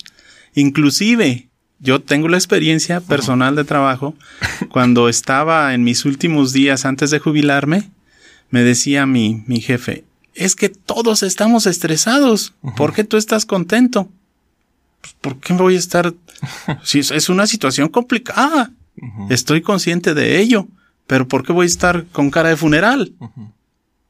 inclusive 0.55 1.49
yo 1.79 2.01
tengo 2.01 2.29
la 2.29 2.39
experiencia 2.39 3.01
personal 3.01 3.55
de 3.55 3.65
trabajo. 3.65 4.15
Cuando 4.71 5.09
estaba 5.09 5.75
en 5.75 5.85
mis 5.85 6.05
últimos 6.05 6.53
días 6.53 6.85
antes 6.85 7.11
de 7.11 7.19
jubilarme, 7.19 7.91
me 8.51 8.63
decía 8.63 9.07
mi, 9.07 9.45
mi 9.47 9.61
jefe, 9.61 10.05
es 10.35 10.55
que 10.55 10.69
todos 10.69 11.23
estamos 11.23 11.67
estresados. 11.67 12.55
¿Por 12.77 12.93
qué 12.93 13.05
tú 13.05 13.17
estás 13.17 13.47
contento? 13.47 14.09
Pues, 15.01 15.15
¿Por 15.21 15.41
qué 15.41 15.53
voy 15.55 15.77
a 15.77 15.79
estar? 15.79 16.15
Si 16.83 16.99
es 16.99 17.29
una 17.29 17.47
situación 17.47 17.89
complicada. 17.89 18.71
Estoy 19.31 19.63
consciente 19.63 20.15
de 20.15 20.41
ello, 20.41 20.69
pero 21.07 21.29
¿por 21.29 21.45
qué 21.45 21.53
voy 21.53 21.65
a 21.65 21.67
estar 21.67 22.07
con 22.13 22.31
cara 22.31 22.51
de 22.51 22.57
funeral? 22.57 23.13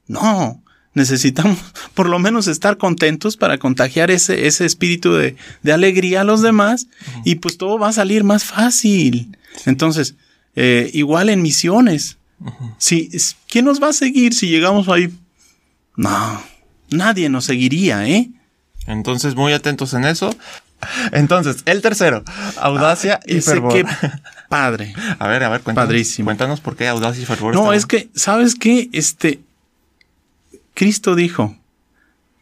No, 0.07 0.63
necesitamos 0.95 1.59
por 1.95 2.09
lo 2.09 2.19
menos 2.19 2.49
estar 2.49 2.79
contentos 2.79 3.37
para 3.37 3.59
contagiar 3.59 4.11
ese, 4.11 4.47
ese 4.47 4.65
espíritu 4.65 5.15
de, 5.15 5.37
alegría 5.73 6.23
a 6.23 6.25
los 6.25 6.43
demás 6.43 6.89
y 7.25 7.37
pues 7.37 7.59
todo 7.59 7.79
va 7.79 7.89
a 7.89 7.93
salir 7.93 8.25
más 8.25 8.45
fácil. 8.45 9.37
Entonces, 9.67 10.17
eh, 10.55 10.91
igual 10.95 11.29
en 11.29 11.43
misiones. 11.43 12.19
Si, 12.79 13.11
¿Quién 13.49 13.65
nos 13.65 13.83
va 13.83 13.89
a 13.89 13.93
seguir 13.93 14.35
si 14.35 14.49
llegamos 14.49 14.89
ahí? 14.89 15.13
No, 15.97 16.43
nadie 16.91 17.29
nos 17.29 17.47
seguiría, 17.47 18.07
¿eh? 18.07 18.31
Entonces, 18.87 19.35
muy 19.35 19.53
atentos 19.53 19.95
en 19.95 20.05
eso. 20.05 20.35
Entonces, 21.13 21.63
el 21.65 21.81
tercero, 21.83 22.23
audacia 22.61 23.21
y 23.27 23.41
fervor. 23.41 23.73
Qué 23.73 23.85
padre. 24.49 24.95
A 25.19 25.29
ver, 25.29 25.43
a 25.45 25.49
ver, 25.49 25.61
cuéntanos. 25.61 25.89
Padrísimo. 25.89 26.27
Cuéntanos 26.27 26.61
por 26.61 26.77
qué 26.77 26.89
audacia 26.89 27.23
y 27.23 27.27
fervor. 27.27 27.55
No, 27.55 27.73
es 27.73 27.87
que, 27.87 28.09
¿sabes 28.15 28.55
qué? 28.55 28.89
Este, 28.93 29.41
Cristo 30.75 31.15
dijo, 31.15 31.57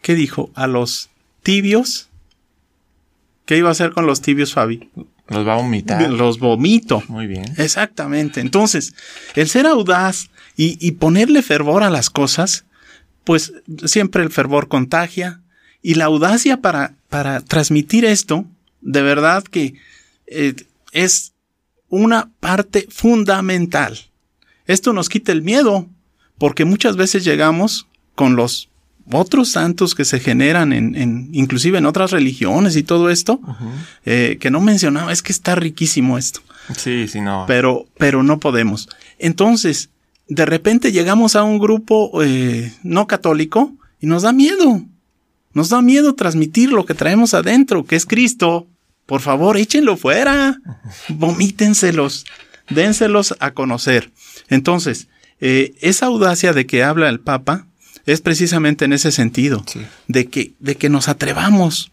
¿qué 0.02 0.14
dijo? 0.14 0.50
A 0.54 0.66
los 0.66 1.10
tibios. 1.42 2.08
¿Qué 3.46 3.58
iba 3.58 3.68
a 3.68 3.72
hacer 3.72 3.92
con 3.92 4.06
los 4.06 4.20
tibios, 4.20 4.54
Fabi? 4.54 4.88
Los 5.28 5.46
va 5.46 5.54
a 5.54 5.56
vomitar. 5.56 6.10
Los 6.10 6.38
vomito. 6.38 7.02
Muy 7.08 7.26
bien. 7.26 7.44
Exactamente. 7.58 8.40
Entonces, 8.40 8.94
el 9.34 9.48
ser 9.48 9.66
audaz 9.66 10.30
y, 10.56 10.78
y 10.86 10.92
ponerle 10.92 11.42
fervor 11.42 11.82
a 11.82 11.90
las 11.90 12.10
cosas, 12.10 12.64
pues 13.24 13.52
siempre 13.84 14.22
el 14.22 14.30
fervor 14.30 14.68
contagia. 14.68 15.40
Y 15.82 15.94
la 15.94 16.06
audacia 16.06 16.62
para 16.62 16.94
para 17.14 17.40
transmitir 17.42 18.04
esto, 18.04 18.44
de 18.80 19.00
verdad 19.00 19.44
que 19.44 19.74
eh, 20.26 20.56
es 20.90 21.32
una 21.94 22.30
parte 22.40 22.86
fundamental. 22.90 23.98
Esto 24.66 24.92
nos 24.92 25.08
quita 25.08 25.32
el 25.32 25.42
miedo, 25.42 25.86
porque 26.38 26.64
muchas 26.64 26.96
veces 26.96 27.24
llegamos 27.24 27.86
con 28.14 28.36
los 28.36 28.70
otros 29.12 29.50
santos 29.50 29.94
que 29.94 30.04
se 30.04 30.18
generan 30.18 30.72
en, 30.72 31.28
inclusive 31.32 31.78
en 31.78 31.86
otras 31.86 32.10
religiones 32.10 32.74
y 32.76 32.82
todo 32.82 33.10
esto, 33.10 33.40
eh, 34.04 34.38
que 34.40 34.50
no 34.50 34.60
mencionaba, 34.60 35.12
es 35.12 35.22
que 35.22 35.32
está 35.32 35.54
riquísimo 35.54 36.16
esto. 36.16 36.40
Sí, 36.76 37.06
sí, 37.08 37.20
no. 37.20 37.44
Pero, 37.46 37.86
pero 37.98 38.22
no 38.22 38.40
podemos. 38.40 38.88
Entonces, 39.18 39.90
de 40.28 40.46
repente 40.46 40.90
llegamos 40.90 41.36
a 41.36 41.42
un 41.42 41.58
grupo 41.58 42.22
eh, 42.22 42.72
no 42.82 43.06
católico 43.06 43.72
y 44.00 44.06
nos 44.06 44.22
da 44.22 44.32
miedo. 44.32 44.82
Nos 45.52 45.68
da 45.68 45.82
miedo 45.82 46.14
transmitir 46.14 46.72
lo 46.72 46.86
que 46.86 46.94
traemos 46.94 47.34
adentro, 47.34 47.84
que 47.84 47.96
es 47.96 48.06
Cristo. 48.06 48.66
Por 49.06 49.20
favor, 49.20 49.56
échenlo 49.56 49.96
fuera. 49.96 50.58
Vomítenselos. 51.08 52.24
Dénselos 52.70 53.34
a 53.40 53.52
conocer. 53.52 54.12
Entonces, 54.48 55.08
eh, 55.40 55.74
esa 55.80 56.06
audacia 56.06 56.52
de 56.52 56.66
que 56.66 56.82
habla 56.82 57.08
el 57.08 57.20
Papa 57.20 57.66
es 58.06 58.20
precisamente 58.20 58.84
en 58.84 58.92
ese 58.92 59.12
sentido, 59.12 59.64
de, 60.08 60.26
que, 60.26 60.54
de 60.58 60.76
que 60.76 60.88
nos 60.88 61.08
atrevamos. 61.08 61.92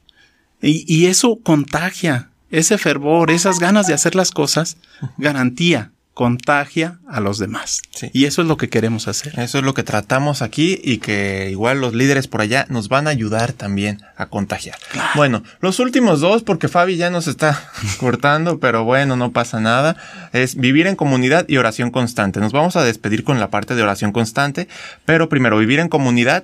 Y, 0.62 0.86
y, 0.88 1.08
eso 1.08 1.40
contagia, 1.42 2.30
ese 2.50 2.78
fervor, 2.78 3.32
esas 3.32 3.60
ganas 3.60 3.88
de 3.88 3.94
hacer 3.94 4.16
las 4.16 4.32
cosas, 4.32 4.78
garantía 5.18 5.92
contagia 6.14 7.00
a 7.08 7.22
los 7.22 7.40
demás. 7.40 7.82
Y 8.14 8.26
eso 8.26 8.42
es 8.42 8.48
lo 8.48 8.58
que 8.58 8.70
queremos 8.70 9.08
hacer. 9.08 9.40
Eso 9.40 9.60
es 9.60 9.64
lo 9.64 9.74
que 9.74 9.84
tratamos 9.84 10.42
aquí 10.42 10.80
y 10.84 10.98
que 10.98 11.50
igual 11.50 11.80
los 11.80 11.94
líderes 11.94 12.28
por 12.28 12.42
allá 12.42 12.66
nos 12.70 12.90
van 12.90 13.08
a 13.08 13.12
ayudar 13.12 13.54
también 13.54 14.02
a 14.18 14.26
contagiar. 14.26 14.78
Bueno, 15.16 15.44
los 15.62 15.80
últimos 15.80 16.20
dos, 16.20 16.44
porque 16.44 16.68
Fabi 16.68 16.98
ya 16.98 17.10
nos 17.10 17.28
está 17.28 17.64
cortando, 18.00 18.60
pero 18.60 18.84
bueno, 18.84 19.16
no 19.16 19.32
pasa 19.32 19.62
nada, 19.62 19.96
es 20.34 20.56
vivir 20.56 20.88
en 20.88 20.96
comunidad 20.96 21.46
y 21.48 21.58
oración 21.58 21.92
constante. 21.92 22.40
Nos 22.40 22.52
vamos 22.52 22.76
a 22.76 22.84
despedir 22.84 23.24
con 23.24 23.40
la 23.40 23.50
parte 23.50 23.76
de 23.76 23.84
oración 23.84 24.12
constante, 24.12 24.68
pero 25.06 25.30
primero, 25.30 25.58
vivir 25.58 25.80
en 25.80 25.88
comunidad, 25.88 26.44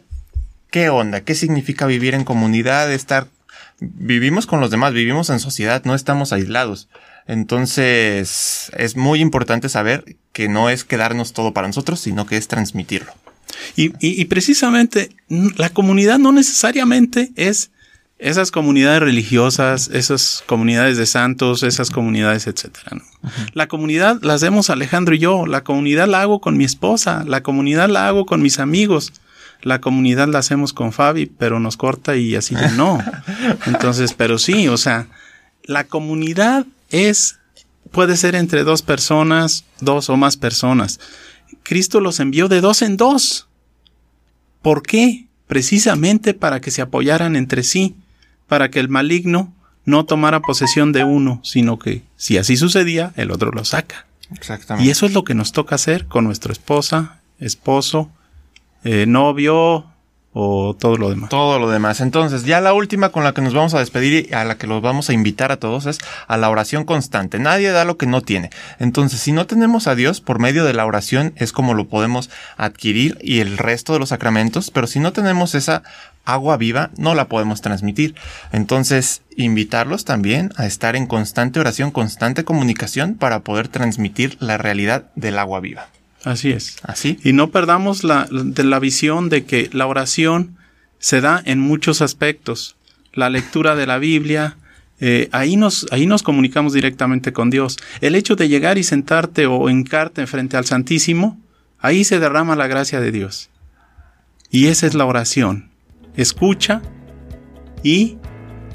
¿qué 0.71 0.89
onda? 0.89 1.21
¿Qué 1.21 1.35
significa 1.35 1.85
vivir 1.85 2.13
en 2.13 2.23
comunidad? 2.23 2.91
Estar... 2.91 3.27
Vivimos 3.79 4.47
con 4.47 4.59
los 4.59 4.71
demás, 4.71 4.93
vivimos 4.93 5.29
en 5.29 5.39
sociedad, 5.39 5.83
no 5.85 5.93
estamos 5.93 6.33
aislados. 6.33 6.87
Entonces, 7.27 8.71
es 8.77 8.95
muy 8.95 9.19
importante 9.19 9.69
saber 9.69 10.17
que 10.31 10.47
no 10.47 10.69
es 10.69 10.83
quedarnos 10.83 11.33
todo 11.33 11.53
para 11.53 11.67
nosotros, 11.67 11.99
sino 11.99 12.25
que 12.25 12.37
es 12.37 12.47
transmitirlo. 12.47 13.11
Y, 13.75 14.25
precisamente 14.25 15.09
la 15.29 15.69
comunidad 15.69 16.19
no 16.19 16.31
necesariamente 16.31 17.31
es 17.35 17.71
esas 18.19 18.49
comunidades 18.49 19.01
religiosas, 19.01 19.89
esas 19.93 20.43
comunidades 20.45 20.97
de 20.97 21.05
santos, 21.05 21.63
esas 21.63 21.91
comunidades, 21.91 22.47
etcétera. 22.47 23.03
La 23.53 23.67
comunidad 23.67 24.19
la 24.21 24.33
hacemos 24.33 24.69
Alejandro 24.69 25.13
y 25.13 25.19
yo, 25.19 25.45
la 25.45 25.63
comunidad 25.63 26.07
la 26.07 26.21
hago 26.21 26.41
con 26.41 26.57
mi 26.57 26.63
esposa, 26.63 27.23
la 27.27 27.43
comunidad 27.43 27.89
la 27.89 28.07
hago 28.07 28.25
con 28.25 28.41
mis 28.41 28.59
amigos, 28.59 29.13
la 29.61 29.81
comunidad 29.81 30.27
la 30.27 30.39
hacemos 30.39 30.73
con 30.73 30.93
Fabi, 30.93 31.27
pero 31.27 31.59
nos 31.59 31.77
corta 31.77 32.15
y 32.15 32.35
así 32.35 32.55
no. 32.75 32.99
Entonces, 33.65 34.13
pero 34.13 34.39
sí, 34.39 34.67
o 34.67 34.77
sea, 34.77 35.07
la 35.63 35.83
comunidad 35.83 36.65
es, 36.89 37.39
puede 37.91 38.17
ser 38.17 38.35
entre 38.35 38.63
dos 38.63 38.81
personas, 38.81 39.65
dos 39.79 40.09
o 40.09 40.17
más 40.17 40.37
personas. 40.37 40.99
Cristo 41.63 41.99
los 41.99 42.19
envió 42.19 42.47
de 42.47 42.61
dos 42.61 42.81
en 42.81 42.97
dos. 42.97 43.47
¿Por 44.61 44.83
qué? 44.83 45.27
Precisamente 45.47 46.33
para 46.33 46.59
que 46.59 46.71
se 46.71 46.81
apoyaran 46.81 47.35
entre 47.35 47.63
sí, 47.63 47.95
para 48.47 48.69
que 48.69 48.79
el 48.79 48.89
maligno 48.89 49.53
no 49.85 50.05
tomara 50.05 50.41
posesión 50.41 50.91
de 50.91 51.03
uno, 51.03 51.39
sino 51.43 51.79
que 51.79 52.03
si 52.17 52.37
así 52.37 52.57
sucedía, 52.57 53.13
el 53.15 53.31
otro 53.31 53.51
lo 53.51 53.63
saca. 53.63 54.05
Exactamente. 54.35 54.85
Y 54.85 54.91
eso 54.91 55.05
es 55.05 55.13
lo 55.13 55.23
que 55.23 55.33
nos 55.33 55.53
toca 55.53 55.75
hacer 55.75 56.07
con 56.07 56.25
nuestra 56.25 56.51
esposa, 56.51 57.21
esposo, 57.39 58.11
eh, 58.83 59.05
novio 59.07 59.85
o 60.39 60.75
todo 60.75 60.97
lo 60.97 61.09
demás. 61.09 61.31
Todo 61.31 61.57
lo 61.57 61.67
demás. 61.67 61.99
Entonces, 61.99 62.43
ya 62.43 62.61
la 62.61 62.73
última 62.73 63.09
con 63.09 63.23
la 63.23 63.33
que 63.33 63.41
nos 63.41 63.55
vamos 63.55 63.73
a 63.73 63.79
despedir 63.79 64.27
y 64.29 64.33
a 64.35 64.45
la 64.45 64.55
que 64.55 64.67
los 64.67 64.83
vamos 64.83 65.09
a 65.09 65.13
invitar 65.13 65.51
a 65.51 65.57
todos 65.57 65.87
es 65.87 65.97
a 66.27 66.37
la 66.37 66.51
oración 66.51 66.85
constante. 66.85 67.39
Nadie 67.39 67.71
da 67.71 67.85
lo 67.85 67.97
que 67.97 68.05
no 68.05 68.21
tiene. 68.21 68.51
Entonces, 68.77 69.19
si 69.19 69.31
no 69.31 69.47
tenemos 69.47 69.87
a 69.87 69.95
Dios 69.95 70.21
por 70.21 70.37
medio 70.37 70.63
de 70.63 70.75
la 70.75 70.85
oración 70.85 71.33
es 71.37 71.51
como 71.51 71.73
lo 71.73 71.87
podemos 71.87 72.29
adquirir 72.55 73.17
y 73.19 73.39
el 73.39 73.57
resto 73.57 73.93
de 73.93 73.99
los 73.99 74.09
sacramentos, 74.09 74.69
pero 74.69 74.85
si 74.85 74.99
no 74.99 75.11
tenemos 75.11 75.55
esa 75.55 75.81
agua 76.23 76.55
viva, 76.57 76.91
no 76.97 77.15
la 77.15 77.29
podemos 77.29 77.61
transmitir. 77.61 78.13
Entonces, 78.51 79.23
invitarlos 79.37 80.05
también 80.05 80.51
a 80.55 80.67
estar 80.67 80.95
en 80.95 81.07
constante 81.07 81.59
oración, 81.59 81.89
constante 81.89 82.43
comunicación 82.43 83.15
para 83.15 83.39
poder 83.39 83.69
transmitir 83.69 84.37
la 84.39 84.59
realidad 84.59 85.05
del 85.15 85.39
agua 85.39 85.61
viva. 85.61 85.87
Así 86.23 86.51
es. 86.51 86.77
Así. 86.83 87.19
Y 87.23 87.33
no 87.33 87.51
perdamos 87.51 88.03
la, 88.03 88.27
de 88.31 88.63
la 88.63 88.79
visión 88.79 89.29
de 89.29 89.45
que 89.45 89.69
la 89.73 89.87
oración 89.87 90.57
se 90.99 91.21
da 91.21 91.41
en 91.45 91.59
muchos 91.59 92.01
aspectos. 92.01 92.75
La 93.13 93.29
lectura 93.29 93.75
de 93.75 93.87
la 93.87 93.97
Biblia, 93.97 94.57
eh, 94.99 95.29
ahí, 95.31 95.55
nos, 95.55 95.87
ahí 95.91 96.05
nos 96.05 96.23
comunicamos 96.23 96.73
directamente 96.73 97.33
con 97.33 97.49
Dios. 97.49 97.77
El 98.01 98.15
hecho 98.15 98.35
de 98.35 98.49
llegar 98.49 98.77
y 98.77 98.83
sentarte 98.83 99.45
o 99.45 99.69
encarte 99.69 100.25
frente 100.27 100.57
al 100.57 100.65
Santísimo, 100.65 101.39
ahí 101.79 102.03
se 102.03 102.19
derrama 102.19 102.55
la 102.55 102.67
gracia 102.67 102.99
de 102.99 103.11
Dios. 103.11 103.49
Y 104.49 104.67
esa 104.67 104.87
es 104.87 104.93
la 104.95 105.05
oración. 105.05 105.69
Escucha 106.15 106.81
y 107.83 108.17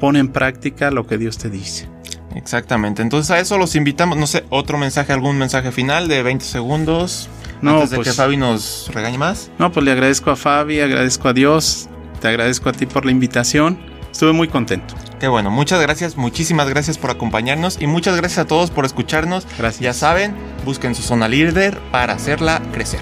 pone 0.00 0.20
en 0.20 0.28
práctica 0.28 0.90
lo 0.90 1.06
que 1.06 1.18
Dios 1.18 1.38
te 1.38 1.50
dice. 1.50 1.91
Exactamente. 2.34 3.02
Entonces 3.02 3.30
a 3.30 3.38
eso 3.40 3.58
los 3.58 3.74
invitamos. 3.74 4.16
No 4.16 4.26
sé, 4.26 4.44
otro 4.50 4.78
mensaje, 4.78 5.12
algún 5.12 5.38
mensaje 5.38 5.72
final 5.72 6.08
de 6.08 6.22
20 6.22 6.44
segundos. 6.44 7.28
No, 7.60 7.74
antes 7.74 7.90
de 7.90 7.96
pues- 7.96 8.08
que 8.08 8.14
Fabi 8.14 8.36
nos 8.36 8.90
regañe 8.92 9.18
más. 9.18 9.50
No, 9.58 9.70
pues 9.72 9.84
le 9.84 9.92
agradezco 9.92 10.30
a 10.30 10.36
Fabi, 10.36 10.80
agradezco 10.80 11.28
a 11.28 11.32
Dios, 11.32 11.88
te 12.20 12.28
agradezco 12.28 12.68
a 12.68 12.72
ti 12.72 12.86
por 12.86 13.04
la 13.04 13.12
invitación. 13.12 13.78
Estuve 14.10 14.32
muy 14.32 14.48
contento. 14.48 14.94
Qué 15.20 15.28
bueno, 15.28 15.50
muchas 15.50 15.80
gracias, 15.80 16.16
muchísimas 16.16 16.68
gracias 16.68 16.98
por 16.98 17.10
acompañarnos 17.10 17.80
y 17.80 17.86
muchas 17.86 18.16
gracias 18.16 18.40
a 18.40 18.44
todos 18.46 18.70
por 18.72 18.84
escucharnos. 18.84 19.46
Gracias. 19.56 19.80
Ya 19.80 19.92
saben, 19.94 20.34
busquen 20.64 20.94
su 20.96 21.02
zona 21.02 21.28
líder 21.28 21.78
para 21.92 22.14
hacerla 22.14 22.60
crecer. 22.72 23.00